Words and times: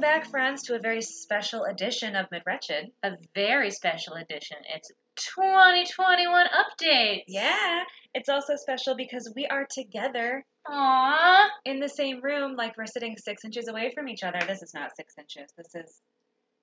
back, 0.00 0.30
friends, 0.30 0.62
to 0.64 0.76
a 0.76 0.78
very 0.78 1.02
special 1.02 1.64
edition 1.64 2.14
of 2.14 2.26
Midwretched. 2.30 2.90
A 3.02 3.12
very 3.34 3.70
special 3.70 4.14
edition. 4.14 4.56
It's 4.74 4.90
2021 5.16 6.46
update. 6.46 7.24
Yeah, 7.26 7.82
it's 8.14 8.28
also 8.28 8.56
special 8.56 8.96
because 8.96 9.32
we 9.34 9.46
are 9.46 9.66
together 9.68 10.44
Aww. 10.66 11.46
in 11.64 11.80
the 11.80 11.88
same 11.88 12.20
room, 12.22 12.54
like 12.56 12.76
we're 12.76 12.86
sitting 12.86 13.16
six 13.16 13.44
inches 13.44 13.68
away 13.68 13.92
from 13.94 14.08
each 14.08 14.22
other. 14.22 14.38
This 14.46 14.62
is 14.62 14.74
not 14.74 14.96
six 14.96 15.14
inches. 15.18 15.50
This 15.56 15.74
is 15.74 16.00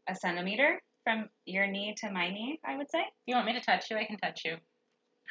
a 0.08 0.16
centimeter 0.16 0.82
from 1.04 1.30
your 1.46 1.68
knee 1.68 1.96
to 1.98 2.12
my 2.12 2.30
knee, 2.30 2.60
I 2.66 2.78
would 2.78 2.90
say. 2.90 3.04
You 3.26 3.36
want 3.36 3.48
me 3.48 3.54
to 3.54 3.62
touch 3.62 3.92
you? 3.92 3.98
I 3.98 4.06
can 4.06 4.18
touch 4.18 4.42
you. 4.46 4.56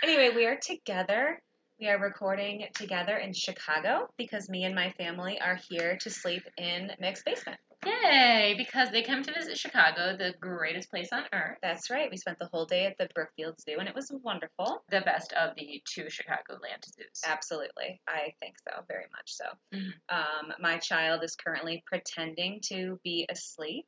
Anyway, 0.03 0.31
we 0.35 0.45
are 0.47 0.59
together. 0.61 1.41
We 1.81 1.89
are 1.89 1.99
recording 1.99 2.67
together 2.75 3.17
in 3.17 3.33
Chicago 3.33 4.09
because 4.17 4.49
me 4.49 4.65
and 4.65 4.75
my 4.77 4.91
family 4.93 5.41
are 5.41 5.59
here 5.69 5.99
to 6.03 6.11
sleep 6.11 6.43
in 6.57 6.93
Mick's 7.01 7.23
basement. 7.25 7.59
Yay! 7.85 8.55
Because 8.57 8.91
they 8.91 9.03
come 9.03 9.23
to 9.25 9.33
visit 9.35 9.59
Chicago, 9.59 10.17
the 10.17 10.35
greatest 10.41 10.89
place 10.89 11.09
on 11.13 11.25
earth. 11.33 11.59
That's 11.63 11.91
right. 11.91 12.09
We 12.11 12.17
spent 12.17 12.39
the 12.39 12.49
whole 12.53 12.65
day 12.65 12.87
at 12.87 12.97
the 12.97 13.09
Brookfield 13.15 13.61
Zoo 13.61 13.77
and 13.81 13.89
it 13.89 13.95
was 13.95 14.11
wonderful. 14.23 14.85
The 14.91 15.01
best 15.01 15.33
of 15.33 15.57
the 15.57 15.83
two 15.85 16.05
Chicagoland 16.05 16.85
zoos. 16.87 17.21
Absolutely. 17.27 18.01
I 18.07 18.35
think 18.41 18.55
so, 18.69 18.83
very 18.89 19.07
much 19.13 19.33
so. 19.35 19.45
Mhm. 19.75 19.93
Um, 20.09 20.53
my 20.61 20.79
child 20.79 21.25
is 21.25 21.35
currently 21.37 21.83
pretending 21.87 22.61
to 22.69 23.01
be 23.03 23.27
asleep 23.29 23.87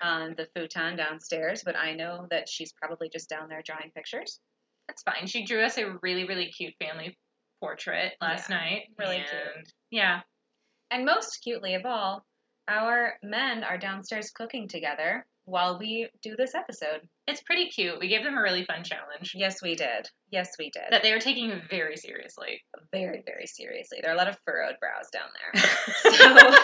on 0.00 0.34
the 0.36 0.46
futon 0.54 0.96
downstairs, 0.96 1.62
but 1.62 1.76
I 1.76 1.94
know 1.94 2.26
that 2.30 2.48
she's 2.48 2.72
probably 2.72 3.10
just 3.10 3.28
down 3.28 3.48
there 3.48 3.62
drawing 3.62 3.92
pictures. 3.94 4.40
That's 4.88 5.02
fine. 5.02 5.26
She 5.26 5.44
drew 5.44 5.62
us 5.62 5.78
a 5.78 5.96
really, 6.02 6.24
really 6.24 6.46
cute 6.46 6.74
family 6.80 7.16
portrait 7.60 8.14
last 8.20 8.48
Yeah, 8.50 8.56
night. 8.56 8.82
really 8.98 9.16
and 9.18 9.26
cute. 9.26 9.72
Yeah. 9.90 10.20
And 10.90 11.04
most 11.04 11.38
cutely 11.42 11.74
of 11.74 11.84
all, 11.86 12.24
our 12.66 13.14
men 13.22 13.64
are 13.64 13.78
downstairs 13.78 14.30
cooking 14.30 14.68
together 14.68 15.26
while 15.44 15.78
we 15.78 16.08
do 16.22 16.36
this 16.36 16.54
episode. 16.54 17.00
It's 17.26 17.40
pretty 17.42 17.68
cute. 17.68 17.98
We 17.98 18.08
gave 18.08 18.22
them 18.24 18.36
a 18.36 18.42
really 18.42 18.64
fun 18.64 18.84
challenge 18.84 19.32
Yes, 19.34 19.62
we 19.62 19.74
did. 19.74 20.08
Yes, 20.30 20.50
we 20.58 20.70
did. 20.70 20.82
that 20.90 21.02
they 21.02 21.12
were 21.12 21.20
taking 21.20 21.60
very 21.70 21.96
seriously. 21.96 22.62
very, 22.92 23.22
very 23.26 23.46
seriously. 23.46 23.98
There 24.02 24.10
are 24.10 24.14
a 24.14 24.18
lot 24.18 24.28
of 24.28 24.38
furrowed 24.44 24.76
brows 24.80 25.08
down 25.12 25.28
there. 25.34 25.62
So, 26.18 26.56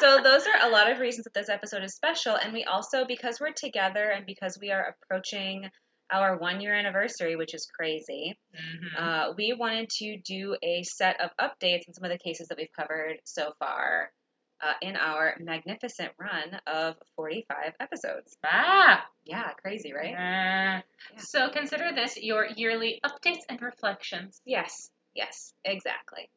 so 0.00 0.22
those 0.22 0.46
are 0.46 0.68
a 0.68 0.70
lot 0.70 0.90
of 0.90 1.00
reasons 1.00 1.24
that 1.24 1.34
this 1.34 1.48
episode 1.48 1.82
is 1.82 1.94
special. 1.94 2.34
And 2.36 2.52
we 2.52 2.64
also, 2.64 3.04
because 3.04 3.40
we're 3.40 3.52
together 3.52 4.04
and 4.10 4.24
because 4.24 4.58
we 4.60 4.70
are 4.70 4.94
approaching 5.02 5.68
our 6.10 6.36
one 6.38 6.60
year 6.60 6.74
anniversary, 6.74 7.36
which 7.36 7.54
is 7.54 7.66
crazy, 7.66 8.38
Mhm. 8.54 8.96
uh, 8.98 9.34
we 9.36 9.52
wanted 9.52 9.88
to 9.98 10.16
do 10.18 10.56
a 10.62 10.82
set 10.82 11.20
of 11.20 11.30
updates 11.38 11.86
on 11.88 11.94
some 11.94 12.04
of 12.04 12.10
the 12.10 12.18
cases 12.18 12.48
that 12.48 12.58
we've 12.58 12.72
covered 12.72 13.20
so 13.24 13.52
far 13.58 14.12
uh, 14.60 14.74
in 14.82 14.96
our 14.96 15.36
magnificent 15.38 16.12
run 16.18 16.52
of 16.66 16.96
45 17.14 17.74
episodes. 17.78 18.36
ah. 18.44 19.08
Yeah, 19.24 19.52
crazy, 19.52 19.92
right? 19.92 20.16
Ah. 20.18 20.82
So 21.18 21.48
consider 21.50 21.92
this 21.94 22.16
your 22.16 22.44
yearly 22.44 23.00
updates 23.04 23.42
and 23.48 23.62
reflections. 23.62 24.40
Yes, 24.44 24.90
yes, 25.14 25.52
exactly. 25.64 26.28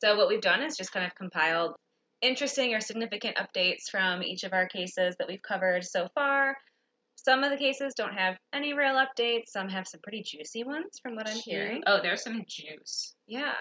So 0.00 0.16
what 0.16 0.28
we've 0.28 0.40
done 0.40 0.62
is 0.62 0.76
just 0.78 0.90
kind 0.92 1.04
of 1.04 1.14
compiled 1.14 1.76
interesting 2.22 2.74
or 2.74 2.80
significant 2.80 3.36
updates 3.36 3.90
from 3.90 4.22
each 4.22 4.44
of 4.44 4.54
our 4.54 4.66
cases 4.66 5.16
that 5.18 5.28
we've 5.28 5.42
covered 5.42 5.84
so 5.84 6.08
far. 6.14 6.56
Some 7.22 7.44
of 7.44 7.50
the 7.50 7.56
cases 7.56 7.92
don't 7.96 8.14
have 8.14 8.36
any 8.54 8.72
real 8.72 8.94
updates. 8.94 9.48
Some 9.48 9.68
have 9.68 9.86
some 9.86 10.00
pretty 10.02 10.22
juicy 10.22 10.64
ones 10.64 10.98
from 11.02 11.16
what 11.16 11.28
I'm 11.28 11.36
hearing. 11.36 11.82
Oh, 11.86 12.00
there's 12.02 12.22
some 12.22 12.42
juice. 12.48 13.14
Yeah. 13.26 13.52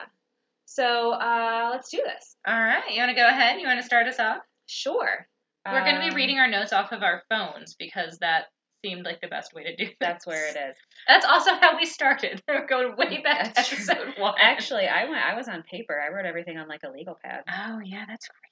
So 0.65 1.11
uh, 1.11 1.69
let's 1.71 1.89
do 1.89 1.97
this. 2.05 2.35
All 2.47 2.53
right, 2.59 2.83
you 2.91 2.99
want 2.99 3.09
to 3.09 3.15
go 3.15 3.27
ahead? 3.27 3.59
You 3.59 3.67
want 3.67 3.79
to 3.79 3.85
start 3.85 4.07
us 4.07 4.19
off? 4.19 4.37
Sure. 4.67 5.27
We're 5.67 5.83
going 5.83 5.95
to 5.95 6.01
be 6.01 6.09
Um, 6.09 6.15
reading 6.15 6.39
our 6.39 6.47
notes 6.47 6.73
off 6.73 6.91
of 6.91 7.03
our 7.03 7.23
phones 7.29 7.75
because 7.77 8.17
that 8.19 8.45
seemed 8.83 9.03
like 9.05 9.19
the 9.21 9.27
best 9.27 9.53
way 9.53 9.63
to 9.65 9.75
do 9.75 9.83
it. 9.83 9.97
That's 9.99 10.25
where 10.25 10.47
it 10.47 10.55
is. 10.55 10.75
That's 11.07 11.25
also 11.25 11.51
how 11.55 11.75
we 11.77 11.85
started. 11.85 12.41
We're 12.47 12.65
going 12.65 12.95
way 12.97 13.21
back 13.21 13.43
to 13.43 13.51
That's 13.55 13.67
true. 13.69 13.77
episode 13.77 14.19
one. 14.19 14.35
Actually, 14.39 14.87
I 14.87 15.03
went. 15.05 15.21
I 15.23 15.35
was 15.35 15.47
on 15.47 15.63
paper. 15.63 15.99
I 15.99 16.13
wrote 16.15 16.25
everything 16.25 16.57
on 16.57 16.67
like 16.67 16.81
a 16.83 16.89
legal 16.91 17.17
pad. 17.23 17.41
Oh 17.49 17.79
yeah, 17.83 18.05
that's 18.07 18.27
great. 18.27 18.48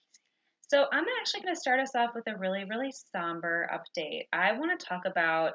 So 0.69 0.85
I'm 0.91 1.05
actually 1.19 1.41
going 1.41 1.55
to 1.55 1.59
start 1.59 1.79
us 1.79 1.95
off 1.95 2.11
with 2.13 2.27
a 2.27 2.37
really, 2.37 2.65
really 2.65 2.93
somber 3.13 3.69
update. 3.73 4.27
I 4.33 4.51
want 4.53 4.77
to 4.77 4.85
talk 4.85 5.03
about 5.05 5.53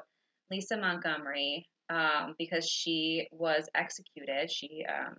Lisa 0.49 0.75
Montgomery 0.77 1.67
um, 1.89 2.35
because 2.39 2.67
she 2.67 3.27
was 3.31 3.69
executed. 3.75 4.51
She 4.51 4.85
um, 4.89 5.17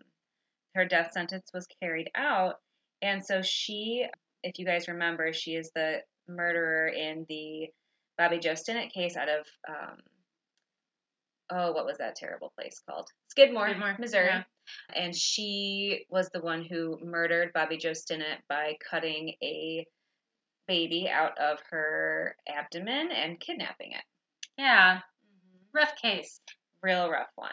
her 0.75 0.85
death 0.85 1.13
sentence 1.13 1.51
was 1.55 1.67
carried 1.81 2.11
out, 2.17 2.57
and 3.03 3.25
so 3.25 3.41
she, 3.43 4.07
if 4.43 4.59
you 4.59 4.67
guys 4.67 4.89
remember, 4.89 5.33
she 5.33 5.55
is 5.55 5.71
the 5.77 5.99
murderer 6.27 6.89
in 6.89 7.25
the 7.29 7.69
Bobbie 8.19 8.41
Joe 8.41 8.53
Stinnett 8.53 8.93
case 8.93 9.17
out 9.17 9.29
of 9.29 9.47
um, 9.69 9.99
oh, 11.51 11.73
what 11.73 11.87
was 11.87 11.99
that 11.99 12.17
terrible 12.17 12.53
place 12.59 12.81
called? 12.89 13.09
Skidmore, 13.29 13.69
Skidmore, 13.69 13.97
Missouri. 14.01 14.27
yeah. 14.27 14.43
And 14.95 15.15
she 15.15 16.07
was 16.11 16.29
the 16.31 16.41
one 16.41 16.65
who 16.65 16.99
murdered 17.03 17.53
Bobbie 17.53 17.77
Joe 17.77 17.93
Stinnett 17.93 18.39
by 18.49 18.77
cutting 18.91 19.35
a 19.43 19.87
baby 20.67 21.09
out 21.11 21.39
of 21.39 21.59
her 21.71 22.37
abdomen 22.49 23.11
and 23.13 23.41
kidnapping 23.41 23.93
it. 23.93 24.03
Yeah, 24.57 25.01
rough 25.75 25.95
case. 26.01 26.41
Real 26.83 27.11
rough 27.11 27.31
one. 27.37 27.51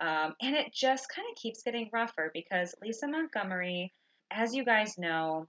Um, 0.00 0.34
and 0.42 0.54
it 0.54 0.72
just 0.72 1.08
kind 1.08 1.26
of 1.30 1.40
keeps 1.40 1.62
getting 1.62 1.88
rougher 1.92 2.30
because 2.34 2.74
Lisa 2.82 3.08
Montgomery, 3.08 3.92
as 4.30 4.54
you 4.54 4.64
guys 4.64 4.98
know, 4.98 5.46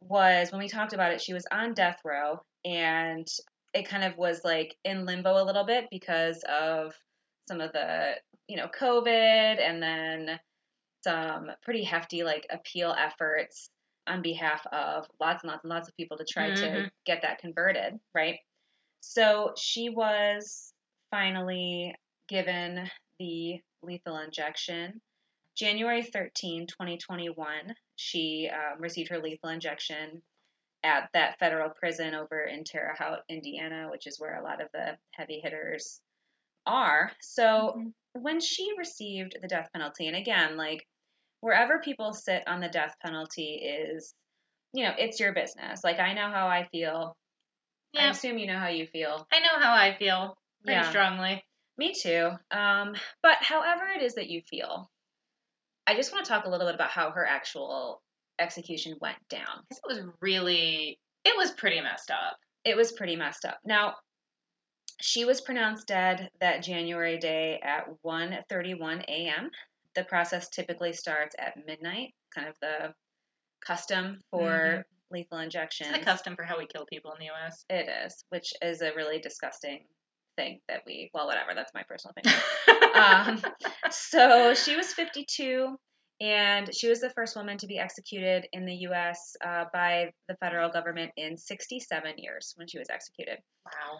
was, 0.00 0.52
when 0.52 0.60
we 0.60 0.68
talked 0.68 0.92
about 0.92 1.12
it, 1.12 1.20
she 1.20 1.32
was 1.32 1.46
on 1.50 1.74
death 1.74 1.98
row 2.04 2.40
and 2.64 3.26
it 3.74 3.88
kind 3.88 4.04
of 4.04 4.16
was 4.16 4.42
like 4.44 4.76
in 4.84 5.06
limbo 5.06 5.42
a 5.42 5.44
little 5.44 5.64
bit 5.64 5.88
because 5.90 6.44
of 6.48 6.94
some 7.48 7.60
of 7.60 7.72
the, 7.72 8.14
you 8.48 8.56
know, 8.56 8.68
COVID 8.68 9.60
and 9.60 9.82
then 9.82 10.40
some 11.04 11.50
pretty 11.62 11.84
hefty 11.84 12.22
like 12.24 12.46
appeal 12.50 12.92
efforts 12.96 13.70
on 14.06 14.22
behalf 14.22 14.66
of 14.72 15.06
lots 15.20 15.42
and 15.42 15.50
lots 15.50 15.64
and 15.64 15.70
lots 15.70 15.88
of 15.88 15.96
people 15.96 16.16
to 16.18 16.24
try 16.24 16.50
to 16.50 16.66
Mhm. 16.66 16.90
get 17.04 17.22
that 17.22 17.38
converted, 17.38 18.00
right? 18.14 18.40
So 19.00 19.54
she 19.56 19.90
was 19.90 20.74
finally 21.10 21.94
given 22.28 22.90
the 23.18 23.60
lethal 23.82 24.18
injection. 24.18 25.00
January 25.54 26.02
13, 26.02 26.66
2021, 26.66 27.74
she 27.96 28.48
um, 28.48 28.80
received 28.80 29.10
her 29.10 29.18
lethal 29.18 29.50
injection 29.50 30.22
at 30.82 31.10
that 31.12 31.38
federal 31.38 31.70
prison 31.70 32.14
over 32.14 32.42
in 32.44 32.64
Terre 32.64 32.94
Haute, 32.98 33.24
Indiana, 33.28 33.88
which 33.90 34.06
is 34.06 34.18
where 34.18 34.36
a 34.40 34.42
lot 34.42 34.60
of 34.62 34.70
the 34.72 34.98
heavy 35.12 35.40
hitters 35.40 36.00
are. 36.66 37.12
So 37.20 37.74
Mhm. 37.76 37.94
when 38.14 38.40
she 38.40 38.72
received 38.78 39.36
the 39.40 39.48
death 39.48 39.70
penalty, 39.72 40.06
and 40.06 40.16
again, 40.16 40.56
like 40.56 40.86
wherever 41.40 41.80
people 41.80 42.12
sit 42.12 42.46
on 42.46 42.60
the 42.60 42.68
death 42.68 42.94
penalty 43.02 43.54
is, 43.56 44.14
you 44.72 44.84
know, 44.84 44.94
it's 44.98 45.20
your 45.20 45.32
business. 45.32 45.82
Like 45.84 45.98
I 45.98 46.14
know 46.14 46.30
how 46.30 46.46
I 46.48 46.64
feel. 46.68 47.16
Yeah. 47.92 48.06
I 48.06 48.10
assume 48.10 48.38
you 48.38 48.46
know 48.46 48.58
how 48.58 48.68
you 48.68 48.86
feel. 48.86 49.26
I 49.32 49.40
know 49.40 49.58
how 49.60 49.74
I 49.74 49.96
feel 49.98 50.36
pretty 50.64 50.80
Yeah. 50.80 50.88
strongly. 50.88 51.44
Me 51.76 51.92
too. 51.94 52.30
Um, 52.50 52.94
but 53.22 53.38
however 53.42 53.86
it 53.88 54.02
is 54.02 54.14
that 54.14 54.28
you 54.28 54.42
feel, 54.42 54.90
I 55.86 55.94
just 55.94 56.12
want 56.12 56.24
to 56.24 56.28
talk 56.28 56.44
a 56.44 56.48
little 56.48 56.66
bit 56.66 56.74
about 56.74 56.90
how 56.90 57.10
her 57.10 57.26
actual 57.26 58.02
execution 58.38 58.96
went 59.00 59.18
down. 59.28 59.64
It 59.70 59.78
was 59.86 60.00
really, 60.20 60.98
it 61.24 61.36
was 61.36 61.50
pretty 61.52 61.80
messed 61.80 62.10
up. 62.10 62.38
It 62.64 62.76
was 62.76 62.92
pretty 62.92 63.16
messed 63.16 63.44
up. 63.44 63.58
Now, 63.64 63.96
she 65.00 65.24
was 65.24 65.40
pronounced 65.40 65.86
dead 65.86 66.30
that 66.40 66.62
January 66.62 67.18
day 67.18 67.60
at 67.62 67.86
1:31 68.04 69.02
a.m. 69.08 69.50
The 69.94 70.04
process 70.04 70.48
typically 70.48 70.92
starts 70.92 71.34
at 71.38 71.66
midnight, 71.66 72.14
kind 72.34 72.48
of 72.48 72.56
the 72.60 72.94
custom 73.60 74.20
for 74.30 74.48
Mhm. 74.48 74.84
lethal 75.10 75.38
injection. 75.38 75.88
It's 75.88 75.98
the 75.98 76.04
custom 76.04 76.36
for 76.36 76.44
how 76.44 76.56
we 76.58 76.66
kill 76.66 76.86
people 76.86 77.12
in 77.12 77.18
the 77.18 77.26
U.S. 77.26 77.64
It 77.68 77.88
is, 77.88 78.24
which 78.30 78.52
is 78.62 78.80
a 78.80 78.94
really 78.94 79.18
disgusting 79.20 79.86
thing 80.36 80.60
that 80.68 80.82
we, 80.86 81.10
well, 81.12 81.26
whatever, 81.26 81.54
that's 81.54 81.74
my 81.74 81.82
personal 81.82 82.14
opinion. 82.16 82.40
um, 82.94 83.42
so 83.90 84.54
she 84.54 84.76
was 84.76 84.92
52 84.94 85.78
and 86.20 86.74
she 86.74 86.88
was 86.88 87.00
the 87.00 87.10
first 87.10 87.36
woman 87.36 87.58
to 87.58 87.66
be 87.66 87.78
executed 87.78 88.46
in 88.52 88.64
the 88.64 88.74
US 88.88 89.36
uh, 89.44 89.64
by 89.72 90.12
the 90.28 90.36
federal 90.36 90.70
government 90.70 91.12
in 91.16 91.36
67 91.36 92.14
years 92.16 92.54
when 92.56 92.66
she 92.68 92.78
was 92.78 92.88
executed. 92.88 93.38
wow. 93.66 93.98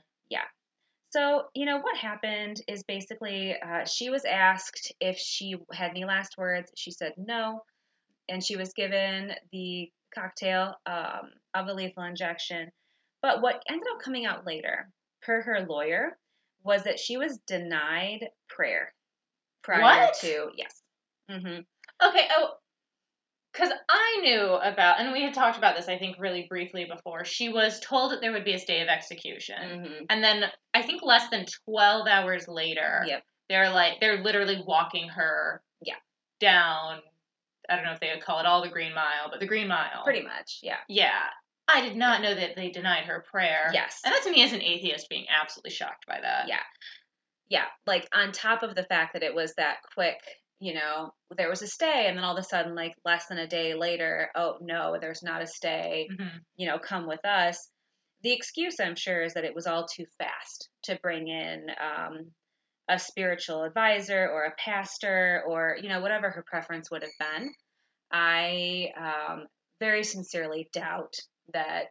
So, 1.12 1.44
you 1.54 1.66
know, 1.66 1.78
what 1.78 1.96
happened 1.96 2.62
is 2.66 2.84
basically 2.84 3.54
uh, 3.54 3.84
she 3.84 4.08
was 4.08 4.24
asked 4.24 4.94
if 4.98 5.18
she 5.18 5.56
had 5.72 5.90
any 5.90 6.04
last 6.04 6.36
words. 6.38 6.72
She 6.76 6.90
said 6.90 7.12
no. 7.18 7.62
And 8.28 8.42
she 8.42 8.56
was 8.56 8.72
given 8.72 9.32
the 9.52 9.90
cocktail 10.14 10.74
um, 10.86 11.32
of 11.54 11.66
a 11.66 11.74
lethal 11.74 12.04
injection. 12.04 12.70
But 13.20 13.42
what 13.42 13.62
ended 13.68 13.86
up 13.94 14.00
coming 14.02 14.24
out 14.24 14.46
later, 14.46 14.88
per 15.22 15.42
her 15.42 15.66
lawyer, 15.68 16.16
was 16.64 16.84
that 16.84 16.98
she 16.98 17.16
was 17.18 17.38
denied 17.46 18.26
prayer 18.48 18.94
prior 19.62 19.82
What? 19.82 20.14
to, 20.20 20.48
yes. 20.56 20.82
hmm 21.28 21.60
Okay. 22.02 22.28
Oh, 22.36 22.54
Because 23.52 23.70
I 23.88 24.18
knew 24.22 24.54
about, 24.54 24.98
and 25.00 25.12
we 25.12 25.22
had 25.22 25.34
talked 25.34 25.58
about 25.58 25.76
this, 25.76 25.88
I 25.88 25.98
think, 25.98 26.16
really 26.18 26.46
briefly 26.48 26.86
before. 26.86 27.24
She 27.24 27.50
was 27.50 27.80
told 27.80 28.12
that 28.12 28.20
there 28.22 28.32
would 28.32 28.44
be 28.44 28.54
a 28.54 28.58
stay 28.58 28.80
of 28.80 28.88
execution. 28.88 29.56
Mm-hmm. 29.62 30.04
And 30.08 30.24
then 30.24 30.44
I 30.72 30.82
think 30.82 31.02
less 31.02 31.28
than 31.28 31.44
12 31.66 32.06
hours 32.06 32.48
later, 32.48 33.04
Yep. 33.06 33.22
they're 33.50 33.70
like, 33.70 34.00
they're 34.00 34.22
literally 34.22 34.62
walking 34.66 35.08
her 35.08 35.62
Yeah. 35.82 35.96
down. 36.40 37.00
I 37.68 37.76
don't 37.76 37.84
know 37.84 37.92
if 37.92 38.00
they 38.00 38.10
would 38.14 38.24
call 38.24 38.40
it 38.40 38.46
all 38.46 38.62
the 38.62 38.68
Green 38.70 38.94
Mile, 38.94 39.28
but 39.30 39.38
the 39.38 39.46
Green 39.46 39.68
Mile. 39.68 40.02
Pretty 40.02 40.22
much, 40.22 40.60
yeah. 40.62 40.78
Yeah. 40.88 41.20
I 41.68 41.80
did 41.82 41.96
not 41.96 42.22
know 42.22 42.34
that 42.34 42.56
they 42.56 42.70
denied 42.70 43.04
her 43.04 43.24
prayer. 43.30 43.70
Yes. 43.72 44.00
And 44.04 44.12
that 44.12 44.22
to 44.24 44.30
me 44.30 44.42
as 44.42 44.52
an 44.52 44.62
atheist 44.62 45.08
being 45.08 45.26
absolutely 45.28 45.70
shocked 45.70 46.06
by 46.06 46.18
that. 46.20 46.48
Yeah. 46.48 46.60
Yeah. 47.48 47.66
Like 47.86 48.08
on 48.14 48.32
top 48.32 48.62
of 48.62 48.74
the 48.74 48.82
fact 48.84 49.12
that 49.12 49.22
it 49.22 49.34
was 49.34 49.54
that 49.54 49.76
quick, 49.94 50.18
you 50.62 50.74
know, 50.74 51.12
there 51.36 51.50
was 51.50 51.60
a 51.60 51.66
stay 51.66 52.06
and 52.06 52.16
then 52.16 52.22
all 52.22 52.36
of 52.36 52.44
a 52.44 52.46
sudden, 52.46 52.76
like 52.76 52.94
less 53.04 53.26
than 53.26 53.38
a 53.38 53.48
day 53.48 53.74
later, 53.74 54.30
oh 54.36 54.58
no, 54.60 54.96
there's 55.00 55.24
not 55.24 55.42
a 55.42 55.46
stay, 55.46 56.08
hmm 56.16 56.38
you 56.56 56.68
know, 56.68 56.78
come 56.78 57.08
with 57.08 57.24
us. 57.24 57.68
The 58.22 58.32
excuse, 58.32 58.76
I'm 58.78 58.94
sure, 58.94 59.22
is 59.24 59.34
that 59.34 59.44
it 59.44 59.56
was 59.56 59.66
all 59.66 59.86
too 59.88 60.04
fast 60.18 60.68
to 60.84 61.00
bring 61.02 61.26
in 61.26 61.66
um, 61.70 62.30
a 62.88 62.96
spiritual 62.96 63.64
advisor 63.64 64.28
or 64.28 64.44
a 64.44 64.54
pastor 64.56 65.42
or, 65.48 65.76
you 65.82 65.88
know, 65.88 66.00
whatever 66.00 66.30
her 66.30 66.44
preference 66.46 66.92
would 66.92 67.02
have 67.02 67.10
been. 67.18 67.50
I 68.12 68.92
um, 68.96 69.46
very 69.80 70.04
sincerely 70.04 70.68
doubt 70.72 71.16
that 71.52 71.86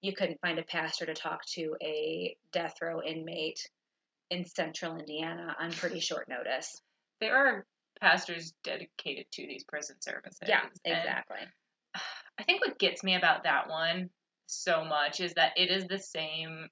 you 0.00 0.14
couldn't 0.14 0.40
find 0.40 0.60
a 0.60 0.64
pastor 0.64 1.06
to 1.06 1.14
talk 1.14 1.40
to 1.54 1.74
a 1.82 2.36
death 2.52 2.74
row 2.80 3.02
inmate 3.02 3.68
in 4.30 4.44
central 4.44 4.96
Indiana 4.96 5.56
on 5.60 5.72
pretty 5.72 5.98
short 5.98 6.28
notice. 6.28 6.80
There 7.20 7.36
are 7.36 7.66
pastors 8.02 8.52
dedicated 8.64 9.26
to 9.32 9.46
these 9.46 9.64
prison 9.64 9.96
services. 10.00 10.48
Yeah, 10.48 10.62
and 10.84 10.98
exactly. 10.98 11.38
I 12.38 12.42
think 12.42 12.60
what 12.60 12.78
gets 12.78 13.04
me 13.04 13.14
about 13.14 13.44
that 13.44 13.68
one 13.68 14.10
so 14.46 14.84
much 14.84 15.20
is 15.20 15.34
that 15.34 15.52
it 15.56 15.70
is 15.70 15.86
the 15.86 15.98
same. 15.98 16.68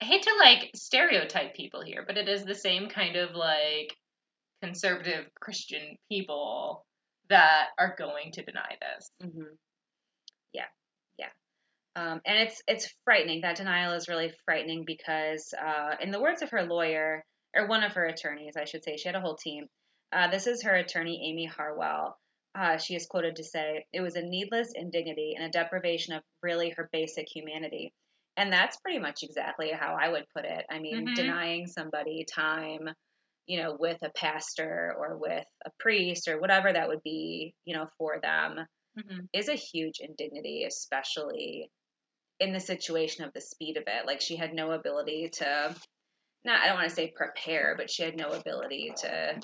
I 0.00 0.04
hate 0.04 0.22
to 0.22 0.34
like 0.38 0.70
stereotype 0.74 1.54
people 1.54 1.82
here, 1.82 2.04
but 2.06 2.16
it 2.16 2.28
is 2.28 2.44
the 2.44 2.54
same 2.54 2.88
kind 2.88 3.16
of 3.16 3.34
like 3.34 3.94
conservative 4.62 5.26
Christian 5.40 5.96
people 6.10 6.86
that 7.28 7.68
are 7.78 7.96
going 7.98 8.32
to 8.32 8.44
deny 8.44 8.76
this. 8.80 9.10
hmm 9.20 9.42
Yeah, 10.52 10.64
yeah. 11.18 11.28
Um, 11.96 12.20
and 12.24 12.38
it's 12.38 12.62
it's 12.68 12.94
frightening. 13.04 13.42
That 13.42 13.56
denial 13.56 13.94
is 13.94 14.08
really 14.08 14.32
frightening 14.44 14.84
because, 14.86 15.52
uh, 15.60 15.96
in 16.00 16.10
the 16.10 16.20
words 16.20 16.42
of 16.42 16.50
her 16.50 16.62
lawyer, 16.62 17.24
or 17.56 17.66
one 17.66 17.82
of 17.82 17.94
her 17.94 18.04
attorneys, 18.06 18.56
I 18.56 18.64
should 18.64 18.84
say, 18.84 18.96
she 18.96 19.08
had 19.08 19.16
a 19.16 19.20
whole 19.20 19.36
team. 19.36 19.68
Uh, 20.12 20.28
this 20.30 20.46
is 20.46 20.62
her 20.62 20.74
attorney, 20.74 21.28
Amy 21.30 21.46
Harwell. 21.46 22.18
Uh, 22.54 22.76
she 22.76 22.94
is 22.94 23.06
quoted 23.06 23.36
to 23.36 23.44
say, 23.44 23.86
"It 23.92 24.00
was 24.02 24.16
a 24.16 24.22
needless 24.22 24.72
indignity 24.74 25.34
and 25.34 25.44
a 25.44 25.50
deprivation 25.50 26.14
of 26.14 26.22
really 26.42 26.70
her 26.70 26.88
basic 26.92 27.28
humanity." 27.34 27.94
And 28.36 28.52
that's 28.52 28.78
pretty 28.80 28.98
much 28.98 29.22
exactly 29.22 29.70
how 29.72 29.94
I 29.96 30.08
would 30.08 30.26
put 30.34 30.44
it. 30.44 30.66
I 30.70 30.78
mean, 30.78 31.10
Mhm. 31.10 31.12
denying 31.14 31.66
somebody 31.66 32.24
time, 32.24 32.88
you 33.46 33.62
know, 33.62 33.76
with 33.78 33.98
a 34.02 34.10
pastor 34.10 34.94
or 34.98 35.16
with 35.18 35.46
a 35.64 35.70
priest 35.78 36.28
or 36.28 36.40
whatever 36.40 36.72
that 36.72 36.88
would 36.88 37.02
be, 37.02 37.54
you 37.64 37.74
know, 37.76 37.88
for 37.98 38.20
them 38.20 38.66
Mm-hmm. 38.96 39.24
is 39.32 39.48
a 39.48 39.54
huge 39.54 40.00
indignity, 40.00 40.64
especially 40.64 41.70
in 42.40 42.52
the 42.52 42.60
situation 42.60 43.24
of 43.24 43.32
the 43.34 43.40
speed 43.40 43.76
of 43.76 43.84
it. 43.86 44.06
Like 44.06 44.20
she 44.20 44.36
had 44.36 44.54
no 44.54 44.72
ability 44.72 45.30
to, 45.34 45.76
not 46.44 46.60
I 46.60 46.66
don't 46.66 46.76
want 46.76 46.88
to 46.88 46.94
say 46.94 47.12
prepare, 47.14 47.74
but 47.76 47.90
she 47.90 48.02
had 48.02 48.16
no 48.16 48.28
ability 48.30 48.92
to 48.98 49.40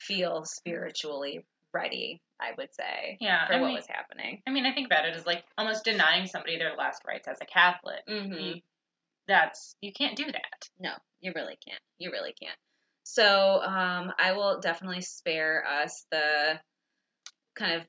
feel 0.00 0.44
spiritually 0.44 1.44
ready. 1.72 2.20
I 2.40 2.50
would 2.58 2.74
say 2.74 3.16
Yeah, 3.20 3.46
for 3.46 3.54
I 3.54 3.60
what 3.60 3.68
mean, 3.68 3.76
was 3.76 3.86
happening. 3.86 4.42
I 4.46 4.50
mean, 4.50 4.66
I 4.66 4.74
think 4.74 4.86
about 4.86 5.06
it 5.06 5.16
as 5.16 5.26
like 5.26 5.44
almost 5.56 5.84
denying 5.84 6.26
somebody 6.26 6.58
their 6.58 6.76
last 6.76 7.02
rites 7.06 7.28
as 7.28 7.38
a 7.40 7.46
Catholic. 7.46 8.00
Mm-hmm. 8.08 8.58
That's 9.28 9.76
you 9.80 9.92
can't 9.92 10.16
do 10.16 10.24
that. 10.26 10.68
No, 10.78 10.90
you 11.20 11.32
really 11.34 11.56
can't. 11.66 11.80
You 11.98 12.10
really 12.10 12.34
can't. 12.40 12.58
So 13.04 13.60
um, 13.62 14.12
I 14.18 14.32
will 14.32 14.60
definitely 14.60 15.02
spare 15.02 15.64
us 15.66 16.04
the 16.10 16.58
kind 17.54 17.80
of 17.80 17.86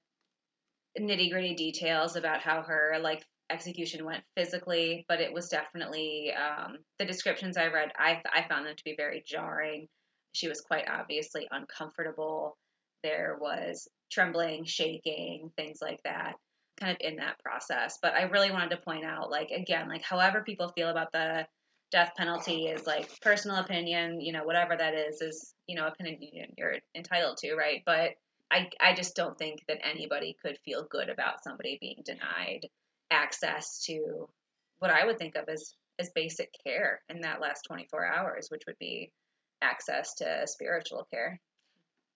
nitty 1.01 1.31
gritty 1.31 1.55
details 1.55 2.15
about 2.15 2.41
how 2.41 2.61
her 2.61 2.97
like 3.01 3.25
execution 3.49 4.05
went 4.05 4.23
physically, 4.35 5.05
but 5.07 5.21
it 5.21 5.33
was 5.33 5.49
definitely 5.49 6.33
um, 6.33 6.77
the 6.99 7.05
descriptions 7.05 7.57
I 7.57 7.67
read. 7.67 7.91
I 7.97 8.21
I 8.33 8.47
found 8.47 8.65
them 8.65 8.75
to 8.75 8.83
be 8.83 8.95
very 8.95 9.23
jarring. 9.25 9.87
She 10.33 10.47
was 10.47 10.61
quite 10.61 10.87
obviously 10.89 11.47
uncomfortable. 11.51 12.57
There 13.03 13.37
was 13.39 13.87
trembling, 14.11 14.65
shaking, 14.65 15.51
things 15.55 15.79
like 15.81 16.01
that, 16.03 16.35
kind 16.79 16.91
of 16.91 16.97
in 16.99 17.17
that 17.17 17.39
process. 17.39 17.99
But 18.01 18.13
I 18.13 18.23
really 18.23 18.51
wanted 18.51 18.71
to 18.71 18.77
point 18.77 19.05
out, 19.05 19.29
like 19.29 19.51
again, 19.51 19.89
like 19.89 20.03
however 20.03 20.41
people 20.41 20.69
feel 20.69 20.89
about 20.89 21.11
the 21.11 21.47
death 21.91 22.13
penalty 22.17 22.65
is 22.65 22.87
like 22.87 23.09
personal 23.21 23.57
opinion, 23.57 24.19
you 24.19 24.33
know, 24.33 24.43
whatever 24.43 24.75
that 24.75 24.95
is, 24.95 25.21
is, 25.21 25.53
you 25.67 25.75
know, 25.75 25.87
opinion 25.87 26.17
you're 26.57 26.75
entitled 26.95 27.37
to, 27.37 27.55
right? 27.55 27.83
But 27.85 28.11
I, 28.51 28.69
I 28.79 28.93
just 28.93 29.15
don't 29.15 29.37
think 29.37 29.63
that 29.67 29.79
anybody 29.83 30.35
could 30.41 30.57
feel 30.65 30.87
good 30.89 31.09
about 31.09 31.43
somebody 31.43 31.77
being 31.79 32.01
denied 32.03 32.67
access 33.11 33.83
to 33.85 34.29
what 34.79 34.91
I 34.91 35.05
would 35.05 35.17
think 35.17 35.35
of 35.35 35.47
as, 35.49 35.73
as 35.99 36.09
basic 36.13 36.49
care 36.65 37.01
in 37.09 37.21
that 37.21 37.41
last 37.41 37.61
24 37.67 38.05
hours, 38.05 38.47
which 38.49 38.63
would 38.67 38.77
be 38.79 39.11
access 39.61 40.15
to 40.15 40.43
spiritual 40.45 41.07
care. 41.11 41.39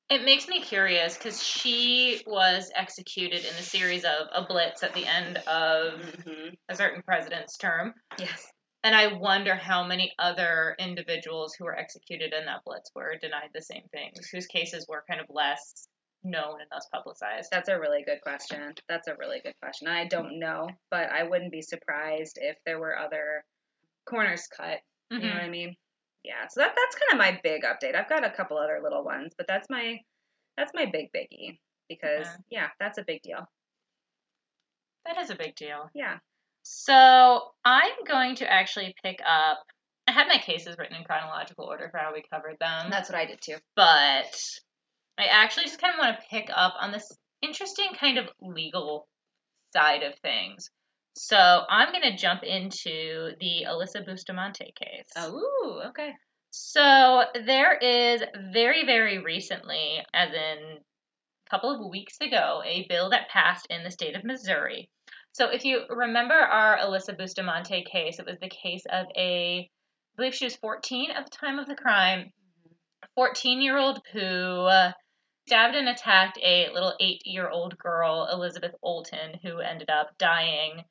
It 0.10 0.26
makes 0.26 0.48
me 0.48 0.62
curious 0.62 1.16
because 1.16 1.42
she 1.42 2.24
was 2.26 2.72
executed 2.76 3.42
in 3.42 3.54
a 3.54 3.62
series 3.62 4.04
of 4.04 4.28
a 4.34 4.44
blitz 4.48 4.82
at 4.82 4.94
the 4.94 5.06
end 5.06 5.38
of 5.38 6.00
Mm-hmm. 6.00 6.50
a 6.68 6.76
certain 6.76 7.04
president's 7.04 7.58
term. 7.58 7.94
Yes. 8.18 8.48
And 8.84 8.96
I 8.96 9.14
wonder 9.14 9.56
how 9.56 9.86
many 9.86 10.14
other 10.18 10.76
individuals 10.80 11.54
who 11.54 11.66
were 11.66 11.78
executed 11.78 12.34
in 12.34 12.46
that 12.46 12.64
blitz 12.66 12.90
were 12.96 13.16
denied 13.22 13.50
the 13.54 13.62
same 13.62 13.84
things, 13.92 14.28
whose 14.30 14.48
cases 14.48 14.86
were 14.88 15.04
kind 15.08 15.20
of 15.22 15.28
less 15.30 15.88
known 16.24 16.60
and 16.60 16.70
less 16.72 16.88
publicized. 16.92 17.50
That's 17.52 17.70
a 17.70 17.80
really 17.80 18.04
good 18.04 18.22
question. 18.22 18.74
That's 18.88 19.08
a 19.08 19.16
really 19.16 19.40
good 19.44 19.56
question. 19.62 19.88
I 19.88 20.06
don't 20.06 20.40
know, 20.40 20.70
but 20.92 21.10
I 21.12 21.24
wouldn't 21.24 21.52
be 21.52 21.62
surprised 21.62 22.38
if 22.42 22.58
there 22.66 22.80
were 22.80 22.98
other 22.98 23.44
corners 24.06 24.48
cut. 24.56 24.80
You 25.12 25.20
know 25.20 25.28
what 25.28 25.36
mm-hmm. 25.38 25.46
I 25.46 25.50
mean? 25.50 25.76
Yeah. 26.24 26.48
So 26.50 26.62
that 26.62 26.76
that's 26.76 26.96
kind 26.96 27.14
of 27.14 27.18
my 27.18 27.40
big 27.42 27.64
update. 27.64 27.96
I've 27.96 28.10
got 28.10 28.26
a 28.26 28.30
couple 28.30 28.58
other 28.58 28.80
little 28.84 29.04
ones, 29.04 29.34
but 29.38 29.48
that's 29.48 29.70
my 29.70 30.00
that's 30.58 30.74
my 30.76 30.86
big 30.86 31.12
biggie 31.16 31.58
because 31.88 32.28
Yeah. 32.50 32.62
yeah, 32.62 32.68
that's 32.80 32.98
a 32.98 33.04
big 33.04 33.22
deal. 33.22 33.48
That 35.06 35.18
is 35.18 35.30
a 35.30 35.36
big 35.36 35.56
deal. 35.56 35.90
Yeah. 35.96 36.18
So 36.64 37.52
I'm 37.66 38.04
going 38.06 38.36
to 38.36 38.52
actually 38.52 38.94
pick 39.04 39.20
up. 39.26 39.60
I 40.08 40.12
had 40.12 40.28
my 40.28 40.38
cases 40.38 40.76
written 40.78 40.98
in 40.98 41.04
chronological 41.04 41.66
order 41.66 41.88
for 41.90 41.98
how 41.98 42.14
we 42.14 42.24
covered 42.32 42.58
them, 42.60 42.90
That's 42.90 43.10
what 43.10 43.18
I 43.18 43.26
did 43.26 43.40
too. 43.42 43.58
but 43.76 44.36
I 45.20 45.26
actually 45.26 45.66
just 45.66 45.82
kind 45.82 45.94
of 45.94 46.00
want 46.00 46.18
to 46.18 46.28
pick 46.30 46.50
up 46.54 46.76
on 46.80 46.94
this 46.94 47.12
interesting 47.42 47.90
kind 48.00 48.18
of 48.18 48.30
legal 48.42 49.08
side 49.74 50.04
of 50.04 50.18
things. 50.20 50.70
So 51.16 51.36
I'm 51.38 51.92
going 51.92 52.10
to 52.10 52.16
jump 52.16 52.44
into 52.44 53.32
the 53.42 53.66
Alyssa 53.68 54.06
Bustamante 54.06 54.74
case. 54.80 55.10
Oh, 55.18 55.84
okay. 55.90 56.14
So 56.52 57.24
there 57.46 57.76
is 57.76 58.24
very, 58.54 58.86
very 58.86 59.18
recently, 59.18 60.00
as 60.14 60.30
in 60.30 60.78
a 60.78 61.50
couple 61.50 61.72
of 61.72 61.92
weeks 61.92 62.16
ago, 62.22 62.62
a 62.66 62.86
bill 62.88 63.10
that 63.10 63.30
passed 63.30 63.68
in 63.70 63.84
the 63.84 63.92
state 63.92 64.16
of 64.16 64.24
Missouri. 64.24 64.90
So 65.34 65.50
if 65.50 65.66
you 65.66 65.82
remember 65.90 66.34
our 66.34 66.78
Alyssa 66.78 67.18
Bustamante 67.18 67.84
case, 67.84 68.20
it 68.20 68.26
was 68.26 68.40
the 68.40 68.50
case 68.50 68.84
of 68.90 69.08
a, 69.18 69.60
I 69.60 70.16
believe 70.16 70.34
she 70.34 70.46
was 70.46 70.56
14 70.56 71.12
at 71.12 71.26
the 71.26 71.38
time 71.38 71.60
of 71.60 71.68
the 71.68 71.76
crime, 71.76 72.32
14 73.16 73.62
year 73.62 73.78
old 73.78 74.00
who 74.14 74.20
uh, 74.22 74.94
stabbed 75.50 75.76
and 75.76 75.90
attacked 75.90 76.38
a 76.44 76.70
little 76.72 76.94
eight 77.00 77.24
year 77.26 77.50
old 77.50 77.76
girl, 77.80 78.30
Elizabeth 78.32 78.76
Olten, 78.86 79.42
who 79.42 79.58
ended 79.58 79.90
up 79.90 80.16
dying. 80.20 80.84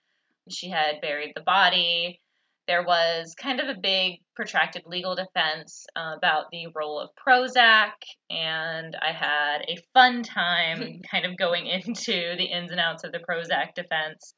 She 0.51 0.69
had 0.69 1.01
buried 1.01 1.31
the 1.37 1.43
body. 1.43 2.21
There 2.67 2.83
was 2.83 3.37
kind 3.41 3.61
of 3.61 3.69
a 3.69 3.81
big, 3.81 4.15
protracted 4.35 4.83
legal 4.85 5.15
defense 5.15 5.87
uh, 5.95 6.15
about 6.17 6.47
the 6.51 6.67
role 6.75 6.99
of 6.99 7.11
Prozac, 7.25 7.93
and 8.31 8.97
I 9.01 9.13
had 9.13 9.59
a 9.69 9.79
fun 9.95 10.25
time 10.25 11.03
kind 11.11 11.25
of 11.25 11.39
going 11.39 11.67
into 11.67 12.35
the 12.37 12.45
ins 12.45 12.73
and 12.73 12.81
outs 12.81 13.05
of 13.05 13.13
the 13.13 13.21
Prozac 13.21 13.75
defense. 13.77 14.35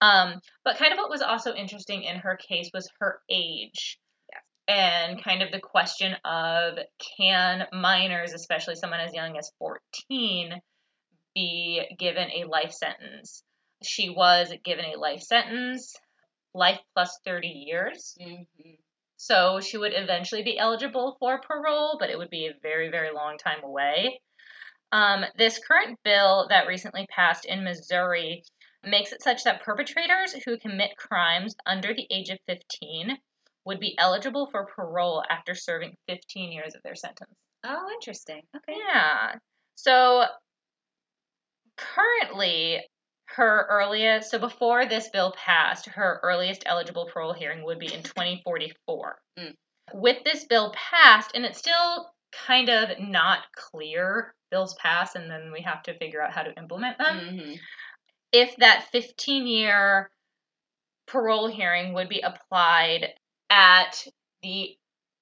Um, 0.00 0.40
but 0.64 0.78
kind 0.78 0.92
of 0.92 0.98
what 0.98 1.10
was 1.10 1.20
also 1.20 1.52
interesting 1.52 2.04
in 2.04 2.20
her 2.20 2.36
case 2.48 2.70
was 2.72 2.88
her 3.00 3.18
age. 3.28 3.98
And 4.68 5.24
kind 5.24 5.42
of 5.42 5.50
the 5.50 5.60
question 5.60 6.14
of 6.24 6.78
can 7.16 7.66
minors, 7.72 8.34
especially 8.34 8.74
someone 8.74 9.00
as 9.00 9.14
young 9.14 9.36
as 9.38 9.50
14, 9.58 10.60
be 11.34 11.82
given 11.98 12.28
a 12.30 12.48
life 12.48 12.72
sentence? 12.72 13.42
She 13.82 14.10
was 14.10 14.52
given 14.64 14.84
a 14.84 14.98
life 14.98 15.22
sentence, 15.22 15.96
life 16.54 16.78
plus 16.94 17.18
30 17.24 17.48
years. 17.48 18.14
Mm-hmm. 18.20 18.70
So 19.16 19.60
she 19.60 19.78
would 19.78 19.92
eventually 19.94 20.42
be 20.42 20.58
eligible 20.58 21.16
for 21.18 21.40
parole, 21.40 21.96
but 21.98 22.10
it 22.10 22.18
would 22.18 22.30
be 22.30 22.46
a 22.46 22.60
very, 22.62 22.90
very 22.90 23.12
long 23.12 23.38
time 23.38 23.64
away. 23.64 24.20
Um, 24.92 25.24
this 25.36 25.58
current 25.58 25.98
bill 26.04 26.46
that 26.50 26.66
recently 26.66 27.06
passed 27.10 27.44
in 27.44 27.64
Missouri 27.64 28.42
makes 28.84 29.12
it 29.12 29.22
such 29.22 29.44
that 29.44 29.62
perpetrators 29.62 30.34
who 30.44 30.58
commit 30.58 30.96
crimes 30.96 31.54
under 31.66 31.94
the 31.94 32.06
age 32.10 32.30
of 32.30 32.38
15 32.46 33.18
would 33.68 33.78
be 33.80 33.96
eligible 33.98 34.48
for 34.50 34.64
parole 34.64 35.22
after 35.30 35.54
serving 35.54 35.94
15 36.08 36.50
years 36.52 36.74
of 36.74 36.82
their 36.82 36.94
sentence. 36.94 37.30
Oh, 37.64 37.88
interesting. 37.94 38.42
Okay. 38.56 38.78
Yeah. 38.78 39.34
So 39.76 40.24
currently, 41.76 42.80
her 43.26 43.66
earliest, 43.70 44.30
so 44.30 44.38
before 44.38 44.86
this 44.86 45.10
bill 45.10 45.32
passed, 45.36 45.86
her 45.86 46.18
earliest 46.22 46.62
eligible 46.66 47.08
parole 47.12 47.34
hearing 47.34 47.62
would 47.64 47.78
be 47.78 47.92
in 47.92 48.02
2044. 48.02 49.18
Mm. 49.38 49.54
With 49.92 50.24
this 50.24 50.44
bill 50.44 50.72
passed, 50.74 51.32
and 51.34 51.44
it's 51.44 51.58
still 51.58 52.10
kind 52.46 52.70
of 52.70 52.98
not 52.98 53.40
clear, 53.54 54.34
bills 54.50 54.74
pass 54.74 55.14
and 55.14 55.30
then 55.30 55.52
we 55.52 55.60
have 55.60 55.82
to 55.82 55.98
figure 55.98 56.22
out 56.22 56.32
how 56.32 56.42
to 56.42 56.56
implement 56.56 56.96
them. 56.96 57.18
hmm 57.18 57.52
If 58.32 58.56
that 58.56 58.88
15 58.92 59.46
year 59.46 60.10
parole 61.06 61.48
hearing 61.48 61.92
would 61.94 62.08
be 62.08 62.20
applied 62.20 63.08
at 63.50 64.06
the 64.42 64.76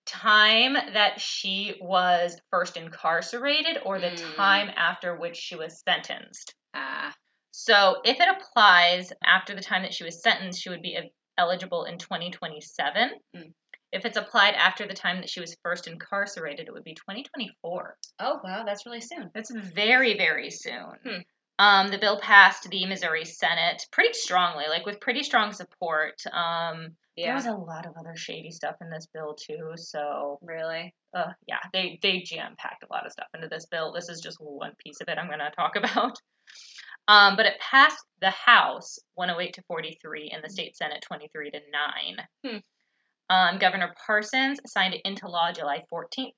time 0.06 0.74
that 0.74 1.20
she 1.20 1.74
was 1.80 2.40
first 2.50 2.76
incarcerated 2.76 3.78
or 3.84 3.98
the 3.98 4.10
Mm. 4.10 4.36
time 4.36 4.70
after 4.76 5.16
which 5.16 5.36
she 5.36 5.56
was 5.56 5.80
sentenced. 5.82 6.54
Ah, 6.74 7.14
So 7.50 8.00
if 8.04 8.20
it 8.20 8.28
applies 8.28 9.12
after 9.24 9.54
the 9.54 9.62
time 9.62 9.82
that 9.82 9.94
she 9.94 10.04
was 10.04 10.22
sentenced, 10.22 10.62
she 10.62 10.68
would 10.68 10.82
be 10.82 10.98
eligible 11.38 11.84
in 11.84 11.98
2027. 11.98 13.10
Mm. 13.34 13.52
If 13.92 14.04
it's 14.04 14.16
applied 14.16 14.54
after 14.54 14.86
the 14.86 14.94
time 14.94 15.20
that 15.20 15.30
she 15.30 15.40
was 15.40 15.56
first 15.62 15.86
incarcerated, 15.86 16.66
it 16.68 16.72
would 16.72 16.84
be 16.84 16.94
2024. 16.94 17.96
oh 18.20 18.40
wow, 18.44 18.64
that's 18.64 18.84
really 18.86 19.00
soon. 19.00 19.30
That's 19.34 19.50
very, 19.50 20.16
very 20.16 20.50
soon. 20.50 20.92
Hmm. 21.04 21.20
Um, 21.58 21.88
the 21.88 21.98
bill 21.98 22.20
passed 22.20 22.68
the 22.68 22.86
Missouri 22.86 23.24
Senate 23.24 23.82
pretty 23.90 24.12
strongly, 24.12 24.64
like 24.68 24.84
with 24.84 25.00
pretty 25.00 25.22
strong 25.22 25.52
support. 25.52 26.20
Um, 26.30 26.96
There 27.16 27.34
was 27.34 27.46
a 27.46 27.52
lot 27.52 27.86
of 27.86 27.94
other 27.98 28.14
shady 28.14 28.50
stuff 28.50 28.76
in 28.82 28.90
this 28.90 29.06
bill 29.12 29.34
too. 29.34 29.72
So, 29.76 30.38
really. 30.42 30.94
uh, 31.14 31.32
yeah, 31.48 31.60
they 31.72 31.98
they 32.02 32.20
jam 32.20 32.56
packed 32.58 32.82
a 32.82 32.92
lot 32.92 33.06
of 33.06 33.12
stuff 33.12 33.28
into 33.34 33.48
this 33.48 33.66
bill. 33.66 33.92
This 33.92 34.10
is 34.10 34.20
just 34.20 34.36
one 34.38 34.72
piece 34.84 35.00
of 35.00 35.08
it 35.08 35.16
I'm 35.18 35.28
going 35.28 35.38
to 35.38 35.50
talk 35.56 35.76
about. 35.82 36.16
Um, 37.08 37.36
but 37.36 37.46
it 37.46 37.54
passed 37.60 38.04
the 38.20 38.30
House 38.30 38.98
108 39.14 39.54
to 39.54 39.62
43 39.68 40.30
and 40.34 40.42
the 40.44 40.50
state 40.50 40.76
Senate 40.76 41.02
23 41.06 41.52
to 41.52 41.60
9. 42.44 42.52
Hmm. 42.52 43.34
Um, 43.34 43.58
Governor 43.58 43.94
Parsons 44.06 44.58
signed 44.66 44.94
it 44.94 45.00
into 45.04 45.28
law 45.28 45.52
July 45.52 45.84
14th. 45.92 46.32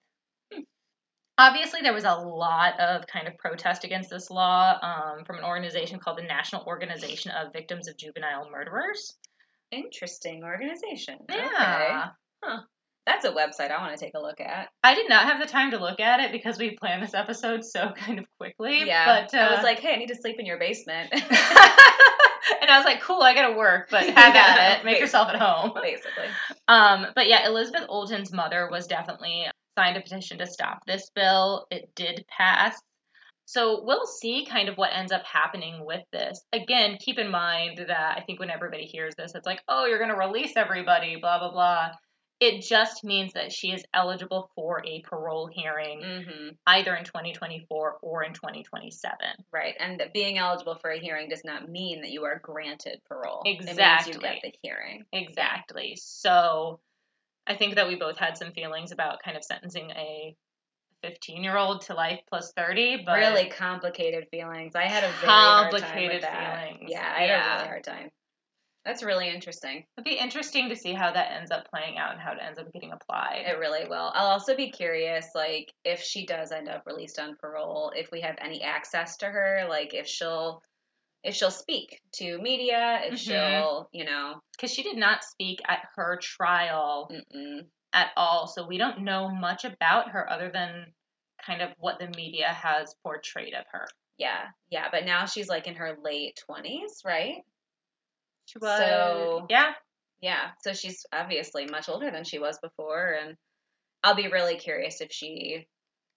Obviously, 1.38 1.82
there 1.82 1.94
was 1.94 2.04
a 2.04 2.14
lot 2.14 2.78
of 2.80 3.06
kind 3.06 3.28
of 3.28 3.38
protest 3.38 3.84
against 3.84 4.10
this 4.10 4.28
law 4.28 4.76
um, 4.82 5.24
from 5.24 5.38
an 5.38 5.44
organization 5.44 6.00
called 6.00 6.18
the 6.18 6.22
National 6.22 6.64
Organization 6.64 7.30
of 7.30 7.52
Victims 7.52 7.86
of 7.86 7.96
Juvenile 7.96 8.50
Murderers. 8.50 9.16
Interesting 9.70 10.42
organization. 10.42 11.18
Yeah. 11.30 12.08
Okay. 12.44 12.56
That's 13.06 13.24
a 13.24 13.30
website 13.30 13.70
I 13.70 13.80
want 13.80 13.96
to 13.96 14.04
take 14.04 14.12
a 14.14 14.20
look 14.20 14.38
at. 14.38 14.68
I 14.84 14.94
did 14.94 15.08
not 15.08 15.24
have 15.24 15.40
the 15.40 15.46
time 15.46 15.70
to 15.70 15.78
look 15.78 15.98
at 15.98 16.20
it 16.20 16.30
because 16.30 16.58
we 16.58 16.76
planned 16.76 17.02
this 17.02 17.14
episode 17.14 17.64
so 17.64 17.90
kind 17.96 18.18
of 18.18 18.26
quickly. 18.38 18.84
Yeah. 18.84 19.22
But 19.22 19.38
uh, 19.38 19.40
I 19.40 19.54
was 19.54 19.62
like, 19.62 19.78
hey, 19.78 19.94
I 19.94 19.96
need 19.96 20.08
to 20.08 20.16
sleep 20.16 20.36
in 20.38 20.44
your 20.44 20.58
basement. 20.58 21.10
and 21.12 21.22
I 22.70 22.76
was 22.76 22.84
like, 22.84 23.00
cool, 23.00 23.22
I 23.22 23.34
gotta 23.34 23.56
work, 23.56 23.88
but 23.90 24.04
have 24.10 24.34
Yeah, 24.34 24.56
at 24.58 24.78
it. 24.80 24.84
Make 24.84 25.00
yourself 25.00 25.28
at 25.28 25.36
home. 25.36 25.72
Basically. 25.80 26.26
Um, 26.66 27.06
but 27.14 27.28
yeah, 27.28 27.46
Elizabeth 27.46 27.86
Olten's 27.88 28.32
mother 28.32 28.68
was 28.70 28.86
definitely 28.86 29.46
signed 29.78 29.96
a 29.96 30.00
petition 30.00 30.38
to 30.38 30.46
stop 30.46 30.84
this 30.86 31.08
bill. 31.14 31.66
It 31.70 31.90
did 31.94 32.24
pass. 32.26 32.80
So 33.44 33.82
we'll 33.84 34.06
see 34.06 34.44
kind 34.44 34.68
of 34.68 34.76
what 34.76 34.90
ends 34.92 35.12
up 35.12 35.24
happening 35.24 35.84
with 35.86 36.02
this. 36.12 36.42
Again, 36.52 36.98
keep 37.00 37.16
in 37.16 37.30
mind 37.30 37.78
that 37.78 38.18
I 38.18 38.22
think 38.26 38.40
when 38.40 38.50
everybody 38.50 38.86
hears 38.86 39.14
this, 39.16 39.36
it's 39.36 39.46
like, 39.46 39.62
oh, 39.68 39.86
you're 39.86 39.98
going 39.98 40.10
to 40.10 40.16
release 40.16 40.52
everybody, 40.56 41.16
blah, 41.20 41.38
blah, 41.38 41.52
blah. 41.52 41.90
It 42.40 42.62
just 42.62 43.04
means 43.04 43.32
that 43.34 43.52
she 43.52 43.68
is 43.68 43.84
eligible 43.94 44.50
for 44.54 44.82
a 44.84 45.00
parole 45.02 45.48
hearing 45.52 46.02
hmm 46.02 46.48
either 46.66 46.94
in 46.94 47.04
2024 47.04 47.98
or 48.02 48.24
in 48.24 48.32
2027. 48.34 49.16
Right. 49.52 49.74
And 49.80 50.00
that 50.00 50.12
being 50.12 50.38
eligible 50.38 50.76
for 50.80 50.90
a 50.90 50.98
hearing 50.98 51.28
does 51.28 51.42
not 51.44 51.68
mean 51.68 52.02
that 52.02 52.10
you 52.10 52.24
are 52.24 52.40
granted 52.42 53.00
parole. 53.08 53.42
It 53.44 53.58
means 53.60 53.70
Exactly. 53.70 54.12
you 54.14 54.20
get 54.20 54.38
the 54.42 54.52
hearing. 54.62 55.04
Exactly. 55.12 55.96
So 55.96 56.80
I 57.48 57.56
think 57.56 57.74
that 57.76 57.88
we 57.88 57.96
both 57.96 58.18
had 58.18 58.36
some 58.38 58.52
feelings 58.52 58.92
about 58.92 59.22
kind 59.24 59.36
of 59.36 59.44
sentencing 59.44 59.90
a 59.92 60.36
15 61.02 61.42
year 61.44 61.56
old 61.56 61.82
to 61.82 61.94
life 61.94 62.20
plus 62.28 62.52
30, 62.56 63.04
but 63.04 63.18
really 63.18 63.48
complicated 63.50 64.28
feelings. 64.30 64.74
I 64.76 64.84
had 64.84 65.04
a 65.04 65.16
very 65.16 65.50
hard 65.52 65.76
time 65.78 65.90
Complicated 66.00 66.06
with 66.06 66.22
that. 66.22 66.68
feelings. 66.68 66.90
Yeah, 66.90 67.12
I 67.16 67.26
had 67.26 67.28
Yeah. 67.30 67.54
a 67.54 67.56
really 67.56 67.68
hard 67.68 67.84
time. 67.84 68.10
That's 68.84 69.02
really 69.02 69.28
interesting. 69.28 69.84
it'd 69.96 70.04
be 70.04 70.18
interesting 70.18 70.68
to 70.70 70.76
see 70.76 70.94
how 70.94 71.12
that 71.12 71.32
ends 71.32 71.50
up 71.50 71.68
playing 71.70 71.98
out 71.98 72.12
and 72.12 72.20
how 72.20 72.32
it 72.32 72.38
ends 72.40 72.58
up 72.58 72.72
getting 72.72 72.92
applied. 72.92 73.44
It 73.46 73.58
really 73.58 73.84
will. 73.86 74.10
I'll 74.14 74.28
also 74.28 74.56
be 74.56 74.70
curious, 74.70 75.26
like, 75.34 75.72
if 75.84 76.00
she 76.00 76.24
does 76.26 76.52
end 76.52 76.68
up 76.68 76.84
released 76.86 77.18
on 77.18 77.36
parole, 77.36 77.92
if 77.94 78.10
we 78.10 78.20
have 78.22 78.36
any 78.40 78.62
access 78.62 79.16
to 79.18 79.26
her, 79.26 79.66
like, 79.68 79.92
if 79.94 80.06
she'll, 80.06 80.62
if 81.24 81.34
she'll 81.34 81.50
speak 81.50 82.00
to 82.12 82.38
media, 82.38 83.00
if 83.04 83.14
Mhm. 83.14 83.18
she'll, 83.18 83.88
you 83.92 84.04
know, 84.04 84.40
Because 84.52 84.72
she 84.72 84.82
did 84.82 84.96
not 84.96 85.24
speak 85.24 85.60
at 85.68 85.84
her 85.96 86.16
trial 86.22 87.08
mm-mm. 87.10 87.68
at 87.92 88.12
all, 88.16 88.46
so 88.46 88.66
we 88.66 88.78
don't 88.78 89.00
know 89.00 89.28
much 89.28 89.64
about 89.64 90.10
her 90.10 90.28
other 90.30 90.50
than 90.50 90.92
kind 91.42 91.62
of 91.62 91.72
what 91.78 91.98
the 91.98 92.08
media 92.16 92.48
has 92.52 92.94
portrayed 93.02 93.54
of 93.54 93.64
her. 93.72 93.86
yeah, 94.16 94.48
yeah. 94.70 94.88
But 94.90 95.04
now 95.04 95.26
she's 95.26 95.48
like 95.48 95.66
in 95.68 95.76
her 95.76 95.96
late 96.02 96.36
twenties, 96.44 97.02
right? 97.04 97.44
She 98.46 98.58
was, 98.58 98.78
So- 98.78 99.46
yeah, 99.48 99.74
Yeah. 100.20 100.50
So 100.62 100.72
she's 100.72 101.06
obviously 101.12 101.66
much 101.66 101.88
older 101.88 102.10
than 102.10 102.24
she 102.24 102.40
was 102.40 102.58
before, 102.58 103.12
and 103.12 103.36
I'll 104.02 104.16
be 104.16 104.26
really 104.28 104.56
curious 104.56 105.00
if 105.00 105.12
she 105.12 105.68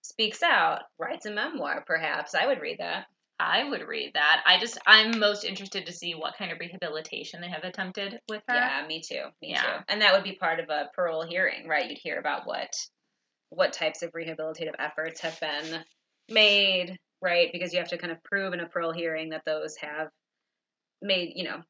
speaks 0.02 0.42
out, 0.42 0.82
writes 0.98 1.28
a 1.28 1.32
memoir, 1.32 1.84
perhaps. 1.86 2.34
I 2.34 2.48
would 2.48 2.60
read 2.62 2.80
that. 2.80 3.06
I 3.42 3.64
would 3.68 3.88
read 3.88 4.12
that. 4.14 4.44
I 4.46 4.60
just, 4.60 4.78
I'm 4.86 5.20
most 5.20 5.44
interested 5.44 5.88
to 5.88 5.92
see 5.92 6.14
what 6.14 6.38
kind 6.38 6.52
of 6.52 6.60
rehabilitation 6.60 7.42
they 7.42 7.50
have 7.50 7.64
attempted 7.64 8.20
with 8.30 8.44
her. 8.48 8.56
Yeah, 8.56 8.86
me 8.88 9.02
too. 9.02 9.24
Me 9.42 9.50
Yeah. 9.50 9.62
too. 9.64 9.84
And 9.90 10.02
that 10.02 10.14
would 10.14 10.24
be 10.24 10.34
part 10.34 10.60
of 10.60 10.70
a 10.70 10.90
parole 10.94 11.24
hearing, 11.24 11.68
right? 11.68 11.90
You'd 11.90 11.98
hear 11.98 12.20
about 12.20 12.46
what 12.46 12.74
what 13.50 13.74
types 13.74 14.02
of 14.02 14.12
rehabilitative 14.14 14.76
efforts 14.80 15.20
have 15.22 15.38
been 15.42 15.84
made, 16.30 16.98
right? 17.22 17.50
Because 17.52 17.74
you 17.74 17.80
have 17.80 17.90
to 17.90 17.98
kind 17.98 18.14
of 18.14 18.24
prove 18.24 18.54
in 18.54 18.62
a 18.62 18.70
parole 18.70 18.94
hearing 18.94 19.30
that 19.30 19.44
those 19.46 19.76
have 19.78 20.08
made, 21.02 21.34
you 21.36 21.44
know, 21.44 21.62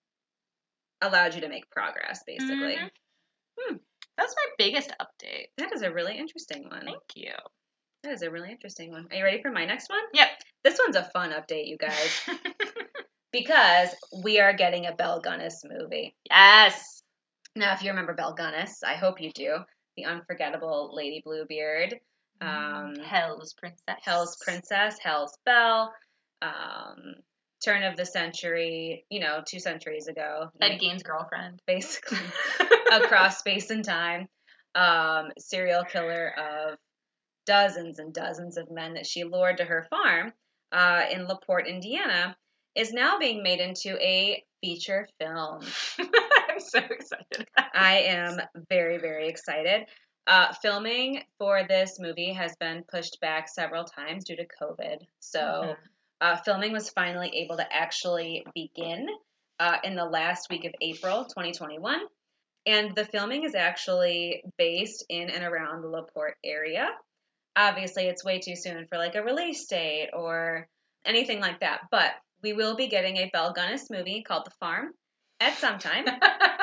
allowed 1.01 1.33
you 1.33 1.41
to 1.41 1.49
make 1.49 1.69
progress, 1.71 2.21
basically. 2.27 2.75
Mhm. 2.75 2.91
Hmm. 3.59 3.75
That's 4.17 4.35
my 4.35 4.45
biggest 4.57 4.91
update. 5.01 5.47
That 5.57 5.73
is 5.73 5.81
a 5.81 5.91
really 5.91 6.17
interesting 6.17 6.69
one. 6.69 6.85
Thank 6.85 7.15
you. 7.15 7.33
That 8.03 8.13
is 8.13 8.21
a 8.21 8.29
really 8.31 8.51
interesting 8.51 8.91
one. 8.91 9.07
Are 9.11 9.15
you 9.15 9.23
ready 9.23 9.41
for 9.41 9.51
my 9.51 9.65
next 9.65 9.89
one? 9.89 10.03
Yep. 10.13 10.29
This 10.63 10.79
one's 10.79 10.95
a 10.95 11.03
fun 11.03 11.31
update, 11.31 11.67
you 11.67 11.77
guys, 11.77 12.21
because 13.31 13.89
we 14.23 14.39
are 14.39 14.53
getting 14.53 14.85
a 14.85 14.93
Belle 14.93 15.21
Gunness 15.21 15.65
movie. 15.65 16.15
yes. 16.29 17.01
Now, 17.55 17.73
if 17.73 17.83
you 17.83 17.89
remember 17.89 18.13
Belle 18.13 18.35
Gunness, 18.35 18.83
I 18.85 18.93
hope 18.93 19.19
you 19.19 19.31
do, 19.31 19.57
the 19.97 20.05
unforgettable 20.05 20.91
Lady 20.93 21.21
Bluebeard, 21.25 21.99
um, 22.39 22.95
Hell's 23.03 23.53
Princess. 23.53 23.97
Hell's 24.03 24.37
Princess, 24.41 24.97
Hell's 25.03 25.37
Belle, 25.45 25.93
um, 26.41 27.15
turn 27.63 27.83
of 27.83 27.97
the 27.97 28.05
century, 28.05 29.05
you 29.09 29.19
know, 29.19 29.41
two 29.45 29.59
centuries 29.59 30.07
ago, 30.07 30.49
Ed 30.61 30.77
Gein's 30.77 31.03
girlfriend. 31.03 31.61
basically, 31.67 32.19
across 32.91 33.39
space 33.39 33.69
and 33.69 33.83
time, 33.83 34.27
um, 34.73 35.31
serial 35.37 35.83
killer 35.83 36.33
of 36.37 36.77
dozens 37.45 37.99
and 37.99 38.13
dozens 38.13 38.57
of 38.57 38.71
men 38.71 38.93
that 38.93 39.05
she 39.05 39.23
lured 39.23 39.57
to 39.57 39.65
her 39.65 39.85
farm 39.89 40.31
uh, 40.71 41.03
in 41.11 41.27
LaPorte, 41.27 41.67
Indiana, 41.67 42.35
is 42.75 42.91
now 42.93 43.19
being 43.19 43.43
made 43.43 43.59
into 43.59 43.97
a 44.01 44.43
feature 44.61 45.07
film. 45.19 45.61
I'm 45.99 46.59
so 46.59 46.79
excited. 46.79 47.47
I 47.73 47.99
am 48.07 48.39
very, 48.69 48.97
very 48.97 49.27
excited. 49.27 49.87
Uh, 50.27 50.53
filming 50.61 51.23
for 51.39 51.63
this 51.67 51.99
movie 51.99 52.33
has 52.33 52.55
been 52.57 52.83
pushed 52.89 53.19
back 53.21 53.49
several 53.49 53.83
times 53.85 54.23
due 54.23 54.35
to 54.35 54.45
COVID. 54.61 54.99
So, 55.19 55.39
Mhm. 55.39 55.77
uh, 56.21 56.37
filming 56.37 56.71
was 56.71 56.89
finally 56.91 57.29
able 57.37 57.57
to 57.57 57.73
actually 57.73 58.45
begin 58.53 59.07
uh, 59.59 59.77
in 59.83 59.95
the 59.95 60.05
last 60.05 60.49
week 60.49 60.65
of 60.65 60.73
April 60.81 61.25
2021. 61.25 61.99
And 62.65 62.95
the 62.95 63.05
filming 63.05 63.43
is 63.43 63.55
actually 63.55 64.43
based 64.57 65.05
in 65.09 65.29
and 65.29 65.43
around 65.43 65.81
the 65.81 65.87
LaPorte 65.87 66.37
area. 66.43 66.87
Obviously, 67.55 68.07
it's 68.07 68.23
way 68.23 68.39
too 68.39 68.55
soon 68.55 68.87
for 68.87 68.97
like 68.97 69.15
a 69.15 69.23
release 69.23 69.65
date 69.67 70.09
or 70.13 70.67
anything 71.05 71.39
like 71.39 71.59
that. 71.59 71.81
But 71.91 72.11
we 72.41 72.53
will 72.53 72.75
be 72.75 72.87
getting 72.87 73.17
a 73.17 73.29
Belle 73.31 73.53
Gunness 73.53 73.89
movie 73.89 74.23
called 74.23 74.45
The 74.45 74.51
Farm 74.59 74.91
at 75.39 75.57
some 75.57 75.79
time 75.79 76.05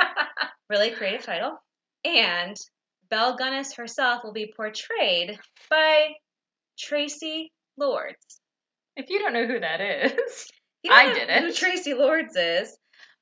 really 0.71 0.91
creative 0.91 1.25
title. 1.25 1.59
And 2.05 2.57
Belle 3.11 3.37
Gunness 3.39 3.77
herself 3.77 4.23
will 4.23 4.33
be 4.33 4.53
portrayed 4.55 5.39
by 5.71 6.09
Traci 6.79 7.51
Lords. 7.77 8.41
If 8.97 9.11
you 9.11 9.19
don't 9.19 9.33
know 9.33 9.47
who 9.47 9.61
that 9.61 9.81
is, 9.81 10.51
I 10.91 11.13
didn't. 11.13 11.43
Who 11.43 11.51
Traci 11.51 11.97
Lords 11.97 12.37
is? 12.37 12.71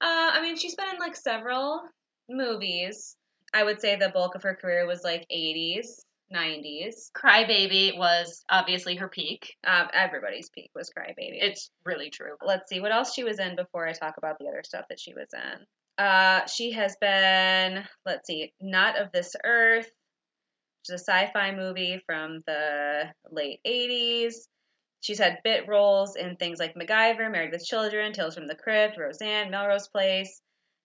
Uh, 0.00 0.30
I 0.35 0.42
mean, 0.42 0.56
she's 0.56 0.75
been 0.75 0.88
in 0.94 0.99
like 0.99 1.16
several 1.16 1.82
movies. 2.28 3.16
I 3.54 3.62
would 3.62 3.80
say 3.80 3.96
the 3.96 4.11
bulk 4.11 4.35
of 4.35 4.42
her 4.42 4.54
career 4.54 4.87
was 4.87 5.02
like 5.04 5.26
80s, 5.32 5.87
90s. 6.35 7.11
Crybaby 7.16 7.97
was 7.97 8.45
obviously 8.49 8.97
her 8.97 9.09
peak. 9.09 9.54
Um, 9.66 9.88
everybody's 9.92 10.50
peak 10.50 10.71
was 10.75 10.90
Crybaby. 10.90 11.38
It's 11.40 11.71
really 11.85 12.11
true. 12.11 12.37
Let's 12.45 12.68
see 12.68 12.80
what 12.80 12.92
else 12.92 13.14
she 13.14 13.25
was 13.25 13.38
in 13.38 13.56
before 13.56 13.87
I 13.87 13.92
talk 13.92 14.16
about 14.18 14.38
the 14.38 14.49
other 14.49 14.62
stuff 14.64 14.87
that 14.88 15.00
she 15.00 15.14
was 15.14 15.28
in. 15.33 16.04
Uh, 16.04 16.47
she 16.47 16.73
has 16.73 16.97
been, 17.00 17.85
let's 18.04 18.26
see, 18.26 18.52
Not 18.61 18.99
of 18.99 19.12
This 19.12 19.35
Earth, 19.45 19.87
which 19.87 20.95
is 20.95 21.00
a 21.00 21.04
sci-fi 21.04 21.52
movie 21.52 22.02
from 22.06 22.42
the 22.47 23.04
late 23.30 23.61
80s. 23.66 24.35
She's 25.00 25.18
had 25.18 25.38
bit 25.45 25.68
roles 25.68 26.16
in 26.16 26.37
things 26.37 26.59
like 26.59 26.75
MacGyver, 26.75 27.30
Married 27.30 27.52
with 27.52 27.64
Children, 27.64 28.12
Tales 28.12 28.35
from 28.35 28.49
the 28.49 28.56
Crypt, 28.56 28.99
Roseanne, 28.99 29.50
Melrose 29.50 29.88
Place, 29.88 30.40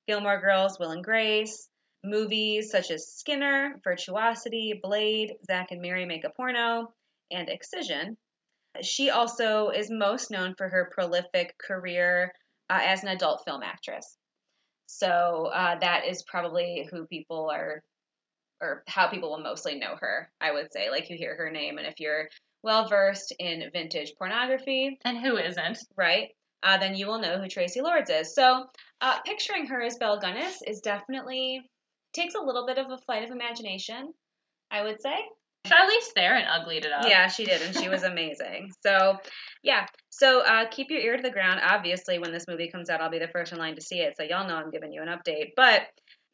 Gilmore 0.07 0.39
Girls, 0.39 0.77
Will 0.79 0.91
and 0.91 1.03
Grace. 1.03 1.67
Movies 2.03 2.71
such 2.71 2.89
as 2.89 3.13
Skinner, 3.13 3.79
Virtuosity, 3.83 4.79
Blade, 4.81 5.33
Zack 5.45 5.71
and 5.71 5.81
Mary 5.81 6.05
Make 6.05 6.23
a 6.23 6.29
Porno, 6.29 6.93
and 7.29 7.49
Excision. 7.49 8.17
She 8.81 9.09
also 9.09 9.69
is 9.69 9.89
most 9.91 10.31
known 10.31 10.55
for 10.57 10.67
her 10.67 10.89
prolific 10.93 11.57
career 11.57 12.31
uh, 12.69 12.79
as 12.81 13.03
an 13.03 13.09
adult 13.09 13.43
film 13.45 13.61
actress. 13.63 14.17
So 14.87 15.49
uh, 15.53 15.77
that 15.79 16.05
is 16.07 16.23
probably 16.23 16.87
who 16.89 17.05
people 17.05 17.49
are, 17.51 17.83
or 18.61 18.83
how 18.87 19.07
people 19.07 19.29
will 19.29 19.43
mostly 19.43 19.77
know 19.77 19.95
her, 19.99 20.31
I 20.39 20.51
would 20.51 20.71
say. 20.73 20.89
Like 20.89 21.09
you 21.09 21.17
hear 21.17 21.35
her 21.35 21.51
name, 21.51 21.77
and 21.77 21.87
if 21.87 21.99
you're 21.99 22.29
well 22.63 22.87
versed 22.87 23.33
in 23.39 23.69
vintage 23.73 24.13
pornography, 24.17 24.97
And 25.05 25.17
who 25.17 25.37
isn't? 25.37 25.79
right, 25.97 26.29
uh, 26.63 26.77
then 26.77 26.95
you 26.95 27.07
will 27.07 27.19
know 27.19 27.37
who 27.37 27.47
Traci 27.47 27.81
Lords 27.81 28.09
is. 28.09 28.33
So 28.35 28.65
uh, 29.01 29.19
picturing 29.25 29.67
her 29.67 29.81
as 29.81 29.97
Belle 29.97 30.19
Gunness 30.19 30.57
is 30.65 30.81
definitely 30.81 31.61
takes 32.13 32.35
a 32.35 32.41
little 32.41 32.65
bit 32.65 32.77
of 32.77 32.89
a 32.89 32.97
flight 32.97 33.23
of 33.23 33.31
imagination, 33.31 34.13
I 34.69 34.83
would 34.83 35.01
say. 35.01 35.15
Charlize 35.67 36.11
Theron 36.15 36.45
uglied 36.47 36.85
it 36.85 36.91
up. 36.91 37.05
Yeah, 37.07 37.27
she 37.27 37.45
did, 37.45 37.61
and 37.61 37.75
she 37.75 37.87
was 37.87 38.03
amazing. 38.03 38.71
So, 38.83 39.17
yeah. 39.61 39.85
So, 40.09 40.41
uh, 40.41 40.65
keep 40.71 40.89
your 40.89 40.99
ear 40.99 41.17
to 41.17 41.21
the 41.21 41.29
ground. 41.29 41.61
Obviously, 41.63 42.17
when 42.17 42.31
this 42.31 42.47
movie 42.47 42.71
comes 42.71 42.89
out, 42.89 42.99
I'll 42.99 43.11
be 43.11 43.19
the 43.19 43.27
first 43.27 43.51
in 43.51 43.59
line 43.59 43.75
to 43.75 43.81
see 43.81 43.99
it, 43.99 44.17
so 44.17 44.23
y'all 44.23 44.47
know 44.47 44.55
I'm 44.55 44.71
giving 44.71 44.91
you 44.91 45.03
an 45.03 45.07
update. 45.07 45.51
But 45.55 45.83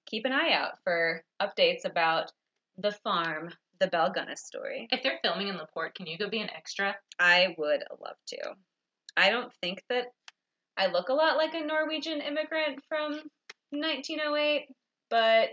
keep 0.06 0.26
an 0.26 0.32
eye 0.32 0.54
out 0.54 0.74
for 0.84 1.22
updates 1.42 1.84
about 1.84 2.32
the 2.78 2.92
farm, 3.04 3.50
the 3.80 3.88
Belle 3.88 4.14
Gunness 4.14 4.40
story. 4.40 4.88
If 4.92 5.04
they're 5.04 5.20
filming 5.22 5.50
in 5.50 5.58
Laporte, 5.58 5.96
can 5.96 6.08
you 6.08 6.18
go 6.18 6.30
be 6.30 6.40
an 6.40 6.50
extra? 6.56 6.96
I 7.20 7.54
would 7.58 7.84
love 8.02 8.16
to. 8.28 8.38
I 9.18 9.30
don't 9.30 9.52
think 9.62 9.84
that 9.90 10.06
I 10.78 10.88
look 10.88 11.10
a 11.10 11.14
lot 11.14 11.38
like 11.38 11.54
a 11.54 11.66
Norwegian 11.66 12.22
immigrant 12.22 12.80
from 12.88 13.14
1908, 13.72 14.68
but 15.10 15.50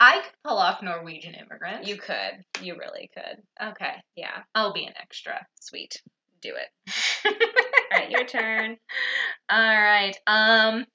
I 0.00 0.20
could 0.22 0.32
pull 0.44 0.56
off 0.58 0.82
Norwegian 0.82 1.34
immigrant. 1.34 1.86
you 1.86 1.96
could. 1.98 2.44
You 2.62 2.76
really 2.78 3.10
could. 3.14 3.42
okay? 3.70 3.96
Yeah, 4.16 4.42
I'll 4.54 4.72
be 4.72 4.84
an 4.86 4.94
extra. 5.00 5.46
sweet. 5.60 6.00
Do 6.42 6.54
it. 6.56 7.26
All 7.92 7.98
right, 7.98 8.10
your 8.10 8.24
turn. 8.24 8.78
All 9.50 9.58
right. 9.82 10.16
Um, 10.26 10.86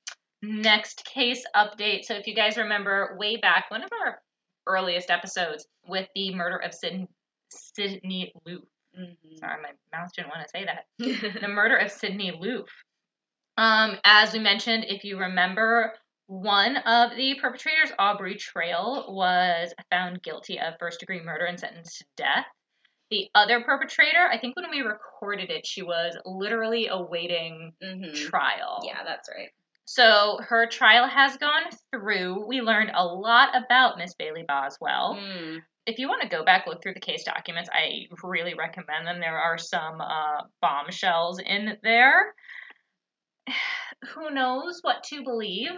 next 0.42 1.06
case 1.06 1.44
update. 1.56 2.06
So 2.06 2.16
if 2.16 2.26
you 2.26 2.34
guys 2.36 2.58
remember 2.58 3.16
way 3.20 3.38
back, 3.38 3.66
one 3.70 3.84
of 3.84 3.90
our 4.04 4.20
earliest 4.66 5.12
episodes 5.12 5.68
with 5.88 6.08
the 6.16 6.34
murder 6.34 6.58
of 6.58 6.74
Sid- 6.74 7.08
Sydney 7.52 8.34
Loofe. 8.48 8.66
Mhm. 9.00 9.38
Sorry, 9.40 9.62
my 9.62 9.70
mouth 9.96 10.12
didn't 10.16 10.30
want 10.30 10.42
to 10.42 10.50
say 10.50 10.66
that. 10.66 10.86
the 11.42 11.48
murder 11.48 11.76
of 11.78 11.92
Sydney 11.92 12.32
Loofe. 12.32 12.66
Um, 13.58 13.98
as 14.04 14.34
we 14.34 14.40
mentioned, 14.40 14.86
if 14.88 15.04
you 15.04 15.20
remember, 15.20 15.94
one 16.28 16.78
of 16.78 17.16
the 17.16 17.36
perpetrators, 17.42 17.92
Aubrey 18.00 18.36
Trail, 18.36 19.06
was 19.10 19.74
found 19.92 20.24
guilty 20.24 20.60
of 20.60 20.74
first 20.80 21.00
degree 21.00 21.22
murder 21.22 21.46
and 21.46 21.60
sentenced 21.60 22.00
to 22.00 22.06
death. 22.18 22.46
The 23.12 23.30
other 23.36 23.62
perpetrator, 23.62 24.28
I 24.32 24.40
think 24.40 24.56
when 24.56 24.70
we 24.72 24.82
recorded 24.82 25.52
it, 25.52 25.66
she 25.68 25.84
was 25.84 26.18
literally 26.26 26.88
awaiting 26.88 27.74
Mhm. 27.84 28.16
trial. 28.30 28.80
Yeah, 28.84 29.04
that's 29.04 29.30
right. 29.30 29.50
So 29.86 30.40
her 30.42 30.66
trial 30.66 31.08
has 31.08 31.38
gone 31.38 31.70
through. 31.92 32.48
We 32.48 32.62
learned 32.62 32.92
a 32.96 33.06
lot 33.06 33.56
about 33.56 34.00
Miss 34.00 34.16
Bailey 34.16 34.44
Boswell. 34.48 35.16
Mm. 35.22 35.62
If 35.86 36.00
you 36.00 36.08
want 36.08 36.24
to 36.24 36.28
go 36.28 36.44
back 36.44 36.66
look 36.66 36.82
through 36.82 36.96
the 36.96 37.00
case 37.00 37.24
documents, 37.24 37.70
I 37.72 38.08
really 38.24 38.56
recommend 38.56 39.06
them. 39.06 39.20
There 39.20 39.38
are 39.38 39.60
some 39.60 40.02
uh, 40.02 40.42
bombshells 40.60 41.38
in 41.40 41.78
there. 41.84 42.34
Who 44.16 44.32
knows 44.32 44.80
what 44.82 45.04
to 45.06 45.24
believe? 45.24 45.70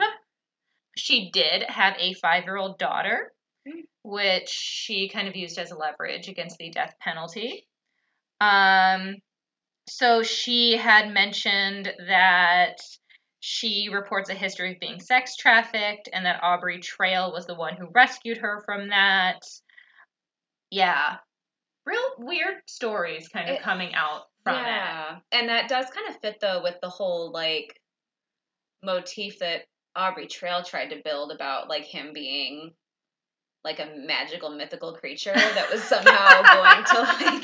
She 0.97 1.29
did 1.31 1.63
have 1.63 1.95
a 1.99 2.13
five-year-old 2.15 2.77
daughter, 2.79 3.33
Mm. 3.67 3.81
which 4.03 4.49
she 4.49 5.09
kind 5.09 5.27
of 5.27 5.35
used 5.35 5.57
as 5.59 5.71
a 5.71 5.77
leverage 5.77 6.27
against 6.29 6.57
the 6.57 6.69
death 6.69 6.93
penalty. 7.01 7.67
Um, 8.39 9.15
so 9.89 10.23
she 10.23 10.77
had 10.77 11.09
mentioned 11.13 11.93
that 12.07 12.77
she 13.39 13.89
reports 13.91 14.29
a 14.29 14.33
history 14.33 14.73
of 14.73 14.79
being 14.79 14.99
sex 14.99 15.35
trafficked 15.35 16.09
and 16.11 16.25
that 16.25 16.41
Aubrey 16.43 16.79
Trail 16.79 17.31
was 17.31 17.45
the 17.45 17.55
one 17.55 17.75
who 17.75 17.87
rescued 17.93 18.37
her 18.37 18.61
from 18.65 18.89
that. 18.89 19.39
Yeah. 20.69 21.17
Real 21.85 22.15
weird 22.17 22.61
stories 22.67 23.27
kind 23.29 23.49
of 23.49 23.55
It- 23.57 23.61
coming 23.61 23.93
out 23.95 24.23
from 24.43 24.55
it. 24.55 24.67
yeah, 24.67 25.19
and 25.31 25.49
that 25.49 25.67
does 25.69 25.89
kind 25.89 26.07
of 26.09 26.19
fit 26.21 26.39
though 26.41 26.61
with 26.63 26.75
the 26.81 26.89
whole 26.89 27.31
like 27.31 27.79
motif 28.83 29.39
that 29.39 29.65
Aubrey 29.97 30.27
Trail 30.27 30.63
tried 30.63 30.89
to 30.89 31.01
build 31.03 31.31
about 31.31 31.67
like 31.67 31.83
him 31.85 32.11
being 32.13 32.71
like 33.63 33.79
a 33.79 33.89
magical 34.05 34.49
mythical 34.51 34.93
creature 34.93 35.33
that 35.33 35.69
was 35.71 35.83
somehow 35.83 36.41
going 36.53 36.85
to 36.85 37.01
like 37.01 37.43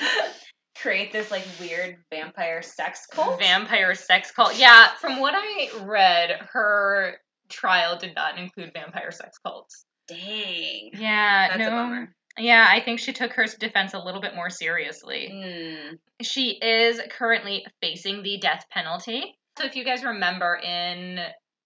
create 0.77 1.11
this 1.11 1.31
like 1.31 1.45
weird 1.59 1.97
vampire 2.11 2.61
sex 2.61 3.07
cult. 3.11 3.39
Vampire 3.39 3.95
sex 3.95 4.31
cult. 4.31 4.57
Yeah, 4.57 4.89
from 5.01 5.19
what 5.19 5.33
I 5.35 5.69
read, 5.83 6.29
her 6.51 7.17
trial 7.49 7.97
did 7.97 8.15
not 8.15 8.37
include 8.37 8.71
vampire 8.73 9.11
sex 9.11 9.37
cults. 9.45 9.85
Dang. 10.07 10.91
Yeah, 10.93 11.47
That's 11.49 11.59
no. 11.59 11.67
a 11.67 11.71
bummer. 11.71 12.15
Yeah, 12.37 12.67
I 12.67 12.81
think 12.81 12.99
she 12.99 13.13
took 13.13 13.33
her 13.33 13.45
defense 13.59 13.93
a 13.93 13.99
little 13.99 14.21
bit 14.21 14.35
more 14.35 14.49
seriously. 14.49 15.29
Mm. 15.31 15.99
She 16.21 16.57
is 16.61 16.99
currently 17.11 17.65
facing 17.81 18.23
the 18.23 18.39
death 18.39 18.65
penalty. 18.71 19.37
So 19.57 19.65
if 19.65 19.75
you 19.75 19.85
guys 19.85 20.03
remember 20.03 20.55
in 20.55 21.19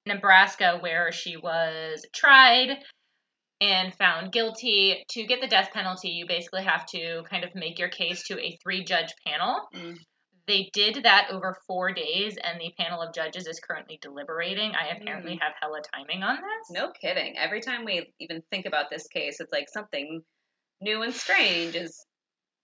Nebraska 0.07 0.77
where 0.81 1.11
she 1.11 1.37
was 1.37 2.05
tried 2.13 2.77
and 3.59 3.93
found 3.95 4.31
guilty, 4.31 5.03
to 5.09 5.23
get 5.23 5.41
the 5.41 5.47
death 5.47 5.69
penalty, 5.73 6.09
you 6.09 6.27
basically 6.27 6.63
have 6.63 6.85
to 6.87 7.23
kind 7.29 7.43
of 7.43 7.55
make 7.55 7.79
your 7.79 7.89
case 7.89 8.23
to 8.27 8.39
a 8.39 8.57
three 8.63 8.83
judge 8.83 9.13
panel. 9.25 9.61
Mm. 9.75 9.97
They 10.47 10.69
did 10.71 11.03
that 11.03 11.27
over 11.31 11.57
four 11.67 11.91
days, 11.91 12.37
and 12.41 12.59
the 12.59 12.71
panel 12.79 13.01
of 13.01 13.13
judges 13.13 13.47
is 13.47 13.59
currently 13.59 13.99
deliberating. 14.01 14.71
I 14.75 14.95
apparently 14.95 15.37
have 15.41 15.53
hella 15.61 15.81
timing 15.93 16.23
on 16.23 16.35
this. 16.35 16.71
No 16.71 16.91
kidding. 16.91 17.37
Every 17.37 17.59
time 17.59 17.83
we 17.83 18.13
even 18.19 18.41
think 18.49 18.65
about 18.65 18.89
this 18.89 19.07
case, 19.07 19.41
it's 19.41 19.51
like 19.51 19.67
something 19.67 20.21
new 20.79 21.01
and 21.01 21.13
strange 21.13 21.75
is 21.75 22.05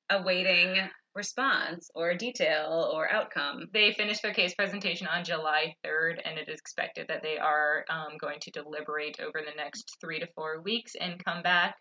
awaiting 0.09 0.77
response 1.15 1.89
or 1.95 2.15
detail 2.15 2.91
or 2.93 3.11
outcome. 3.11 3.67
They 3.73 3.93
finished 3.93 4.21
their 4.23 4.33
case 4.33 4.53
presentation 4.55 5.07
on 5.07 5.23
July 5.23 5.75
3rd, 5.85 6.19
and 6.25 6.37
it 6.37 6.49
is 6.49 6.59
expected 6.59 7.07
that 7.07 7.21
they 7.23 7.37
are 7.37 7.85
um, 7.89 8.17
going 8.19 8.39
to 8.41 8.51
deliberate 8.51 9.19
over 9.19 9.41
the 9.45 9.55
next 9.55 9.97
three 10.01 10.19
to 10.19 10.27
four 10.35 10.61
weeks 10.61 10.93
and 10.99 11.23
come 11.23 11.43
back 11.43 11.75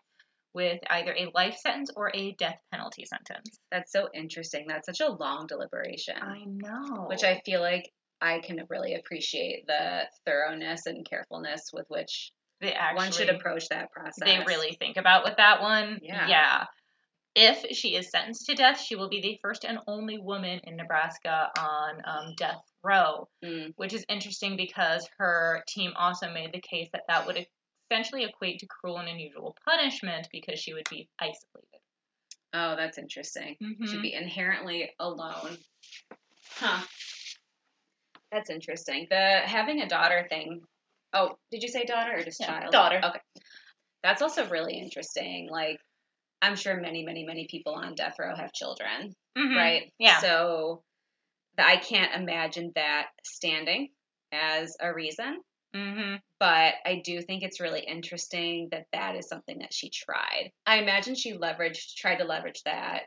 with 0.53 0.79
either 0.89 1.13
a 1.13 1.31
life 1.33 1.57
sentence 1.57 1.89
or 1.95 2.11
a 2.13 2.33
death 2.33 2.59
penalty 2.71 3.05
sentence. 3.05 3.57
That's 3.71 3.91
so 3.91 4.07
interesting. 4.13 4.65
That's 4.67 4.85
such 4.85 5.01
a 5.01 5.11
long 5.11 5.47
deliberation, 5.47 6.15
I 6.21 6.43
know. 6.45 7.05
which 7.07 7.23
I 7.23 7.41
feel 7.45 7.59
like 7.59 7.89
I 8.21 8.39
can 8.39 8.59
really 8.69 8.95
appreciate 8.95 9.65
the 9.67 10.03
thoroughness 10.25 10.85
and 10.85 11.07
carefulness 11.07 11.71
with 11.73 11.85
which 11.89 12.31
they 12.61 12.71
actually 12.71 12.97
one 12.97 13.11
should 13.11 13.29
approach 13.29 13.67
that 13.69 13.91
process. 13.91 14.23
they 14.23 14.39
really 14.47 14.77
think 14.79 14.97
about 14.97 15.23
with 15.23 15.37
that 15.37 15.61
one. 15.61 15.99
Yeah. 16.01 16.27
Yeah. 16.27 16.63
If 17.35 17.75
she 17.75 17.95
is 17.95 18.11
sentenced 18.11 18.45
to 18.45 18.53
death, 18.55 18.79
she 18.79 18.95
will 18.95 19.09
be 19.09 19.21
the 19.21 19.39
first 19.41 19.65
and 19.65 19.79
only 19.87 20.19
woman 20.19 20.59
in 20.65 20.75
Nebraska 20.75 21.49
on 21.57 22.01
um, 22.05 22.33
death 22.37 22.61
row. 22.83 23.27
Mm. 23.43 23.73
which 23.77 23.93
is 23.93 24.05
interesting 24.09 24.55
because 24.57 25.07
her 25.17 25.63
team 25.67 25.93
also 25.97 26.31
made 26.31 26.53
the 26.53 26.61
case 26.61 26.89
that 26.93 27.03
that 27.07 27.25
would 27.25 27.47
essentially 27.89 28.23
equate 28.25 28.59
to 28.59 28.67
cruel 28.67 28.97
and 28.97 29.07
unusual 29.09 29.55
punishment 29.65 30.27
because 30.31 30.59
she 30.59 30.73
would 30.73 30.87
be 30.89 31.07
isolated. 31.19 31.79
Oh, 32.53 32.75
that's 32.75 32.97
interesting. 32.97 33.55
Mhm. 33.61 33.87
Should 33.87 34.01
be 34.01 34.13
inherently 34.13 34.91
alone. 34.99 35.57
Huh. 36.55 36.85
That's 38.31 38.49
interesting. 38.49 39.07
The 39.09 39.41
having 39.45 39.81
a 39.81 39.87
daughter 39.87 40.27
thing. 40.29 40.61
Oh, 41.13 41.37
did 41.51 41.63
you 41.63 41.69
say 41.69 41.83
daughter 41.85 42.15
or 42.17 42.23
just 42.23 42.39
Yeah, 42.39 42.59
child? 42.59 42.71
daughter. 42.71 42.99
Okay. 43.03 43.19
That's 44.03 44.21
also 44.21 44.47
really 44.49 44.77
interesting. 44.77 45.49
Like, 45.49 45.79
I'm 46.43 46.55
sure 46.55 46.75
many, 46.79 47.03
many, 47.03 47.23
many 47.25 47.47
people 47.49 47.73
on 47.73 47.95
death 47.95 48.15
row 48.19 48.35
have 48.35 48.51
children, 48.53 49.15
Mhm. 49.37 49.55
right? 49.55 49.93
Yeah. 49.97 50.19
So 50.19 50.83
I 51.57 51.77
can't 51.77 52.13
imagine 52.13 52.71
that 52.75 53.07
standing 53.23 53.89
as 54.31 54.75
a 54.79 54.93
reason. 54.93 55.41
Mm-hmm. 55.75 56.15
But 56.39 56.75
I 56.85 57.01
do 57.03 57.21
think 57.21 57.41
it's 57.43 57.59
really 57.59 57.81
interesting 57.81 58.67
that 58.71 58.85
that 58.93 59.15
is 59.15 59.27
something 59.27 59.59
that 59.59 59.73
she 59.73 59.89
tried. 59.89 60.51
I 60.67 60.77
imagine 60.79 61.15
she 61.15 61.33
leveraged, 61.33 61.95
tried 61.95 62.17
to 62.17 62.25
leverage 62.25 62.61
that 62.63 63.03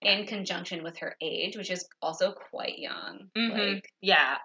in 0.00 0.26
conjunction 0.26 0.82
with 0.84 0.98
her 0.98 1.16
age, 1.20 1.56
which 1.56 1.70
is 1.70 1.86
also 2.00 2.32
quite 2.32 2.78
young. 2.78 3.30
Mm-hmm. 3.36 3.58
Like, 3.74 3.92
Yeah. 4.00 4.38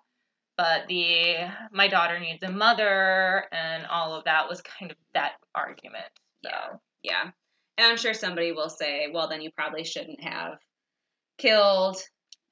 But 0.57 0.87
the 0.87 1.37
my 1.71 1.87
daughter 1.87 2.19
needs 2.19 2.43
a 2.43 2.51
mother 2.51 3.45
and 3.51 3.85
all 3.87 4.13
of 4.15 4.25
that 4.25 4.49
was 4.49 4.61
kind 4.61 4.91
of 4.91 4.97
that 5.13 5.33
argument. 5.55 6.05
So 6.43 6.51
Yeah. 6.51 6.77
yeah. 7.03 7.31
And 7.77 7.87
I'm 7.87 7.97
sure 7.97 8.13
somebody 8.13 8.51
will 8.51 8.69
say, 8.69 9.07
well, 9.11 9.27
then 9.29 9.41
you 9.41 9.49
probably 9.55 9.83
shouldn't 9.83 10.23
have 10.23 10.59
killed, 11.37 11.97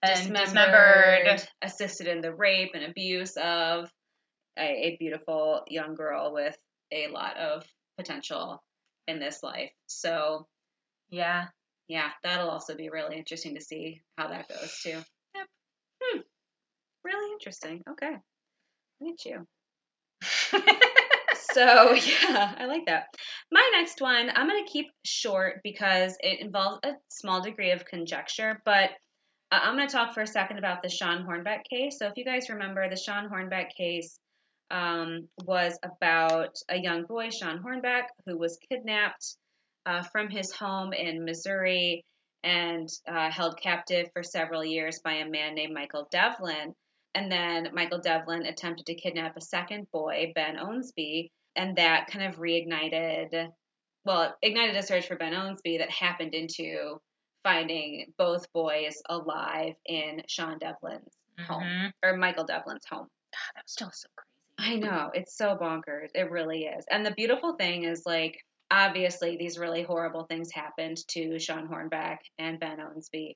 and 0.01 0.15
dismembered, 0.33 1.23
dismembered. 1.25 1.47
assisted 1.61 2.07
in 2.07 2.21
the 2.21 2.33
rape 2.33 2.71
and 2.73 2.83
abuse 2.85 3.37
of 3.37 3.89
a, 4.57 4.61
a 4.63 4.97
beautiful 4.99 5.61
young 5.67 5.93
girl 5.95 6.33
with 6.33 6.57
a 6.91 7.07
lot 7.09 7.37
of 7.37 7.63
potential 7.97 8.63
in 9.07 9.19
this 9.19 9.43
life. 9.43 9.71
So, 9.87 10.47
Yeah. 11.11 11.45
yeah, 11.87 12.09
that'll 12.23 12.49
also 12.49 12.75
be 12.75 12.89
really 12.89 13.17
interesting 13.17 13.55
to 13.55 13.61
see 13.61 14.01
how 14.17 14.27
that 14.29 14.47
goes 14.49 14.79
too. 14.81 14.99
Yep. 15.35 15.47
Hmm. 16.03 16.19
Really 17.03 17.31
interesting. 17.33 17.83
Okay. 17.91 18.15
Look 18.99 19.15
at 19.19 19.25
you. 19.25 19.47
So, 21.53 21.93
yeah, 21.93 22.55
I 22.57 22.65
like 22.65 22.85
that. 22.85 23.05
My 23.51 23.69
next 23.73 24.01
one, 24.01 24.29
I'm 24.33 24.47
going 24.47 24.63
to 24.63 24.71
keep 24.71 24.87
short 25.03 25.61
because 25.63 26.15
it 26.19 26.39
involves 26.39 26.79
a 26.83 26.93
small 27.09 27.41
degree 27.41 27.71
of 27.71 27.85
conjecture, 27.85 28.61
but 28.65 28.91
I'm 29.51 29.75
going 29.75 29.87
to 29.87 29.93
talk 29.93 30.13
for 30.13 30.21
a 30.21 30.27
second 30.27 30.59
about 30.59 30.81
the 30.81 30.89
Shawn 30.89 31.25
Hornbeck 31.25 31.63
case. 31.69 31.99
So, 31.99 32.07
if 32.07 32.13
you 32.15 32.25
guys 32.25 32.49
remember, 32.49 32.89
the 32.89 32.95
Shawn 32.95 33.29
Hornbeck 33.29 33.71
case 33.77 34.17
um, 34.71 35.27
was 35.45 35.77
about 35.83 36.55
a 36.69 36.77
young 36.77 37.03
boy, 37.03 37.29
Shawn 37.29 37.61
Hornbeck, 37.61 38.05
who 38.25 38.37
was 38.37 38.57
kidnapped 38.69 39.35
uh, 39.85 40.03
from 40.03 40.29
his 40.29 40.51
home 40.51 40.93
in 40.93 41.25
Missouri 41.25 42.05
and 42.43 42.89
uh, 43.07 43.29
held 43.29 43.59
captive 43.61 44.07
for 44.13 44.23
several 44.23 44.63
years 44.63 44.99
by 45.03 45.15
a 45.15 45.29
man 45.29 45.55
named 45.55 45.73
Michael 45.73 46.07
Devlin. 46.11 46.73
And 47.13 47.31
then 47.31 47.69
Michael 47.73 47.99
Devlin 47.99 48.45
attempted 48.45 48.85
to 48.85 48.95
kidnap 48.95 49.35
a 49.35 49.41
second 49.41 49.87
boy, 49.91 50.31
Ben 50.33 50.55
Owensby, 50.55 51.29
and 51.55 51.77
that 51.77 52.07
kind 52.07 52.25
of 52.25 52.39
reignited, 52.39 53.51
well, 54.05 54.35
ignited 54.41 54.75
a 54.75 54.83
search 54.83 55.07
for 55.07 55.15
Ben 55.17 55.33
Owensby 55.33 55.79
that 55.79 55.89
happened 55.89 56.33
into 56.33 56.99
finding 57.43 58.13
both 58.17 58.51
boys 58.53 59.01
alive 59.09 59.75
in 59.85 60.23
Sean 60.27 60.59
Devlin's 60.59 61.13
home, 61.47 61.63
Mhm. 61.63 61.93
or 62.03 62.15
Michael 62.17 62.45
Devlin's 62.45 62.85
home. 62.85 63.07
God, 63.33 63.51
that 63.55 63.63
was 63.65 63.71
still 63.71 63.91
so 63.91 64.07
crazy. 64.15 64.27
I 64.59 64.75
know, 64.77 65.11
it's 65.13 65.35
so 65.35 65.55
bonkers. 65.57 66.09
It 66.13 66.29
really 66.31 66.65
is. 66.65 66.85
And 66.89 67.05
the 67.05 67.13
beautiful 67.15 67.55
thing 67.55 67.83
is, 67.83 68.03
like, 68.05 68.45
obviously, 68.69 69.37
these 69.37 69.57
really 69.57 69.83
horrible 69.83 70.25
things 70.25 70.51
happened 70.51 70.97
to 71.09 71.39
Shawn 71.39 71.67
Hornbeck 71.67 72.19
and 72.37 72.59
Ben 72.59 72.77
Owensby, 72.79 73.35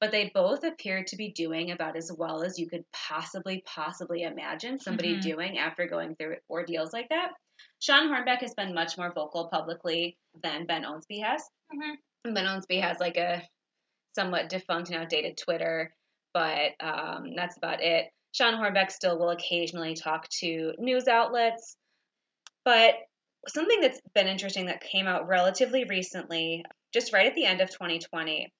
but 0.00 0.10
they 0.12 0.30
both 0.34 0.64
appeared 0.64 1.08
to 1.08 1.16
be 1.16 1.32
doing 1.32 1.70
about 1.72 1.96
as 1.96 2.12
well 2.12 2.42
as 2.44 2.58
you 2.58 2.68
could 2.68 2.84
possibly, 2.92 3.62
possibly 3.66 4.22
imagine 4.24 4.78
somebody 4.80 5.16
Mhm. 5.16 5.20
doing 5.20 5.58
after 5.58 5.86
going 5.88 6.16
through 6.16 6.38
ordeals 6.50 6.92
like 6.92 7.08
that. 7.10 7.32
Shawn 7.80 8.08
Hornbeck 8.08 8.40
has 8.40 8.54
been 8.54 8.74
much 8.74 8.98
more 8.98 9.12
vocal 9.12 9.48
publicly 9.48 10.16
than 10.42 10.66
Ben 10.66 10.84
Owensby 10.84 11.22
has. 11.22 11.48
Mhm. 11.72 11.96
Ben 12.24 12.44
Owensby 12.46 12.80
has 12.80 12.98
like 12.98 13.16
a 13.16 13.42
somewhat 14.14 14.48
defunct 14.48 14.90
and 14.90 14.98
outdated 15.02 15.36
Twitter, 15.36 15.94
but 16.34 16.72
um, 16.80 17.34
that's 17.36 17.56
about 17.56 17.82
it. 17.82 18.10
Shawn 18.32 18.54
Hornbeck 18.54 18.90
still 18.90 19.18
will 19.18 19.30
occasionally 19.30 19.94
talk 19.94 20.28
to 20.40 20.74
news 20.78 21.08
outlets, 21.08 21.76
but 22.64 22.94
something 23.46 23.80
that's 23.80 24.00
been 24.14 24.26
interesting 24.26 24.66
that 24.66 24.80
came 24.80 25.06
out 25.06 25.28
relatively 25.28 25.84
recently, 25.84 26.64
just 26.92 27.12
right 27.12 27.26
at 27.26 27.34
the 27.34 27.46
end 27.46 27.60
of 27.60 27.70
2020, 27.70 28.52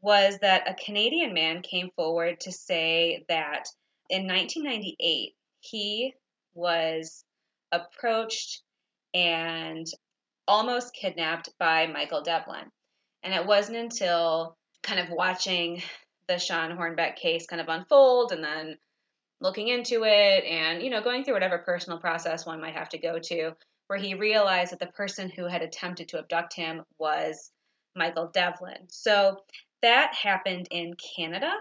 was 0.00 0.38
that 0.40 0.68
a 0.68 0.74
Canadian 0.74 1.32
man 1.32 1.62
came 1.62 1.90
forward 1.96 2.40
to 2.40 2.52
say 2.52 3.24
that 3.28 3.68
in 4.10 4.26
1998 4.26 5.34
he 5.60 6.14
was 6.54 7.24
approached 7.72 8.62
and 9.14 9.86
almost 10.48 10.94
kidnapped 10.94 11.50
by 11.58 11.86
Michael 11.86 12.22
Devlin. 12.22 12.70
And 13.22 13.34
it 13.34 13.46
wasn't 13.46 13.78
until 13.78 14.56
kind 14.82 15.00
of 15.00 15.10
watching 15.10 15.82
the 16.28 16.38
Shawn 16.38 16.76
Hornbeck 16.76 17.16
case 17.16 17.46
kind 17.46 17.60
of 17.60 17.68
unfold 17.68 18.32
and 18.32 18.42
then 18.42 18.76
looking 19.40 19.68
into 19.68 20.04
it 20.04 20.44
and, 20.44 20.82
you 20.82 20.90
know, 20.90 21.02
going 21.02 21.24
through 21.24 21.34
whatever 21.34 21.58
personal 21.58 21.98
process 21.98 22.46
one 22.46 22.60
might 22.60 22.74
have 22.74 22.88
to 22.90 22.98
go 22.98 23.18
to, 23.18 23.52
where 23.86 23.98
he 23.98 24.14
realized 24.14 24.72
that 24.72 24.80
the 24.80 24.86
person 24.86 25.30
who 25.30 25.46
had 25.46 25.62
attempted 25.62 26.08
to 26.08 26.18
abduct 26.18 26.54
him 26.54 26.82
was 26.98 27.50
Michael 27.94 28.30
Devlin. 28.32 28.86
So 28.88 29.38
that 29.82 30.14
happened 30.14 30.68
in 30.70 30.94
Canada. 31.16 31.52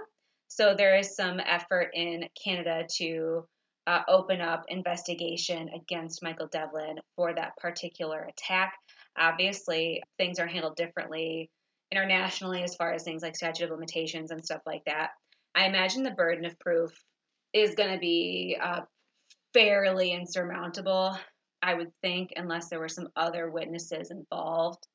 So 0.47 0.75
there 0.75 0.97
is 0.97 1.15
some 1.15 1.39
effort 1.39 1.89
in 1.93 2.29
Canada 2.41 2.85
to 2.97 3.45
uh, 3.87 4.01
open 4.07 4.41
up 4.41 4.65
investigation 4.67 5.69
against 5.69 6.23
Michael 6.23 6.47
Devlin 6.47 6.99
for 7.15 7.33
that 7.33 7.55
particular 7.57 8.27
attack. 8.29 8.73
Obviously, 9.17 10.01
things 10.17 10.39
are 10.39 10.47
handled 10.47 10.75
differently 10.75 11.49
internationally 11.91 12.63
as 12.63 12.75
far 12.75 12.93
as 12.93 13.03
things 13.03 13.21
like 13.21 13.35
statute 13.35 13.65
of 13.65 13.71
limitations 13.71 14.31
and 14.31 14.43
stuff 14.43 14.61
like 14.65 14.83
that. 14.85 15.11
I 15.53 15.67
imagine 15.67 16.03
the 16.03 16.11
burden 16.11 16.45
of 16.45 16.59
proof 16.59 16.91
is 17.53 17.75
going 17.75 17.93
to 17.93 17.99
be 17.99 18.57
uh, 18.61 18.81
fairly 19.53 20.11
insurmountable, 20.11 21.17
I 21.61 21.75
would 21.75 21.91
think, 22.01 22.33
unless 22.35 22.69
there 22.69 22.79
were 22.79 22.89
some 22.89 23.07
other 23.15 23.49
witnesses 23.49 24.11
involved 24.11 24.85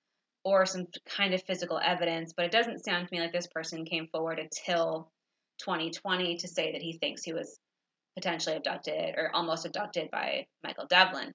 or 0.44 0.66
some 0.66 0.87
kind 1.16 1.33
of 1.33 1.42
physical 1.44 1.81
evidence. 1.83 2.35
But 2.37 2.46
it 2.46 2.53
doesn't 2.53 2.85
sound 2.85 3.09
to 3.09 3.14
me 3.14 3.20
like 3.20 3.33
this 3.33 3.46
person 3.46 3.85
came 3.85 4.09
forward 4.09 4.38
until 4.38 5.11
2020 5.61 6.37
to 6.38 6.48
say 6.48 6.72
that 6.72 6.83
he 6.83 6.98
thinks 6.98 7.22
he 7.22 7.33
was 7.33 7.59
potentially 8.16 8.57
abducted 8.57 9.14
or 9.16 9.31
almost 9.35 9.66
abducted 9.66 10.11
by 10.11 10.46
Michael 10.64 10.87
Devlin. 10.87 11.33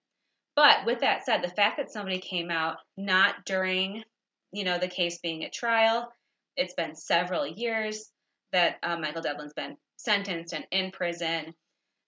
But 0.56 0.86
with 0.86 1.02
that 1.02 1.26
said, 1.26 1.42
the 1.44 1.50
fact 1.50 1.78
that 1.78 1.92
somebody 1.92 2.20
came 2.20 2.50
out 2.50 2.78
not 2.98 3.46
during, 3.46 4.04
you 4.52 4.64
know, 4.64 4.78
the 4.78 4.88
case 4.88 5.20
being 5.20 5.44
at 5.44 5.52
trial, 5.54 6.12
it's 6.56 6.74
been 6.74 6.96
several 6.96 7.46
years 7.46 8.10
that 8.54 8.78
uh, 8.84 8.98
Michael 8.98 9.22
Devlin's 9.22 9.54
been 9.54 9.76
sentenced 9.98 10.54
and 10.54 10.66
in 10.72 10.92
prison. 10.92 11.54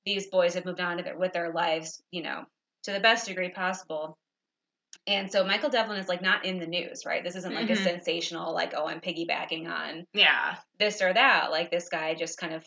These 0.06 0.28
boys 0.28 0.54
have 0.54 0.64
moved 0.66 0.80
on 0.80 0.98
to 0.98 1.04
their, 1.04 1.18
with 1.18 1.34
their 1.34 1.52
lives, 1.52 2.02
you 2.12 2.22
know, 2.24 2.46
to 2.84 2.94
the 2.94 3.02
best 3.02 3.28
degree 3.28 3.50
possible. 3.50 4.18
And 5.06 5.30
so 5.32 5.44
Michael 5.44 5.70
Devlin 5.70 6.00
is 6.00 6.08
like 6.08 6.22
not 6.22 6.46
in 6.46 6.60
the 6.60 6.68
news, 6.68 7.06
right? 7.06 7.24
This 7.24 7.36
isn't 7.36 7.54
like 7.54 7.70
a 7.70 7.74
Mhm. 7.74 7.84
sensational, 7.84 8.54
like, 8.54 8.74
oh, 8.76 8.88
I'm 8.88 9.02
piggybacking 9.02 9.70
on 9.70 10.06
Yeah. 10.14 10.56
this 10.80 11.02
or 11.02 11.14
that. 11.14 11.52
Like 11.52 11.72
this 11.72 11.90
guy 11.90 12.14
just 12.14 12.38
kind 12.38 12.54
of, 12.54 12.66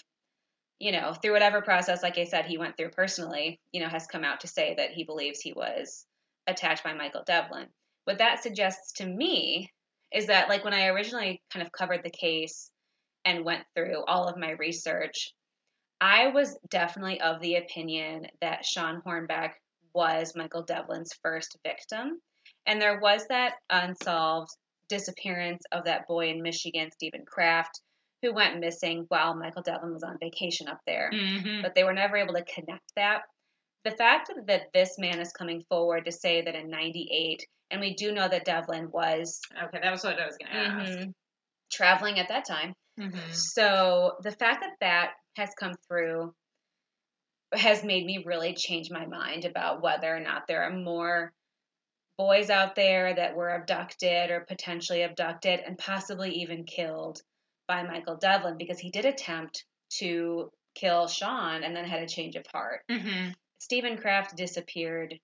you 0.81 0.93
know, 0.93 1.13
through 1.13 1.33
whatever 1.33 1.61
process, 1.61 2.03
like 2.03 2.19
I 2.19 2.25
said, 2.25 2.47
he 2.47 2.59
went 2.59 2.77
through 2.77 2.91
personally, 2.91 3.61
you 3.71 3.83
know, 3.83 3.89
has 3.89 4.07
come 4.07 4.25
out 4.25 4.41
to 4.41 4.49
say 4.49 4.75
that 4.79 4.91
he 4.91 5.05
believes 5.05 5.39
he 5.39 5.53
was 5.53 6.07
attacked 6.47 6.83
by 6.83 6.95
Michael 6.95 7.23
Devlin. 7.25 7.67
What 8.05 8.19
that 8.19 8.43
suggests 8.43 8.93
to 8.95 9.07
me 9.07 9.71
is 10.13 10.27
that, 10.27 10.49
like, 10.49 10.65
when 10.65 10.75
I 10.75 10.87
originally 10.87 11.43
kind 11.53 11.65
of 11.65 11.71
covered 11.71 12.03
the 12.03 12.11
case 12.11 12.71
and 13.27 13.45
went 13.45 13.65
through 13.77 14.03
all 14.07 14.27
of 14.27 14.39
my 14.39 14.53
research, 14.53 15.33
I 16.01 16.29
was 16.29 16.59
definitely 16.71 17.21
of 17.21 17.41
the 17.43 17.57
opinion 17.57 18.27
that 18.41 18.65
Shawn 18.65 19.03
Hornbeck 19.07 19.51
was 19.95 20.35
Michael 20.35 20.63
Devlin's 20.63 21.13
first 21.23 21.59
victim. 21.63 22.21
And 22.67 22.81
there 22.81 23.01
was 23.01 23.27
that 23.29 23.55
unsolved 23.69 24.51
disappearance 24.89 25.63
of 25.73 25.85
that 25.85 26.09
boy 26.09 26.31
in 26.31 26.43
Michigan, 26.43 26.91
Stephen 26.91 27.25
Kraft, 27.27 27.81
who 28.23 28.35
went 28.35 28.61
missing 28.61 29.07
while 29.09 29.35
Michael 29.35 29.63
Devlin 29.63 29.93
was 29.93 30.03
on 30.03 30.19
vacation 30.21 30.69
up 30.69 30.81
there. 30.87 31.11
Mm-hmm. 31.13 31.63
But 31.63 31.75
they 31.75 31.85
were 31.85 31.93
never 31.93 32.17
able 32.17 32.35
to 32.35 32.45
connect 32.45 32.93
that. 32.97 33.23
The 33.85 33.91
fact 33.93 34.31
that 34.47 34.73
this 34.75 34.99
man 34.99 35.21
is 35.21 35.33
coming 35.33 35.65
forward 35.69 36.05
to 36.05 36.13
say 36.13 36.43
that 36.43 36.55
in 36.55 36.69
98, 36.69 37.47
and 37.71 37.81
we 37.81 37.95
do 37.95 38.13
know 38.13 38.29
that 38.29 38.45
Devlin 38.45 38.91
was 38.91 39.41
Okay, 39.57 39.79
that 39.83 39.91
was 39.91 40.05
what 40.05 40.21
I 40.21 40.27
was 40.27 40.37
going 40.37 40.53
to 40.53 40.59
ask. 40.59 40.93
mhm, 40.93 41.15
traveling 41.73 42.19
at 42.19 42.29
that 42.29 42.47
time. 42.47 42.75
Mm-hmm. 42.99 43.33
So 43.33 44.17
the 44.23 44.33
fact 44.33 44.63
that 44.63 44.77
that 44.81 45.13
has 45.37 45.51
come 45.59 45.73
through 45.89 46.35
has 47.53 47.83
made 47.83 48.05
me 48.05 48.23
really 48.27 48.55
change 48.55 48.91
my 48.91 49.07
mind 49.07 49.45
about 49.45 49.83
whether 49.83 50.15
or 50.15 50.21
not 50.21 50.47
there 50.47 50.63
are 50.65 50.73
more 50.73 51.33
boys 52.19 52.51
out 52.51 52.75
there 52.77 53.15
that 53.15 53.35
were 53.35 53.49
abducted 53.49 54.31
or 54.31 54.41
potentially 54.41 55.03
abducted 55.03 55.61
and 55.61 55.79
possibly 55.79 56.31
even 56.43 56.65
killed 56.65 57.23
by 57.71 57.85
Michael 57.85 58.17
Devlin 58.17 58.59
because 58.59 58.81
he 58.81 58.91
did 58.91 59.05
attempt 59.05 59.65
to 59.91 60.51
kill 60.75 61.07
Shawn 61.07 61.63
and 61.63 61.75
then 61.77 61.85
had 61.85 62.03
a 62.03 62.09
change 62.09 62.35
of 62.35 62.45
heart. 62.49 62.81
Mm-hmm. 62.91 63.31
Stephen 63.59 63.97
Kraft 63.97 64.37
disappeared 64.37 65.15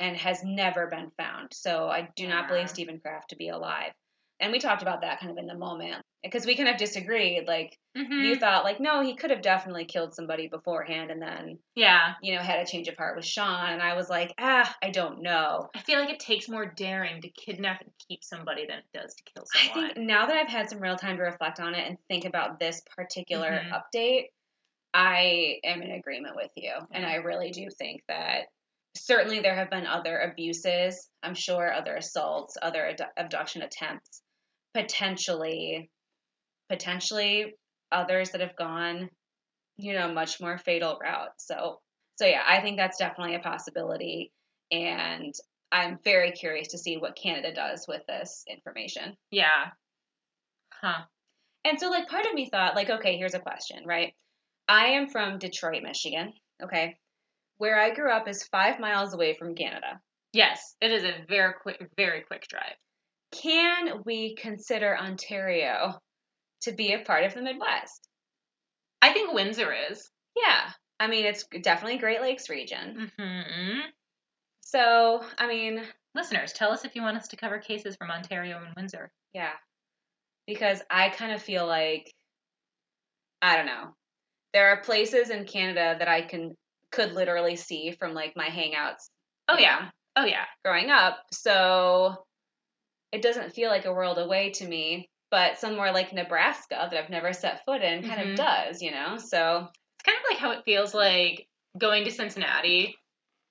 and 0.00 0.16
has 0.16 0.42
never 0.42 0.88
been 0.88 1.12
found. 1.16 1.50
So 1.52 1.88
I 1.88 2.08
do 2.16 2.26
not 2.26 2.48
believe 2.48 2.68
Stephen 2.68 2.98
Kraft 2.98 3.30
to 3.30 3.36
be 3.36 3.48
alive. 3.50 3.92
And 4.40 4.52
we 4.52 4.58
talked 4.58 4.82
about 4.82 5.00
that 5.02 5.18
kind 5.20 5.32
of 5.32 5.38
in 5.38 5.46
the 5.46 5.56
moment 5.56 6.02
because 6.22 6.46
we 6.46 6.56
kind 6.56 6.68
of 6.68 6.76
disagreed. 6.76 7.46
Like, 7.48 7.76
Mhm. 7.96 8.22
you 8.24 8.36
thought, 8.36 8.64
like, 8.64 8.78
no, 8.80 9.02
he 9.02 9.16
could 9.16 9.30
have 9.30 9.42
definitely 9.42 9.84
killed 9.84 10.14
somebody 10.14 10.46
beforehand 10.48 11.10
and 11.10 11.20
then, 11.20 11.58
yeah. 11.74 12.14
you 12.22 12.34
know, 12.34 12.40
had 12.42 12.60
a 12.60 12.66
change 12.66 12.86
of 12.88 12.96
heart 12.96 13.16
with 13.16 13.24
Shawn. 13.26 13.72
And 13.72 13.82
I 13.82 13.94
was 13.94 14.08
like, 14.08 14.32
ah, 14.38 14.76
I 14.82 14.90
don't 14.90 15.22
know. 15.22 15.68
I 15.74 15.80
feel 15.80 15.98
like 15.98 16.10
it 16.10 16.20
takes 16.20 16.48
more 16.48 16.66
daring 16.66 17.20
to 17.22 17.28
kidnap 17.30 17.80
and 17.80 17.90
keep 18.08 18.22
somebody 18.22 18.66
than 18.66 18.78
it 18.78 18.84
does 18.94 19.14
to 19.14 19.22
kill 19.34 19.44
someone. 19.46 19.90
I 19.90 19.94
think 19.94 20.06
now 20.06 20.26
that 20.26 20.36
I've 20.36 20.48
had 20.48 20.68
some 20.70 20.80
real 20.80 20.96
time 20.96 21.16
to 21.16 21.22
reflect 21.22 21.58
on 21.60 21.74
it 21.74 21.86
and 21.88 21.98
think 22.08 22.24
about 22.24 22.58
this 22.60 22.80
particular 22.96 23.50
Mhm. 23.50 23.72
update, 23.72 24.28
I 24.94 25.60
am 25.64 25.82
in 25.82 25.90
agreement 25.92 26.36
with 26.36 26.50
you. 26.56 26.74
And 26.92 27.04
I 27.04 27.16
really 27.16 27.50
do 27.50 27.68
think 27.70 28.02
that 28.08 28.46
certainly 28.96 29.40
there 29.40 29.54
have 29.54 29.70
been 29.70 29.86
other 29.86 30.18
abuses, 30.20 31.10
I'm 31.22 31.34
sure, 31.34 31.72
other 31.72 31.94
assaults, 31.96 32.56
other 32.60 32.86
ad- 32.86 33.10
abduction 33.16 33.62
attempts, 33.62 34.22
potentially, 34.74 35.90
potentially 36.68 37.56
others 37.90 38.30
that 38.30 38.40
have 38.40 38.56
gone, 38.56 39.10
you 39.76 39.94
know, 39.94 40.12
much 40.12 40.40
more 40.40 40.58
fatal 40.58 40.98
route. 41.02 41.32
So, 41.38 41.80
so 42.16 42.26
yeah, 42.26 42.42
I 42.46 42.60
think 42.60 42.76
that's 42.76 42.98
definitely 42.98 43.36
a 43.36 43.40
possibility. 43.40 44.32
And 44.70 45.34
I'm 45.72 45.98
very 46.04 46.32
curious 46.32 46.68
to 46.68 46.78
see 46.78 46.96
what 46.96 47.16
Canada 47.16 47.54
does 47.54 47.86
with 47.88 48.02
this 48.06 48.44
information. 48.48 49.16
yeah. 49.30 49.70
Huh. 50.80 51.02
And 51.64 51.80
so, 51.80 51.90
like, 51.90 52.08
part 52.08 52.24
of 52.24 52.34
me 52.34 52.48
thought, 52.48 52.76
like, 52.76 52.88
okay, 52.88 53.16
here's 53.16 53.34
a 53.34 53.40
question, 53.40 53.84
right? 53.84 54.14
I 54.68 54.88
am 54.90 55.08
from 55.08 55.38
Detroit, 55.38 55.82
Michigan, 55.82 56.32
okay? 56.62 56.96
Where 57.56 57.78
I 57.78 57.94
grew 57.94 58.12
up 58.12 58.28
is 58.28 58.44
five 58.44 58.78
miles 58.78 59.12
away 59.12 59.34
from 59.36 59.56
Canada. 59.56 60.00
Yes, 60.32 60.76
it 60.80 60.92
is 60.92 61.02
a 61.02 61.24
very 61.28 61.54
quick, 61.60 61.80
very 61.96 62.22
quick 62.22 62.46
drive. 62.48 62.76
Can 63.30 64.02
we 64.04 64.34
consider 64.34 64.96
Ontario 64.96 65.98
to 66.62 66.72
be 66.72 66.92
a 66.92 67.00
part 67.00 67.24
of 67.24 67.34
the 67.34 67.42
Midwest? 67.42 68.08
I 69.02 69.12
think 69.12 69.32
Windsor 69.32 69.72
is. 69.90 70.10
Yeah. 70.36 70.70
I 71.00 71.06
mean, 71.06 71.24
it's 71.26 71.44
definitely 71.62 71.98
Great 71.98 72.20
Lakes 72.20 72.48
region. 72.50 73.10
hmm 73.18 73.80
So, 74.62 75.22
I 75.38 75.46
mean, 75.46 75.82
Listeners, 76.14 76.52
tell 76.52 76.72
us 76.72 76.84
if 76.84 76.96
you 76.96 77.02
want 77.02 77.16
us 77.16 77.28
to 77.28 77.36
cover 77.36 77.58
cases 77.58 77.94
from 77.96 78.10
Ontario 78.10 78.58
and 78.64 78.74
Windsor. 78.76 79.10
yeah. 79.32 79.52
Because 80.46 80.82
I 80.90 81.10
kind 81.10 81.32
of 81.32 81.42
feel 81.42 81.66
like, 81.66 82.12
I 83.42 83.56
don't 83.56 83.66
know. 83.66 83.94
There 84.54 84.70
are 84.70 84.80
places 84.80 85.30
in 85.30 85.44
Canada 85.44 85.96
that 85.98 86.08
I 86.08 86.22
can 86.22 86.56
could 86.90 87.12
literally 87.12 87.54
see 87.54 87.92
from 87.92 88.14
like 88.14 88.32
my 88.34 88.46
hangouts 88.46 89.10
Oh 89.46 89.58
yeah. 89.58 89.80
know, 89.82 89.88
Oh 90.16 90.24
yeah. 90.24 90.46
growing 90.64 90.88
up. 90.90 91.18
So 91.32 92.24
it 93.12 93.22
doesn't 93.22 93.52
feel 93.54 93.70
like 93.70 93.84
a 93.86 93.92
world 93.92 94.18
away 94.18 94.50
to 94.52 94.66
me. 94.68 95.08
But 95.30 95.58
somewhere 95.58 95.92
like 95.92 96.12
Nebraska 96.14 96.88
that 96.90 96.94
I've 97.04 97.10
never 97.10 97.32
set 97.34 97.64
foot 97.66 97.82
in 97.82 98.02
kind 98.08 98.20
Mhm. 98.20 98.30
of 98.30 98.36
does, 98.36 98.80
you 98.82 98.90
know? 98.90 99.18
So 99.18 99.68
It's 99.68 100.04
kind 100.04 100.16
of 100.18 100.24
like 100.30 100.38
how 100.38 100.52
it 100.52 100.64
feels 100.64 100.94
like 100.94 101.46
going 101.76 102.04
to 102.04 102.10
Cincinnati 102.10 102.96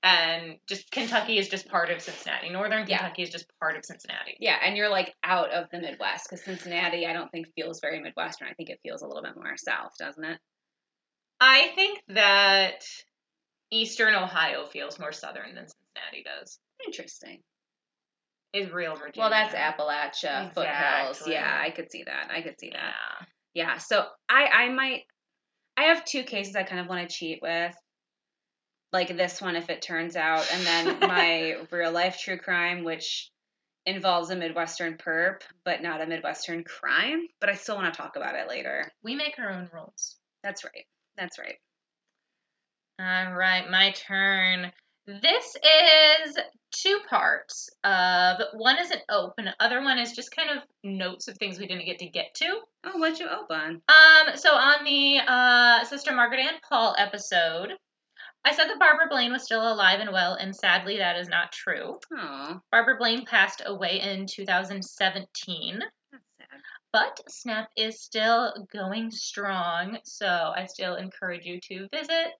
and 0.01 0.57
just 0.67 0.89
Kentucky 0.91 1.37
is 1.37 1.49
just 1.49 1.67
part 1.67 1.91
of 1.91 2.01
Cincinnati. 2.01 2.49
Northern 2.49 2.87
Yeah. 2.87 2.97
Kentucky 2.99 3.21
is 3.23 3.29
just 3.29 3.45
part 3.59 3.75
of 3.77 3.85
Cincinnati. 3.85 4.37
yeah, 4.39 4.57
and 4.63 4.75
you're 4.77 4.89
like 4.89 5.13
out 5.23 5.51
of 5.51 5.69
the 5.71 5.79
Midwest 5.79 6.27
because 6.29 6.43
Cincinnati 6.43 7.05
I 7.05 7.13
don't 7.13 7.29
think 7.31 7.47
feels 7.55 7.79
very 7.79 7.99
Midwestern. 7.99 8.47
I 8.47 8.53
think 8.53 8.69
it 8.69 8.79
feels 8.81 9.01
a 9.03 9.07
little 9.07 9.23
bit 9.23 9.35
more 9.35 9.55
south, 9.57 9.91
doesn't 9.99 10.23
it? 10.23 10.39
I 11.39 11.67
think 11.75 12.01
that 12.07 12.83
Eastern 13.69 14.15
Ohio 14.15 14.65
feels 14.65 14.97
more 14.99 15.11
southern 15.11 15.53
than 15.55 15.67
Cincinnati 15.67 16.23
does. 16.23 16.59
Interesting. 16.85 17.43
Is 18.53 18.71
real 18.71 18.95
Virginia. 18.95 19.19
Well, 19.19 19.29
that's 19.29 19.53
Appalachia, 19.53 20.47
foothills. 20.53 21.17
Exactly. 21.17 21.33
Yeah, 21.33 21.59
I 21.61 21.69
could 21.69 21.91
see 21.91 22.03
that. 22.03 22.31
I 22.31 22.41
could 22.41 22.59
see 22.59 22.69
that. 22.71 22.93
Yeah. 22.95 23.25
Yeah, 23.53 23.77
so 23.77 24.05
I 24.29 24.45
I 24.45 24.69
might 24.69 25.03
I 25.75 25.85
have 25.85 26.05
two 26.05 26.23
cases 26.23 26.55
I 26.55 26.63
kind 26.63 26.79
of 26.79 26.87
want 26.87 27.07
to 27.07 27.15
cheat 27.15 27.39
with. 27.41 27.75
Like 28.93 29.15
this 29.15 29.41
one 29.41 29.55
if 29.55 29.69
it 29.69 29.81
turns 29.81 30.15
out 30.15 30.47
and 30.51 30.65
then 30.65 30.99
my 31.01 31.57
real 31.71 31.91
life 31.91 32.19
true 32.19 32.37
crime 32.37 32.83
which 32.83 33.31
involves 33.85 34.29
a 34.29 34.35
Midwestern 34.35 34.97
perp 34.97 35.41
but 35.65 35.81
not 35.81 36.01
a 36.01 36.05
Midwestern 36.05 36.63
crime, 36.63 37.27
but 37.41 37.49
I 37.49 37.55
still 37.55 37.75
want 37.75 37.93
to 37.93 37.97
talk 37.97 38.15
about 38.15 38.35
it 38.35 38.47
later. 38.47 38.91
We 39.03 39.15
make 39.15 39.39
our 39.39 39.51
own 39.51 39.69
rules. 39.73 40.15
That's 40.43 40.63
right. 40.63 40.85
That's 41.17 41.37
right. 41.37 41.57
All 42.99 43.33
right, 43.33 43.69
my 43.69 43.91
turn. 43.91 44.71
This 45.07 45.55
is 45.55 46.37
two 46.71 46.99
parts 47.09 47.69
of 47.81 48.41
one 48.55 48.77
is 48.77 48.91
an 48.91 48.99
open, 49.09 49.45
the 49.45 49.55
other 49.57 49.81
one 49.81 49.97
is 49.97 50.11
just 50.11 50.35
kind 50.35 50.49
of 50.49 50.63
notes 50.83 51.29
of 51.29 51.37
things 51.37 51.57
we 51.57 51.65
didn't 51.65 51.85
get 51.85 51.99
to 51.99 52.09
get 52.09 52.33
to. 52.35 52.59
Oh, 52.83 52.97
what'd 52.97 53.17
you 53.17 53.29
open? 53.29 53.81
Um, 53.87 54.35
so 54.35 54.53
on 54.53 54.83
the 54.83 55.19
uh, 55.25 55.85
Sister 55.85 56.13
Margaret 56.13 56.41
Ann 56.41 56.59
Pahl 56.67 56.93
episode, 56.97 57.71
I 58.43 58.53
said 58.53 58.67
that 58.67 58.79
Barbara 58.79 59.07
Blaine 59.09 59.31
was 59.31 59.45
still 59.45 59.71
alive 59.71 60.01
and 60.01 60.11
well, 60.11 60.33
and 60.33 60.53
sadly 60.53 60.97
that 60.97 61.17
is 61.17 61.29
not 61.29 61.53
true. 61.53 61.99
Oh, 62.13 62.59
Barbara 62.69 62.97
Blaine 62.97 63.25
passed 63.25 63.61
away 63.65 64.01
in 64.01 64.25
2017. 64.27 65.79
But 66.91 67.19
SNAP 67.29 67.69
is 67.75 68.01
still 68.01 68.67
going 68.73 69.11
strong, 69.11 69.99
so 70.03 70.53
I 70.55 70.65
still 70.65 70.95
encourage 70.95 71.45
you 71.45 71.59
to 71.69 71.87
visit, 71.93 72.33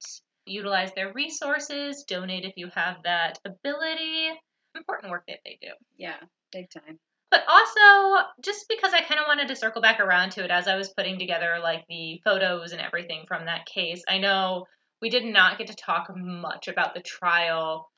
utilize 0.48 0.92
their 0.94 1.14
resources, 1.14 2.04
donate 2.08 2.46
if 2.46 2.54
you 2.58 2.70
have 2.74 2.98
that 3.04 3.40
ability. 3.46 4.30
Important 4.76 5.12
work 5.12 5.24
that 5.28 5.40
they 5.46 5.58
do. 5.62 5.70
Yeah, 5.98 6.18
big 6.52 6.70
time. 6.70 7.00
But 7.30 7.44
also, 7.48 8.26
just 8.42 8.68
because 8.70 8.94
I 8.94 9.02
kind 9.02 9.20
of 9.20 9.28
wanted 9.28 9.50
to 9.50 9.56
circle 9.56 9.82
back 9.82 10.00
around 10.00 10.32
to 10.34 10.44
it 10.44 10.52
as 10.52 10.68
I 10.68 10.78
was 10.78 10.94
putting 10.96 11.20
together 11.20 11.58
like 11.62 11.86
the 11.90 12.22
photos 12.24 12.72
and 12.72 12.82
everything 12.82 13.26
from 13.28 13.46
that 13.46 13.66
case, 13.66 14.04
I 14.08 14.20
know 14.20 14.66
we 15.02 15.10
did 15.10 15.26
not 15.26 15.58
get 15.58 15.68
to 15.68 15.76
talk 15.76 16.08
much 16.16 16.68
about 16.68 16.94
the 16.94 17.02
trial 17.02 17.90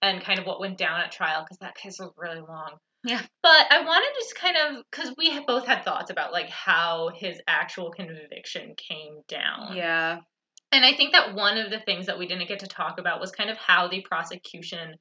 and 0.00 0.22
kind 0.22 0.38
of 0.38 0.46
what 0.46 0.60
went 0.60 0.78
down 0.78 1.00
at 1.00 1.12
trial 1.12 1.42
because 1.42 1.58
that 1.58 1.76
case 1.76 1.98
was 1.98 2.12
really 2.16 2.40
long. 2.40 2.78
Yeah. 3.04 3.20
But 3.42 3.66
I 3.70 3.84
wanted 3.84 4.06
to 4.06 4.20
just 4.20 4.34
kind 4.34 4.56
of 4.56 4.84
because 4.90 5.14
we 5.16 5.38
both 5.44 5.66
had 5.66 5.84
thoughts 5.84 6.10
about 6.10 6.32
like 6.32 6.48
how 6.48 7.10
his 7.14 7.40
actual 7.46 7.90
conviction 7.90 8.74
came 8.76 9.20
down. 9.28 9.76
Yeah. 9.76 10.18
And 10.72 10.84
I 10.84 10.94
think 10.94 11.12
that 11.12 11.34
one 11.34 11.56
of 11.58 11.70
the 11.70 11.80
things 11.80 12.06
that 12.06 12.18
we 12.18 12.26
didn't 12.26 12.48
get 12.48 12.60
to 12.60 12.66
talk 12.66 12.98
about 12.98 13.20
was 13.20 13.30
kind 13.30 13.50
of 13.50 13.56
how 13.56 13.88
the 13.88 14.02
prosecution 14.02 14.96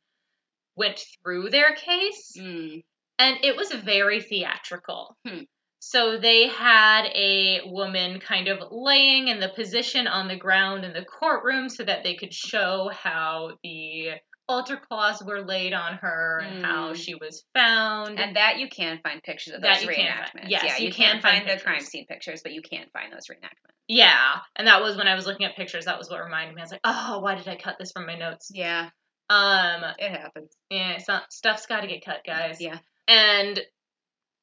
went 0.76 1.00
through 1.24 1.50
their 1.50 1.76
case 1.76 2.34
Mm. 2.38 2.84
and 3.20 3.38
it 3.44 3.56
was 3.58 3.72
very 3.72 4.22
theatrical. 4.22 5.18
Hmm. 5.28 5.42
So 5.80 6.18
they 6.18 6.48
had 6.48 7.06
a 7.14 7.62
woman 7.66 8.20
kind 8.20 8.48
of 8.48 8.60
laying 8.72 9.28
in 9.28 9.40
the 9.40 9.50
position 9.50 10.08
on 10.08 10.28
the 10.28 10.36
ground 10.36 10.86
in 10.86 10.94
the 10.94 11.06
courtroom 11.06 11.70
so 11.70 11.84
that 11.84 12.04
they 12.04 12.16
could 12.16 12.34
show 12.34 12.90
how 12.92 13.58
the 13.64 14.10
altar 14.50 14.78
cloths 14.78 15.22
were 15.24 15.42
laid 15.42 15.74
on 15.74 15.96
her 15.96 16.40
and 16.46 16.64
how 16.66 16.94
Mm. 16.94 16.96
she 16.96 17.16
was 17.16 17.44
found. 17.54 18.20
And 18.20 18.36
that 18.38 18.60
you 18.60 18.70
can 18.70 19.00
find 19.04 19.22
pictures 19.22 19.54
of 19.54 19.62
That 19.62 19.80
those 19.82 19.90
can 19.90 20.06
reenactments. 20.06 20.50
Yes, 20.50 20.64
yeah, 20.66 20.78
you 20.78 20.86
you, 20.88 20.94
can 20.94 21.12
can't 21.12 21.22
find 21.22 21.46
find, 21.46 21.60
the 21.60 21.64
crime 21.64 21.80
scene 21.82 22.06
pictures, 22.08 22.42
but 22.44 22.54
you 22.54 22.62
can't 22.62 22.92
find 22.94 23.12
those 23.12 23.28
reenactments. 23.28 23.76
yeah, 23.88 24.40
and 24.56 24.68
that 24.68 24.82
was 24.82 24.96
when 24.98 25.08
I 25.08 25.16
was 25.16 25.26
looking 25.26 25.46
at 25.46 25.56
pictures. 25.56 25.86
That 25.86 25.98
was 25.98 26.10
what 26.10 26.24
reminded 26.24 26.56
me. 26.56 26.62
I 26.62 26.64
was 26.64 26.72
like, 26.72 26.82
oh, 26.84 27.20
why 27.20 27.36
did 27.36 27.48
I 27.48 27.56
cut 27.58 27.76
this 27.78 27.92
from 27.92 28.06
my 28.06 28.16
notes? 28.18 28.50
Yeah, 28.54 28.90
Um, 29.30 29.84
it 30.00 30.12
happens. 30.12 30.52
yeah, 30.70 30.98
some, 31.00 31.22
stuff's 31.30 31.66
got 31.66 31.82
to 31.82 31.88
get 31.88 32.06
cut, 32.06 32.24
guys. 32.26 32.62
Yeah. 32.62 32.78
and 33.08 33.60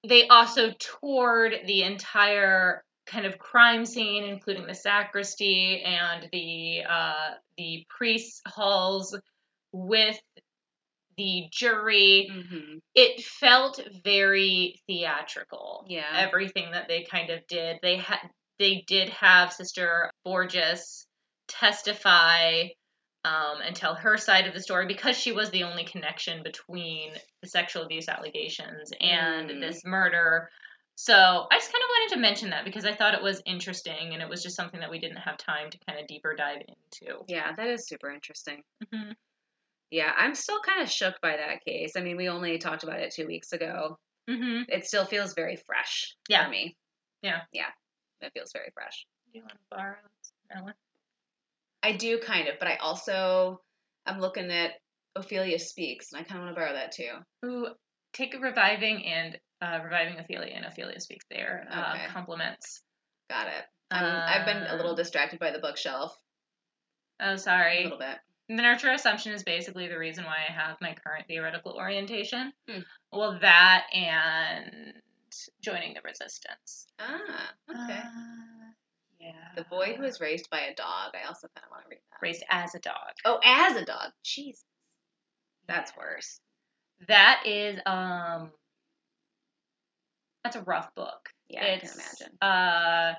they 0.06 0.28
also 0.28 0.70
toured 0.72 1.54
the 1.66 1.82
entire 1.82 2.84
kind 3.06 3.24
of 3.24 3.38
crime 3.38 3.86
scene, 3.86 4.24
including 4.24 4.66
the 4.66 4.74
sacristy 4.74 5.82
and 5.82 6.28
the 6.30 6.82
uh, 6.86 7.30
the 7.56 7.86
priest 7.88 8.42
halls 8.46 9.18
with 9.74 10.18
the 11.16 11.44
jury. 11.52 12.28
Mm-hmm. 12.32 12.78
It 12.94 13.22
felt 13.24 13.80
very 14.04 14.80
theatrical. 14.87 15.84
Yeah. 15.88 16.04
everything 16.14 16.70
that 16.72 16.88
they 16.88 17.02
kind 17.10 17.30
of 17.30 17.46
did. 17.48 17.78
They 17.82 17.96
had 17.98 18.18
they 18.58 18.84
did 18.87 19.08
have 19.10 19.52
Sister 19.52 20.10
Borges 20.24 21.06
testify 21.48 22.68
um, 23.24 23.58
and 23.66 23.74
tell 23.74 23.94
her 23.94 24.16
side 24.16 24.46
of 24.46 24.54
the 24.54 24.60
story 24.60 24.87
because 24.87 25.16
she 25.16 25.32
was 25.32 25.50
the 25.50 25.64
only 25.64 25.84
connection 25.84 26.42
between 26.44 27.10
the 27.42 27.48
sexual 27.48 27.82
abuse 27.82 28.08
allegations 28.08 28.92
and 29.00 29.50
Mm. 29.50 29.60
this 29.60 29.82
murder. 29.84 30.48
So 30.96 31.14
I 31.14 31.56
just 31.58 31.72
kind 31.72 31.82
of 31.82 31.88
wanted 31.88 32.14
to 32.14 32.20
mention 32.20 32.50
that 32.50 32.64
because 32.64 32.84
I 32.84 32.94
thought 32.94 33.14
it 33.14 33.22
was 33.22 33.42
interesting 33.44 34.12
and 34.12 34.22
it 34.22 34.28
was 34.28 34.42
just 34.42 34.54
something 34.54 34.78
that 34.80 34.90
we 34.90 35.00
didn't 35.00 35.16
have 35.16 35.37
time 35.38 35.70
to 35.70 35.78
kind 35.88 35.98
of 35.98 36.06
deeper 36.06 36.34
dive 36.37 36.60
into. 36.60 37.24
Yeah, 37.26 37.52
that 37.56 37.66
is 37.66 37.88
super 37.88 38.10
interesting. 38.10 38.62
hmm 38.92 39.10
Yeah, 39.90 40.12
I'm 40.16 40.35
still 40.35 40.61
kind 40.61 40.83
of 40.83 40.90
shook 40.90 41.14
by 41.20 41.37
that 41.37 41.64
case. 41.64 41.92
I 41.97 42.01
mean, 42.01 42.16
we 42.16 42.29
only 42.29 42.59
talked 42.59 42.83
about 42.83 43.01
it 43.01 43.12
two 43.14 43.27
weeks 43.27 43.53
ago. 43.53 43.99
hmm 44.29 44.62
It 44.68 44.87
still 44.87 45.05
feels 45.05 45.35
very 45.35 45.57
fresh 45.57 46.14
Yeah. 46.29 46.44
for 46.44 46.51
me. 46.51 46.77
Yeah. 47.23 47.42
Yeah, 47.53 47.70
it 48.20 48.33
feels 48.35 48.53
very 48.53 48.70
fresh. 48.75 49.07
Do 49.33 49.38
you 49.38 49.42
want 49.42 49.53
to 49.53 49.59
borrow 49.70 49.97
that 50.51 50.62
one? 50.64 50.75
I 51.83 51.92
do 51.92 52.18
kind 52.18 52.49
of, 52.49 52.59
but 52.59 52.68
I 52.68 52.77
also 52.77 53.61
I'm 54.07 54.20
looking 54.20 54.51
at 54.51 54.73
Ophelia 55.16 55.59
Speaks, 55.59 56.12
and 56.12 56.20
I 56.20 56.25
kind 56.25 56.40
of 56.40 56.44
want 56.47 56.57
to 56.57 56.61
borrow 56.61 56.73
that 56.75 56.92
too. 56.92 57.12
Ooh, 57.47 57.68
take 58.12 58.35
a 58.35 58.38
reviving 58.38 59.05
and 59.07 59.38
uh, 59.62 59.81
reviving 59.85 60.18
Ophelia 60.18 60.53
and 60.55 60.64
Ophelia 60.66 60.99
speaks 61.01 61.25
there. 61.31 61.66
Uh, 61.70 61.92
Okay. 61.94 62.07
compliments. 62.09 62.83
Got 63.31 63.47
it. 63.49 63.64
I'm, 63.90 64.05
I've 64.05 64.47
been 64.47 64.62
a 64.66 64.77
little 64.77 64.90
Um, 64.92 64.97
distracted 64.97 65.38
by 65.38 65.51
the 65.53 65.59
bookshelf. 65.61 66.16
Oh, 67.20 67.37
sorry. 67.37 67.81
A 67.81 67.85
little 67.85 67.99
bit. 67.99 68.18
The 68.48 68.57
nurture 68.57 68.90
assumption 68.90 69.33
is 69.33 69.42
basically 69.42 69.88
the 69.88 69.98
reason 69.98 70.24
why 70.24 70.37
I 70.48 70.52
have 70.52 70.76
my 70.80 70.94
current 70.94 71.26
theoretical 71.26 71.72
orientation. 71.72 72.52
Hmm. 72.68 72.80
Well, 73.12 73.38
that 73.40 73.87
and 73.94 74.92
joining 75.62 75.94
the 75.94 76.00
resistance. 76.04 76.87
Ah, 77.00 77.52
okay. 77.70 78.00
Uh, 78.00 78.72
yeah. 79.18 79.33
the 79.57 79.64
boy 79.64 79.94
who 79.96 80.02
was 80.02 80.20
raised 80.20 80.50
by 80.50 80.61
a 80.61 80.74
dog. 80.74 81.12
I 81.14 81.26
also 81.26 81.48
kind 81.54 81.64
of 81.64 81.70
want 81.70 81.85
to 81.85 81.88
read 81.90 82.00
that. 82.11 82.18
raised 82.20 82.44
as 82.50 82.74
a 82.74 82.80
dog. 82.80 82.94
Oh, 83.24 83.40
as 83.42 83.76
a 83.76 83.85
dog. 83.85 84.12
Jeez. 84.24 84.62
That's 85.66 85.92
worse. 85.96 86.40
That 87.09 87.42
is 87.46 87.80
um. 87.87 88.50
That's 90.42 90.57
a 90.57 90.62
rough 90.62 90.94
book. 90.94 91.30
Yeah, 91.48 91.64
it's, 91.64 91.85
I 91.85 92.02
can 92.02 92.04
imagine. 92.28 92.38
Uh, 92.42 93.14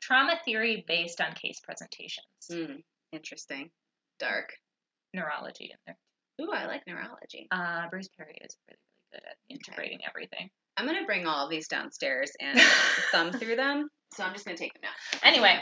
trauma 0.00 0.40
theory 0.46 0.84
based 0.88 1.20
on 1.20 1.32
case 1.34 1.60
presentations. 1.60 2.24
Mm, 2.50 2.82
interesting. 3.12 3.70
Dark. 4.18 4.54
Neurology 5.14 5.72
in 5.72 5.78
there. 5.86 5.96
Ooh, 6.40 6.52
I 6.52 6.66
like 6.66 6.82
neurology. 6.86 7.48
Uh, 7.50 7.88
Bruce 7.90 8.08
Perry 8.16 8.38
is 8.40 8.56
really, 8.68 8.78
really 9.12 9.20
good 9.20 9.28
at 9.28 9.36
integrating 9.48 9.98
everything. 10.08 10.50
I'm 10.76 10.86
gonna 10.86 11.04
bring 11.04 11.26
all 11.26 11.48
these 11.48 11.68
downstairs 11.68 12.32
and 12.40 12.58
thumb 13.12 13.32
through 13.32 13.56
them. 13.56 13.88
So 14.14 14.24
I'm 14.24 14.32
just 14.32 14.46
gonna 14.46 14.56
take 14.56 14.72
them 14.72 14.82
now. 14.84 15.28
Anyway, 15.28 15.58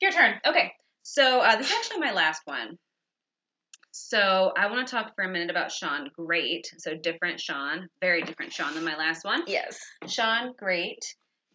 your 0.00 0.12
turn. 0.12 0.34
Okay, 0.46 0.72
so 1.02 1.40
uh, 1.40 1.56
this 1.56 1.68
is 1.68 1.76
actually 1.76 2.00
my 2.00 2.12
last 2.12 2.40
one. 2.46 2.78
So 3.96 4.52
I 4.58 4.66
want 4.66 4.86
to 4.86 4.90
talk 4.90 5.14
for 5.14 5.22
a 5.22 5.28
minute 5.28 5.50
about 5.50 5.70
Shaun 5.70 6.10
Grate. 6.16 6.68
So 6.78 6.96
different 6.96 7.40
Sean, 7.40 7.88
very 8.00 8.22
different 8.22 8.52
Sean 8.52 8.74
than 8.74 8.84
my 8.84 8.96
last 8.96 9.24
one. 9.24 9.44
Yes. 9.46 9.78
Shaun 10.08 10.52
Grate, 10.58 11.04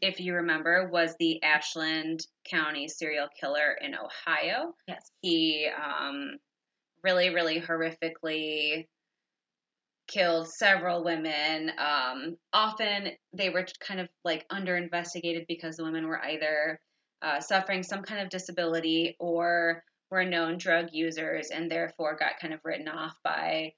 if 0.02 0.21
you 0.21 0.36
remember, 0.36 0.89
was 0.89 1.15
the 1.19 1.43
Ashland 1.43 2.25
County 2.49 2.88
serial 2.88 3.28
killer 3.38 3.75
in 3.82 3.93
Ohio. 3.93 4.73
Yes. 4.88 5.12
He 5.21 5.67
um, 5.67 6.38
really, 7.04 7.34
really 7.34 7.62
horrifically 7.62 8.88
killed 10.08 10.50
several 10.50 11.04
women. 11.04 11.72
Um, 11.78 12.38
often 12.52 13.12
they 13.32 13.50
were 13.50 13.66
kind 13.80 14.00
of 14.00 14.10
like 14.26 14.46
under 14.50 14.76
investigated 14.76 15.46
because 15.48 15.78
the 15.78 15.84
women 15.84 16.08
were 16.08 16.24
either 16.24 16.80
uh, 17.22 17.40
suffering 17.40 17.84
some 17.84 18.02
kind 18.02 18.22
of 18.22 18.30
disability 18.30 19.16
or 19.20 19.84
were 20.10 20.26
known 20.26 20.58
drug 20.58 20.88
users 20.92 21.50
and 21.52 21.70
therefore 21.70 22.18
got 22.18 22.40
kind 22.42 22.54
of 22.54 22.60
written 22.64 22.88
off 22.88 23.16
by 23.24 23.74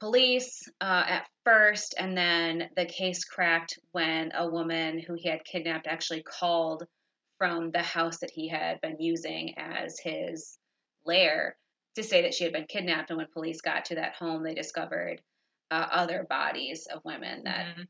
police 0.00 0.68
uh, 0.80 1.04
at 1.06 1.28
first. 1.44 1.94
And 1.98 2.16
then 2.16 2.70
the 2.76 2.86
case 2.86 3.24
cracked 3.24 3.78
when 3.92 4.32
a 4.34 4.48
woman 4.48 4.98
who 4.98 5.14
he 5.14 5.28
had 5.28 5.44
kidnapped 5.44 5.86
actually 5.86 6.22
called 6.22 6.84
from 7.38 7.70
the 7.70 7.82
house 7.82 8.18
that 8.18 8.30
he 8.30 8.48
had 8.48 8.80
been 8.80 8.96
using 8.98 9.54
as 9.56 9.98
his 10.00 10.58
lair 11.04 11.56
to 11.96 12.02
say 12.02 12.22
that 12.22 12.34
she 12.34 12.44
had 12.44 12.52
been 12.52 12.66
kidnapped. 12.66 13.10
And 13.10 13.18
when 13.18 13.26
police 13.32 13.60
got 13.60 13.86
to 13.86 13.96
that 13.96 14.14
home, 14.16 14.42
they 14.42 14.54
discovered 14.54 15.20
uh, 15.70 15.86
other 15.90 16.26
bodies 16.28 16.86
of 16.92 17.04
women 17.04 17.44
that 17.44 17.76
Mhm. 17.76 17.88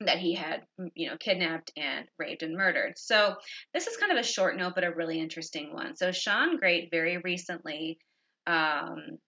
that 0.00 0.18
he 0.18 0.34
had, 0.34 0.66
you 0.94 1.08
know, 1.10 1.16
kidnapped 1.18 1.72
and 1.76 2.08
raped 2.18 2.42
and 2.42 2.56
murdered. 2.56 2.98
So 2.98 3.36
this 3.74 3.86
is 3.86 3.98
kind 3.98 4.10
of 4.12 4.18
a 4.18 4.22
short 4.22 4.56
note, 4.56 4.74
but 4.74 4.84
a 4.84 4.90
really 4.94 5.20
interesting 5.20 5.74
one. 5.74 5.94
So 5.96 6.10
Shaun 6.10 6.56
Grate 6.56 6.90
very 6.90 7.18
recently, 7.18 7.98
um, 8.46 9.18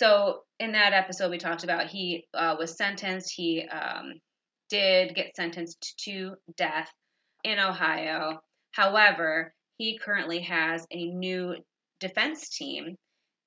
so 0.00 0.44
in 0.60 0.72
that 0.72 0.92
episode 0.92 1.30
we 1.30 1.38
talked 1.38 1.64
about 1.64 1.88
he 1.88 2.26
uh, 2.34 2.54
was 2.58 2.76
sentenced. 2.76 3.32
He 3.34 3.66
um, 3.68 4.20
did 4.68 5.14
get 5.16 5.34
sentenced 5.34 5.98
to 6.04 6.36
death 6.56 6.90
in 7.42 7.58
Ohio. 7.58 8.40
However, 8.72 9.52
he 9.78 9.98
currently 9.98 10.40
has 10.42 10.86
a 10.92 11.06
new 11.06 11.56
defense 12.00 12.48
team, 12.50 12.96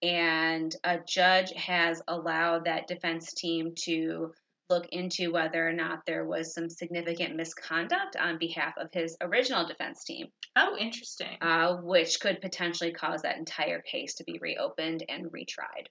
and 0.02 0.76
a 0.84 0.98
judge 1.08 1.52
has 1.56 2.02
allowed 2.08 2.66
that 2.66 2.88
defense 2.88 3.34
team 3.34 3.74
to 3.86 4.32
look 4.70 4.88
into 4.92 5.32
whether 5.34 5.68
or 5.68 5.74
not 5.74 6.00
there 6.06 6.26
was 6.26 6.54
some 6.54 6.70
significant 6.70 7.36
misconduct 7.36 8.16
on 8.16 8.38
behalf 8.40 8.74
of 8.78 8.88
his 8.94 9.18
original 9.22 9.68
defense 9.68 10.04
team, 10.06 10.28
Oh, 10.56 10.78
interesting. 10.80 11.38
uh, 11.42 11.76
which 11.78 12.20
could 12.22 12.40
potentially 12.42 12.94
cause 12.94 13.24
that 13.24 13.38
entire 13.38 13.82
case 13.82 14.16
to 14.16 14.24
be 14.24 14.40
reopened 14.42 15.04
and 15.10 15.26
retried. 15.26 15.88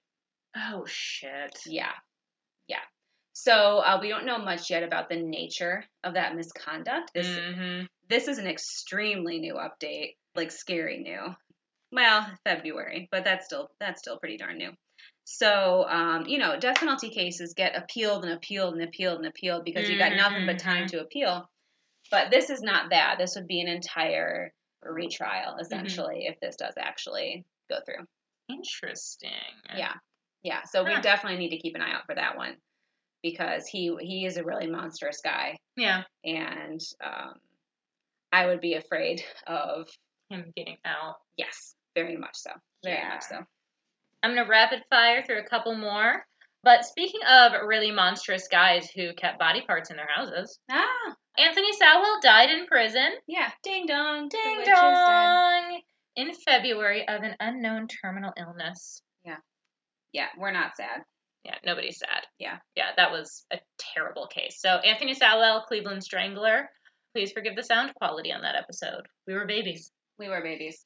oh 0.57 0.85
shit. 0.87 1.59
Yeah. 1.67 1.91
Yeah. 2.67 2.79
So 3.33 3.77
uh, 3.77 3.99
we 4.01 4.09
don't 4.09 4.25
know 4.25 4.39
much 4.39 4.69
yet 4.69 4.83
about 4.83 5.09
the 5.09 5.17
nature 5.17 5.85
of 6.03 6.15
that 6.15 6.35
misconduct. 6.35 7.11
This 7.13 7.27
hmm 7.27 7.83
this 8.09 8.27
is 8.27 8.39
an 8.39 8.47
extremely 8.47 9.39
new 9.39 9.53
update, 9.53 10.15
like 10.35 10.51
scary 10.51 10.99
new. 11.01 11.33
Well, 11.91 12.25
February, 12.45 13.07
but 13.11 13.23
that's 13.23 13.45
still 13.45 13.69
that's 13.79 13.99
still 14.01 14.17
pretty 14.17 14.37
darn 14.37 14.57
new. 14.57 14.71
So, 15.23 15.85
um, 15.87 16.25
you 16.25 16.37
know, 16.37 16.57
death 16.59 16.77
penalty 16.79 17.09
cases 17.09 17.53
get 17.55 17.75
appealed 17.77 18.23
and 18.25 18.33
appealed 18.33 18.73
and 18.73 18.83
appealed 18.83 19.17
and 19.19 19.27
appealed 19.27 19.63
because 19.65 19.87
you've 19.89 19.99
got 19.99 20.15
nothing 20.15 20.45
but 20.45 20.59
time 20.59 20.87
to 20.87 21.01
appeal. 21.01 21.49
But 22.09 22.31
this 22.31 22.49
is 22.49 22.61
not 22.61 22.89
that. 22.89 23.15
This 23.19 23.35
would 23.35 23.47
be 23.47 23.61
an 23.61 23.67
entire 23.67 24.51
retrial, 24.83 25.57
essentially, 25.59 26.25
if 26.25 26.39
this 26.41 26.55
does 26.57 26.73
actually 26.77 27.45
go 27.69 27.77
through. 27.85 28.05
Interesting. 28.49 29.29
Yeah. 29.77 29.93
Yeah. 30.43 30.61
So 30.69 30.83
we 30.83 30.99
definitely 31.01 31.37
need 31.39 31.51
to 31.51 31.59
keep 31.59 31.75
an 31.75 31.81
eye 31.81 31.93
out 31.93 32.05
for 32.05 32.15
that 32.15 32.35
one 32.35 32.55
because 33.23 33.67
he 33.67 33.95
he 34.01 34.25
is 34.25 34.37
a 34.37 34.43
really 34.43 34.67
monstrous 34.67 35.21
guy, 35.23 35.57
Yeah. 35.77 36.03
and 36.25 36.81
um, 37.03 37.33
I 38.31 38.47
would 38.47 38.59
be 38.59 38.73
afraid 38.73 39.23
of 39.45 39.87
Him 40.29 40.51
getting 40.57 40.77
out. 40.83 41.17
yes, 41.37 41.75
very 41.95 42.17
much 42.17 42.35
so, 42.35 42.51
very 42.83 42.97
Yeah. 42.97 43.09
much 43.09 43.23
so. 43.23 43.37
I'm 44.23 44.35
gonna 44.35 44.47
rapid 44.47 44.83
fire 44.89 45.23
through 45.23 45.39
a 45.39 45.47
couple 45.49 45.75
more. 45.75 46.25
But 46.63 46.85
speaking 46.85 47.21
of 47.23 47.53
really 47.65 47.89
monstrous 47.91 48.47
guys 48.47 48.89
who 48.91 49.13
kept 49.15 49.39
body 49.39 49.61
parts 49.65 49.89
in 49.89 49.97
their 49.97 50.07
houses, 50.07 50.59
Ah, 50.69 51.15
Anthony 51.37 51.73
Sowell 51.73 52.19
died 52.21 52.51
in 52.51 52.67
prison. 52.67 53.17
yeah, 53.25 53.51
ding 53.63 53.87
dong, 53.87 54.29
Ding 54.29 54.63
dong! 54.63 55.81
In 56.15 56.33
February 56.35 57.07
of 57.07 57.23
an 57.23 57.35
unknown 57.39 57.87
terminal 57.87 58.31
illness. 58.37 59.01
Yeah, 59.23 59.37
yeah, 60.11 60.29
we're 60.37 60.51
not 60.51 60.75
sad. 60.77 61.03
Yeah, 61.43 61.57
nobody's 61.65 61.97
sad. 61.97 62.27
Yeah. 62.37 62.59
Yeah, 62.75 62.91
that 62.97 63.09
was 63.11 63.43
a 63.51 63.59
terrible 63.79 64.27
case. 64.27 64.61
So 64.61 64.77
Anthony 64.77 65.15
Sowell, 65.15 65.61
Cleveland 65.61 66.03
Strangler. 66.03 66.69
Please 67.15 67.31
forgive 67.31 67.55
the 67.55 67.63
sound 67.63 67.95
quality 67.95 68.31
on 68.31 68.41
that 68.43 68.55
episode. 68.55 69.07
We 69.25 69.33
were 69.33 69.47
babies. 69.47 69.91
We 70.19 70.29
were 70.29 70.41
babies. 70.43 70.85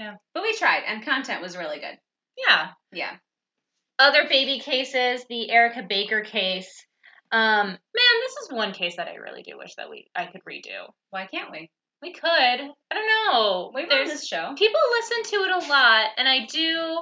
Yeah. 0.00 0.14
but 0.34 0.42
we 0.42 0.54
tried, 0.56 0.82
and 0.86 1.04
content 1.04 1.40
was 1.42 1.56
really 1.56 1.78
good. 1.78 1.98
Yeah. 2.36 2.68
Yeah, 2.92 3.16
Other 3.98 4.28
baby 4.28 4.58
cases, 4.60 5.24
the 5.28 5.48
Ericka 5.52 5.88
Baker 5.88 6.22
case. 6.22 6.84
Um, 7.32 7.66
man, 7.68 7.78
this 8.22 8.36
is 8.42 8.52
one 8.52 8.72
case 8.72 8.96
that 8.96 9.08
I 9.08 9.14
really 9.14 9.42
do 9.42 9.56
wish 9.58 9.74
that 9.76 9.90
we 9.90 10.08
I 10.14 10.26
could 10.26 10.42
redo. 10.48 10.90
why 11.10 11.26
can't 11.26 11.50
we? 11.50 11.70
We 12.02 12.12
could. 12.12 12.24
I 12.28 12.66
don't 12.92 13.06
know. 13.32 13.72
We've 13.74 13.88
There's 13.88 14.10
this 14.10 14.26
show. 14.26 14.52
people 14.56 14.80
listen 15.00 15.22
to 15.38 15.44
it 15.44 15.64
a 15.64 15.68
lot, 15.68 16.10
and 16.18 16.28
I 16.28 16.46
do. 16.46 16.98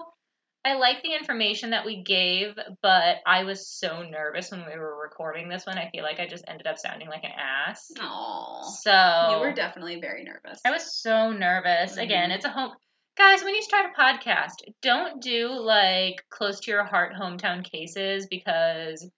I 0.65 0.75
like 0.75 1.03
the 1.03 1.13
information 1.15 1.71
that 1.71 1.85
we 1.85 2.03
gave, 2.05 2.55
but 2.83 3.17
I 3.27 3.43
was 3.45 3.67
so 3.67 4.03
nervous 4.03 4.51
when 4.53 4.65
we 4.65 4.79
were 4.79 4.97
recording 5.03 5.49
this 5.49 5.67
one. 5.67 5.77
I 5.77 5.91
feel 5.91 6.05
like 6.05 6.21
I 6.21 6.27
just 6.29 6.45
ended 6.47 6.69
up 6.69 6.79
sounding 6.79 7.09
like 7.09 7.25
an 7.25 7.33
ass. 7.37 7.91
Oh, 8.01 8.61
So 8.83 9.35
you 9.35 9.41
were 9.41 9.53
definitely 9.53 10.01
very 10.01 10.23
nervous. 10.23 10.61
I 10.65 10.71
was 10.71 11.01
so 11.01 11.33
nervous. 11.33 11.97
Again, 11.97 12.31
Mhm. 12.31 12.35
it's 12.37 12.45
a 12.45 12.51
home. 12.51 12.77
Guys, 13.17 13.43
when 13.43 13.55
you 13.57 13.63
start 13.63 13.91
a 13.93 14.01
podcast, 14.01 14.63
don't 14.83 15.21
do 15.21 15.49
like 15.49 16.25
close 16.31 16.61
to 16.61 16.71
your 16.71 16.85
heart 16.85 17.15
hometown 17.15 17.65
cases 17.65 18.27
because 18.29 19.11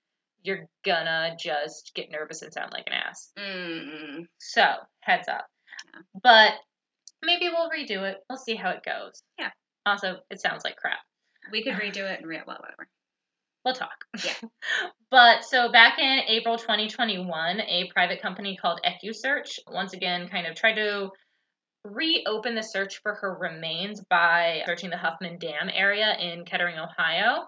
you're 0.42 0.66
gonna 0.82 1.36
just 1.38 1.92
get 1.94 2.10
nervous 2.10 2.40
and 2.42 2.52
sound 2.52 2.72
like 2.72 2.86
an 2.86 2.94
ass. 2.94 3.32
Mm-mm. 3.36 4.26
So, 4.38 4.64
heads 5.00 5.28
up. 5.28 5.46
Yeah. 5.94 6.00
But 6.22 6.54
maybe 7.22 7.48
we'll 7.50 7.70
redo 7.70 8.02
it. 8.10 8.18
We'll 8.28 8.38
see 8.38 8.56
how 8.56 8.70
it 8.70 8.82
goes. 8.82 9.22
Yeah. 9.38 9.50
Also, 9.86 10.20
it 10.30 10.40
sounds 10.40 10.64
like 10.64 10.76
crap. 10.76 10.98
We 11.50 11.62
could 11.62 11.74
redo 11.74 12.10
it 12.10 12.20
and 12.20 12.26
re- 12.28 12.42
well, 12.46 12.58
whatever. 12.60 12.88
We'll 13.64 13.74
talk. 13.74 14.04
Yeah. 14.22 14.32
but 15.10 15.44
so 15.44 15.72
back 15.72 15.98
in 15.98 16.20
April 16.28 16.58
2021, 16.58 17.60
a 17.60 17.90
private 17.92 18.20
company 18.20 18.56
called 18.60 18.80
EquuSearch 18.84 19.58
once 19.68 19.94
again 19.94 20.28
kind 20.28 20.46
of 20.46 20.54
tried 20.54 20.74
to 20.74 21.10
reopen 21.84 22.54
the 22.54 22.62
search 22.62 23.00
for 23.02 23.14
her 23.14 23.34
remains 23.34 24.02
by 24.08 24.62
searching 24.66 24.90
the 24.90 24.96
Huffman 24.96 25.38
Dam 25.38 25.70
area 25.72 26.16
in 26.18 26.44
Kettering, 26.44 26.78
Ohio. 26.78 27.46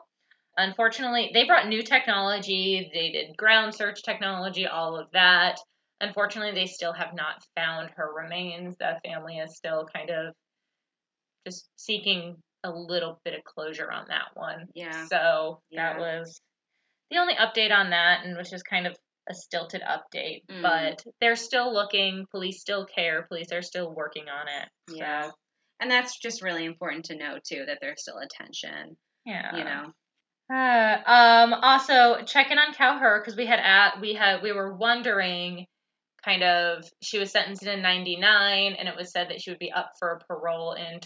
Unfortunately, 0.58 1.30
they 1.34 1.44
brought 1.44 1.68
new 1.68 1.82
technology. 1.82 2.90
They 2.92 3.10
did 3.10 3.36
ground 3.36 3.74
search 3.74 4.02
technology, 4.02 4.66
all 4.66 4.96
of 4.96 5.10
that. 5.12 5.58
Unfortunately, 6.00 6.52
they 6.52 6.66
still 6.66 6.92
have 6.92 7.14
not 7.14 7.44
found 7.54 7.90
her 7.96 8.10
remains. 8.14 8.76
The 8.78 8.98
family 9.04 9.36
is 9.38 9.56
still 9.56 9.86
kind 9.94 10.10
of 10.10 10.34
just 11.46 11.68
seeking 11.76 12.36
a 12.64 12.70
little 12.70 13.20
bit 13.24 13.34
of 13.34 13.44
closure 13.44 13.90
on 13.90 14.06
that 14.08 14.28
one. 14.34 14.66
Yeah. 14.74 15.06
So 15.06 15.60
Yeah. 15.70 15.92
that 15.94 15.98
was 16.00 16.40
the 17.10 17.18
only 17.18 17.34
update 17.34 17.70
on 17.72 17.90
that, 17.90 18.24
and 18.24 18.36
which 18.36 18.52
is 18.52 18.62
kind 18.62 18.86
of 18.86 18.96
a 19.28 19.34
stilted 19.34 19.82
update, 19.82 20.44
Mm. 20.48 20.62
but 20.62 21.02
they're 21.20 21.36
still 21.36 21.72
looking. 21.72 22.26
Police 22.30 22.60
still 22.60 22.86
care. 22.86 23.24
Police 23.28 23.52
are 23.52 23.62
still 23.62 23.92
working 23.94 24.28
on 24.28 24.48
it. 24.48 24.68
So, 24.90 24.96
Yeah. 24.96 25.30
And 25.80 25.90
that's 25.90 26.18
just 26.18 26.42
really 26.42 26.64
important 26.64 27.04
to 27.06 27.16
know 27.16 27.38
too 27.46 27.64
that 27.66 27.78
there's 27.80 28.00
still 28.02 28.18
attention, 28.18 28.96
yeah. 29.24 29.56
you 29.56 29.64
know. 29.64 29.92
Uh, 30.48 31.02
um, 31.06 31.54
also 31.54 32.22
check 32.22 32.50
in 32.52 32.58
on 32.58 32.72
Cowher 32.72 33.20
because 33.20 33.36
we 33.36 33.46
had 33.46 33.58
at 33.58 34.00
we 34.00 34.14
had 34.14 34.42
we 34.42 34.52
were 34.52 34.72
wondering 34.74 35.66
kind 36.24 36.42
of 36.44 36.84
she 37.02 37.18
was 37.18 37.30
sentenced 37.32 37.64
in 37.64 37.82
99 37.82 38.74
and 38.74 38.88
it 38.88 38.96
was 38.96 39.10
said 39.10 39.28
that 39.30 39.40
she 39.42 39.50
would 39.50 39.58
be 39.58 39.72
up 39.72 39.92
for 39.98 40.20
parole 40.28 40.72
in 40.74 41.00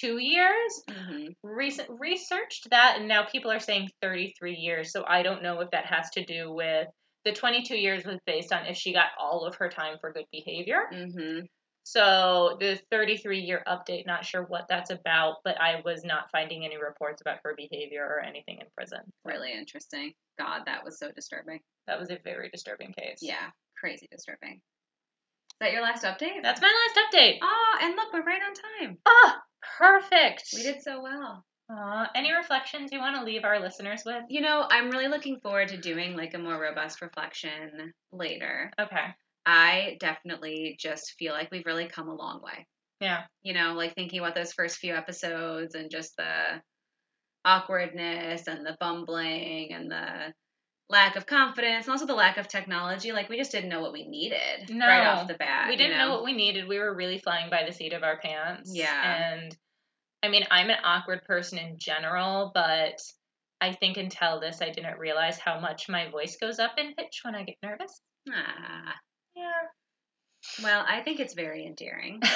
22 0.00 0.18
years 0.18 0.82
hmm 0.90 1.26
recent 1.42 1.88
researched 2.00 2.68
that 2.70 2.96
and 2.98 3.08
now 3.08 3.24
people 3.24 3.50
are 3.50 3.60
saying 3.60 3.88
33 4.02 4.54
years 4.54 4.92
so 4.92 5.04
i 5.06 5.22
don't 5.22 5.42
know 5.42 5.60
if 5.60 5.70
that 5.70 5.86
has 5.86 6.10
to 6.10 6.24
do 6.24 6.52
with 6.52 6.88
the 7.24 7.32
22 7.32 7.76
years 7.76 8.04
was 8.04 8.18
based 8.26 8.52
on 8.52 8.66
if 8.66 8.76
she 8.76 8.92
got 8.92 9.06
all 9.20 9.44
of 9.44 9.54
her 9.56 9.68
time 9.68 9.96
for 10.00 10.12
good 10.12 10.26
behavior 10.32 10.82
hmm 10.92 11.40
so 11.84 12.56
the 12.60 12.78
33 12.90 13.40
year 13.40 13.62
update 13.66 14.04
not 14.06 14.24
sure 14.24 14.42
what 14.42 14.66
that's 14.68 14.90
about 14.90 15.36
but 15.44 15.58
i 15.60 15.80
was 15.84 16.04
not 16.04 16.30
finding 16.30 16.64
any 16.64 16.76
reports 16.76 17.20
about 17.22 17.38
her 17.44 17.54
behavior 17.56 18.04
or 18.04 18.20
anything 18.20 18.58
in 18.60 18.66
prison 18.76 19.00
Really 19.24 19.52
interesting. 19.52 20.12
God, 20.38 20.62
that 20.66 20.84
was 20.84 20.98
so 20.98 21.10
disturbing. 21.12 21.60
that 21.86 21.98
was 21.98 22.10
a 22.10 22.18
very 22.24 22.48
disturbing 22.50 22.92
case 22.92 23.18
Yeah, 23.22 23.50
crazy 23.78 24.06
disturbing. 24.10 24.54
Is 24.54 25.56
that 25.60 25.72
your 25.72 25.82
last 25.82 26.04
update? 26.04 26.42
that's 26.42 26.60
my 26.60 26.68
last 26.68 27.06
update 27.14 27.38
Oh, 27.42 27.78
and 27.82 27.94
look, 27.96 28.12
we're 28.12 28.22
right 28.24 28.40
on 28.42 28.54
time. 28.86 28.98
ah 29.06 29.40
perfect 29.78 30.44
We 30.54 30.62
did 30.62 30.82
so 30.82 31.02
well. 31.02 31.44
Aw, 31.70 32.10
any 32.14 32.32
reflections 32.32 32.90
you 32.92 32.98
want 32.98 33.16
to 33.16 33.24
leave 33.24 33.44
our 33.44 33.60
listeners 33.60 34.02
with 34.06 34.22
You 34.28 34.40
know, 34.40 34.66
I'm 34.70 34.90
really 34.90 35.08
looking 35.08 35.38
forward 35.40 35.68
to 35.68 35.76
doing 35.76 36.16
like 36.16 36.34
a 36.34 36.38
more 36.38 36.58
robust 36.60 37.02
reflection 37.02 37.92
later. 38.12 38.70
okay 38.80 39.06
I 39.44 39.96
definitely 40.00 40.76
just 40.78 41.14
feel 41.18 41.32
like 41.32 41.50
we've 41.50 41.66
really 41.66 41.88
come 41.88 42.08
a 42.08 42.14
long 42.14 42.40
way. 42.42 42.66
yeah 43.00 43.22
You 43.42 43.54
know, 43.54 43.74
like 43.74 43.94
thinking 43.94 44.20
about 44.20 44.34
those 44.34 44.52
first 44.52 44.78
few 44.78 44.94
episodes 44.94 45.74
and 45.74 45.90
just 45.90 46.16
the 46.16 46.60
awkwardness 47.44 48.46
and 48.46 48.64
the 48.66 48.76
bumbling 48.80 49.72
and 49.72 49.90
the 49.90 50.32
lack 50.90 51.16
of 51.16 51.26
confidence 51.26 51.86
and 51.86 51.92
also 51.92 52.06
the 52.06 52.14
lack 52.14 52.38
of 52.38 52.48
technology. 52.48 53.12
Like 53.12 53.28
we 53.28 53.36
just 53.36 53.52
didn't 53.52 53.68
know 53.68 53.80
what 53.80 53.92
we 53.92 54.06
needed 54.08 54.70
No, 54.70 54.86
right 54.86 55.06
off 55.06 55.28
the 55.28 55.34
bat. 55.34 55.68
we 55.68 55.76
didn't 55.76 55.98
know? 55.98 56.10
what 56.10 56.24
we 56.24 56.32
needed. 56.32 56.66
We 56.68 56.78
were 56.78 56.94
really 56.94 57.18
flying 57.18 57.50
by 57.50 57.64
the 57.66 57.72
seat 57.72 57.92
of 57.92 58.02
our 58.02 58.18
pants. 58.18 58.70
Yeah. 58.74 59.32
And 59.34 59.56
I 60.22 60.28
mean, 60.28 60.44
I'm 60.50 60.70
an 60.70 60.78
awkward 60.84 61.24
person 61.24 61.58
in 61.58 61.76
general, 61.78 62.50
but 62.54 63.00
I 63.60 63.72
think 63.72 63.96
until 63.96 64.40
this, 64.40 64.62
I 64.62 64.70
didn't 64.70 64.98
realize 64.98 65.38
how 65.38 65.60
much 65.60 65.88
my 65.88 66.10
voice 66.10 66.36
goes 66.40 66.58
up 66.58 66.72
in 66.78 66.94
pitch 66.94 67.20
when 67.22 67.34
I 67.34 67.42
get 67.44 67.56
nervous. 67.62 68.00
Ah, 68.32 68.94
Yeah. 69.36 69.52
well, 70.62 70.84
I 70.88 71.02
think 71.02 71.20
it's 71.20 71.34
very 71.34 71.66
endearing. 71.66 72.20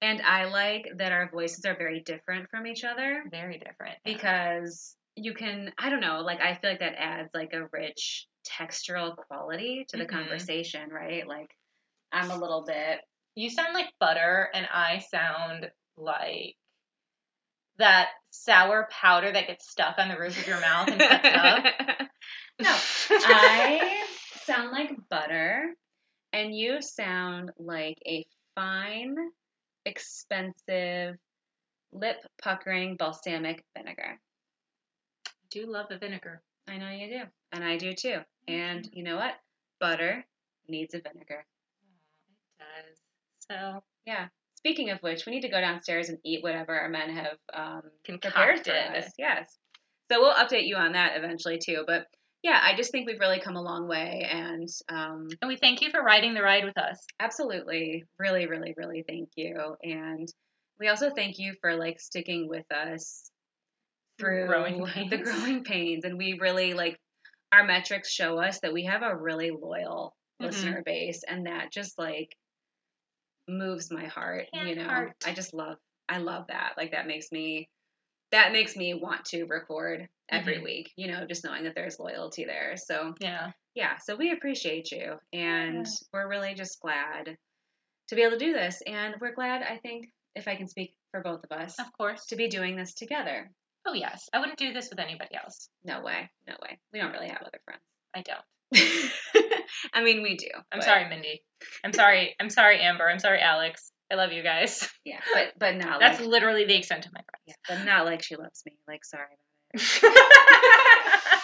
And 0.00 0.22
I 0.22 0.44
like 0.44 0.86
that 0.98 1.10
our 1.10 1.28
voices 1.28 1.64
are 1.64 1.76
very 1.76 1.98
different 2.00 2.48
from 2.50 2.68
each 2.68 2.84
other 2.84 3.24
Very 3.32 3.58
different. 3.58 3.96
because 4.04 4.94
you 5.18 5.34
can, 5.34 5.72
I 5.78 5.90
don't 5.90 6.00
know, 6.00 6.20
like 6.20 6.40
I 6.40 6.54
feel 6.54 6.70
like 6.70 6.80
that 6.80 6.94
adds 6.96 7.30
like 7.34 7.52
a 7.52 7.66
rich 7.72 8.26
textural 8.46 9.16
quality 9.16 9.84
to 9.88 9.96
the 9.96 10.04
Mhm. 10.04 10.10
conversation, 10.10 10.90
right? 10.90 11.26
Like 11.26 11.50
I'm 12.12 12.30
a 12.30 12.36
little 12.38 12.64
bit, 12.64 13.00
You 13.34 13.50
sound 13.50 13.74
like 13.74 13.92
butter, 14.00 14.50
and 14.52 14.66
I 14.72 14.98
sound 14.98 15.70
like 15.96 16.56
that 17.78 18.08
sour 18.30 18.88
powder 18.90 19.30
that 19.32 19.46
gets 19.46 19.70
stuck 19.70 19.98
on 19.98 20.08
the 20.08 20.18
roof 20.18 20.36
of 20.38 20.46
your 20.46 20.60
mouth 20.60 20.88
and 20.88 21.00
cuts 21.00 21.28
up. 21.32 21.64
no, 22.60 22.74
I 23.24 24.04
sound 24.44 24.72
like 24.72 24.90
butter, 25.08 25.74
and 26.32 26.54
you 26.56 26.82
sound 26.82 27.52
like 27.58 27.98
a 28.06 28.26
fine, 28.56 29.16
expensive, 29.84 31.16
lip 31.92 32.16
puckering 32.42 32.96
balsamic 32.96 33.64
vinegar. 33.76 34.20
Do 35.50 35.66
love 35.66 35.86
a 35.90 35.98
vinegar. 35.98 36.42
I 36.68 36.76
know 36.78 36.90
you 36.90 37.08
do, 37.08 37.22
and 37.52 37.64
I 37.64 37.76
do 37.78 37.92
too. 37.92 38.18
And 38.46 38.88
you 38.92 39.02
know 39.02 39.16
what? 39.16 39.34
Butter 39.80 40.24
needs 40.68 40.94
a 40.94 41.00
vinegar. 41.00 41.44
It 42.58 42.62
does. 42.62 42.98
So 43.50 43.82
Yeah. 44.06 44.28
Speaking 44.56 44.90
of 44.90 44.98
which, 45.02 45.24
we 45.24 45.32
need 45.32 45.42
to 45.42 45.48
go 45.48 45.60
downstairs 45.60 46.08
and 46.08 46.18
eat 46.24 46.42
whatever 46.42 46.76
our 46.78 46.88
men 46.88 47.10
have 47.10 47.38
um, 47.54 47.82
prepared 48.04 48.64
for 48.64 48.72
us. 48.72 49.12
Yes. 49.16 49.56
So 50.10 50.20
we'll 50.20 50.34
update 50.34 50.66
you 50.66 50.74
on 50.76 50.92
that 50.92 51.16
eventually 51.16 51.58
too. 51.64 51.84
But 51.86 52.06
yeah, 52.42 52.60
I 52.62 52.76
just 52.76 52.90
think 52.90 53.06
we've 53.06 53.20
really 53.20 53.40
come 53.40 53.54
a 53.56 53.62
long 53.62 53.86
way, 53.88 54.26
and 54.30 54.68
um, 54.88 55.28
And 55.40 55.48
we 55.48 55.56
thank 55.56 55.80
you 55.80 55.90
for 55.90 56.02
riding 56.02 56.34
the 56.34 56.42
ride 56.42 56.64
with 56.64 56.76
us. 56.76 56.98
absolutely, 57.20 58.04
really, 58.18 58.46
really, 58.46 58.74
really 58.76 59.04
thank 59.08 59.28
you. 59.36 59.76
And 59.82 60.28
we 60.80 60.88
also 60.88 61.10
thank 61.10 61.38
you 61.38 61.54
for 61.60 61.76
like 61.76 62.00
sticking 62.00 62.48
with 62.48 62.70
us 62.72 63.30
through 64.18 64.46
Growing 64.46 64.84
the 65.10 65.18
growing 65.24 65.64
pains, 65.64 66.04
and 66.04 66.18
we 66.18 66.38
really 66.40 66.74
like 66.74 66.98
our 67.52 67.64
metrics 67.64 68.10
show 68.10 68.38
us 68.38 68.60
that 68.60 68.72
we 68.72 68.84
have 68.84 69.02
a 69.02 69.16
really 69.16 69.50
loyal 69.50 70.16
Mhm. 70.40 70.46
listener 70.46 70.82
base, 70.84 71.22
and 71.26 71.46
that 71.46 71.72
just 71.72 71.98
like 71.98 72.36
moves 73.48 73.90
my 73.90 74.06
heart. 74.06 74.46
You 74.52 74.76
know, 74.76 74.84
heart. 74.84 75.16
I 75.26 75.32
just 75.32 75.54
love, 75.54 75.78
I 76.08 76.18
love 76.18 76.46
that. 76.48 76.74
Like 76.76 76.92
that 76.92 77.06
makes 77.06 77.32
me, 77.32 77.68
that 78.30 78.52
makes 78.52 78.76
me 78.76 78.94
want 78.94 79.24
to 79.26 79.44
record 79.44 80.08
every 80.28 80.58
Mhm. 80.58 80.64
week. 80.64 80.92
You 80.96 81.08
know, 81.08 81.26
just 81.26 81.44
knowing 81.44 81.64
that 81.64 81.74
there's 81.74 81.98
loyalty 81.98 82.44
there. 82.44 82.76
So 82.76 83.14
Yeah. 83.20 83.52
yeah, 83.74 83.98
so 83.98 84.16
we 84.16 84.32
appreciate 84.32 84.90
you, 84.92 85.18
and 85.32 85.86
Yeah. 85.86 85.92
we're 86.12 86.28
really 86.28 86.54
just 86.54 86.80
glad 86.80 87.38
to 88.08 88.14
be 88.16 88.22
able 88.22 88.38
to 88.38 88.44
do 88.44 88.52
this, 88.52 88.82
and 88.86 89.16
we're 89.20 89.34
glad. 89.34 89.62
I 89.62 89.78
think 89.78 90.10
if 90.34 90.48
I 90.48 90.56
can 90.56 90.68
speak 90.68 90.94
for 91.12 91.22
both 91.22 91.44
of 91.44 91.52
us, 91.52 91.78
Of 91.78 91.92
course. 91.92 92.26
to 92.26 92.36
be 92.36 92.48
doing 92.48 92.76
this 92.76 92.94
together. 92.94 93.50
Oh 93.86 93.94
yes. 93.94 94.28
I 94.32 94.38
wouldn't 94.40 94.58
do 94.58 94.72
this 94.72 94.90
with 94.90 94.98
anybody 94.98 95.34
else. 95.42 95.68
No 95.84 96.02
way, 96.02 96.30
no 96.46 96.54
way. 96.62 96.78
We 96.92 97.00
don't 97.00 97.12
really 97.12 97.28
have 97.28 97.42
other 97.42 97.60
friends. 97.64 97.82
I 98.14 98.22
don't. 98.22 98.44
I 99.94 100.02
mean, 100.02 100.22
we 100.22 100.36
do. 100.36 100.48
I'm 100.72 100.80
but- 100.80 100.84
sorry, 100.84 101.08
Mindy. 101.08 101.42
I'm 101.84 101.92
sorry. 101.92 102.34
I'm 102.40 102.50
sorry, 102.50 102.80
Amber. 102.80 103.08
I'm 103.08 103.18
sorry, 103.18 103.40
Alex. 103.40 103.90
I 104.10 104.14
love 104.14 104.32
you 104.32 104.42
guys. 104.42 104.88
Yeah, 105.04 105.20
but 105.32 105.54
but 105.58 105.76
not 105.76 106.00
That's 106.00 106.20
like 106.20 106.28
literally 106.28 106.66
the 106.66 106.76
extent 106.76 107.06
of 107.06 107.12
my 107.12 107.20
yeah, 107.46 107.54
but 107.66 107.84
not 107.84 108.04
like 108.04 108.22
she 108.22 108.36
loves 108.36 108.62
me. 108.66 108.72
Like 108.86 109.04
sorry 109.04 109.24
about 109.24 109.82
it. 109.82 110.02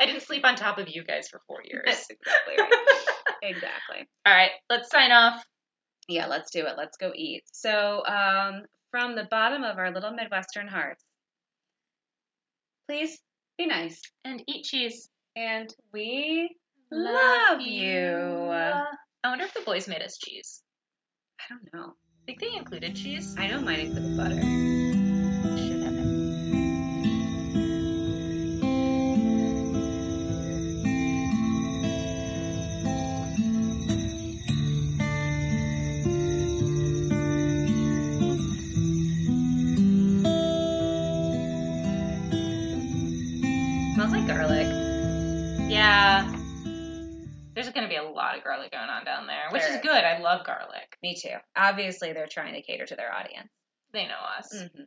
I 0.00 0.06
didn't 0.06 0.22
sleep 0.22 0.44
on 0.44 0.54
top 0.54 0.78
of 0.78 0.88
you 0.88 1.04
guys 1.04 1.28
for 1.28 1.40
four 1.46 1.58
years. 1.64 1.84
That's 1.86 2.08
exactly 2.10 2.54
right. 2.58 2.72
exactly. 3.42 4.08
All 4.26 4.32
right, 4.32 4.50
let's 4.70 4.90
sign 4.90 5.10
off. 5.10 5.42
Yeah, 6.08 6.26
let's 6.26 6.50
do 6.50 6.66
it. 6.66 6.74
Let's 6.76 6.96
go 6.96 7.12
eat. 7.14 7.42
So, 7.52 8.02
um, 8.06 8.62
from 8.90 9.14
the 9.16 9.26
bottom 9.30 9.62
of 9.64 9.78
our 9.78 9.90
little 9.90 10.12
Midwestern 10.12 10.68
hearts, 10.68 11.04
please 12.88 13.18
be 13.58 13.66
nice. 13.66 14.00
And 14.24 14.42
eat 14.46 14.64
cheese. 14.64 15.08
And 15.36 15.72
we 15.92 16.56
love 16.90 17.60
you. 17.60 18.50
I 18.50 19.28
wonder 19.28 19.44
if 19.44 19.54
the 19.54 19.60
boys 19.60 19.86
made 19.88 20.02
us 20.02 20.16
cheese. 20.18 20.62
I 21.38 21.44
don't 21.50 21.68
know. 21.74 21.92
I 21.92 22.26
think 22.26 22.40
they 22.40 22.56
included 22.56 22.96
cheese. 22.96 23.34
I 23.38 23.48
know 23.48 23.60
mine 23.60 23.80
included 23.80 24.16
butter. 24.16 24.87
Me 51.02 51.14
too. 51.14 51.36
Obviously, 51.56 52.12
they're 52.12 52.26
trying 52.30 52.54
to 52.54 52.62
cater 52.62 52.86
to 52.86 52.96
their 52.96 53.12
audience. 53.12 53.48
They 53.92 54.06
know 54.06 54.20
us. 54.38 54.52
hmm 54.52 54.82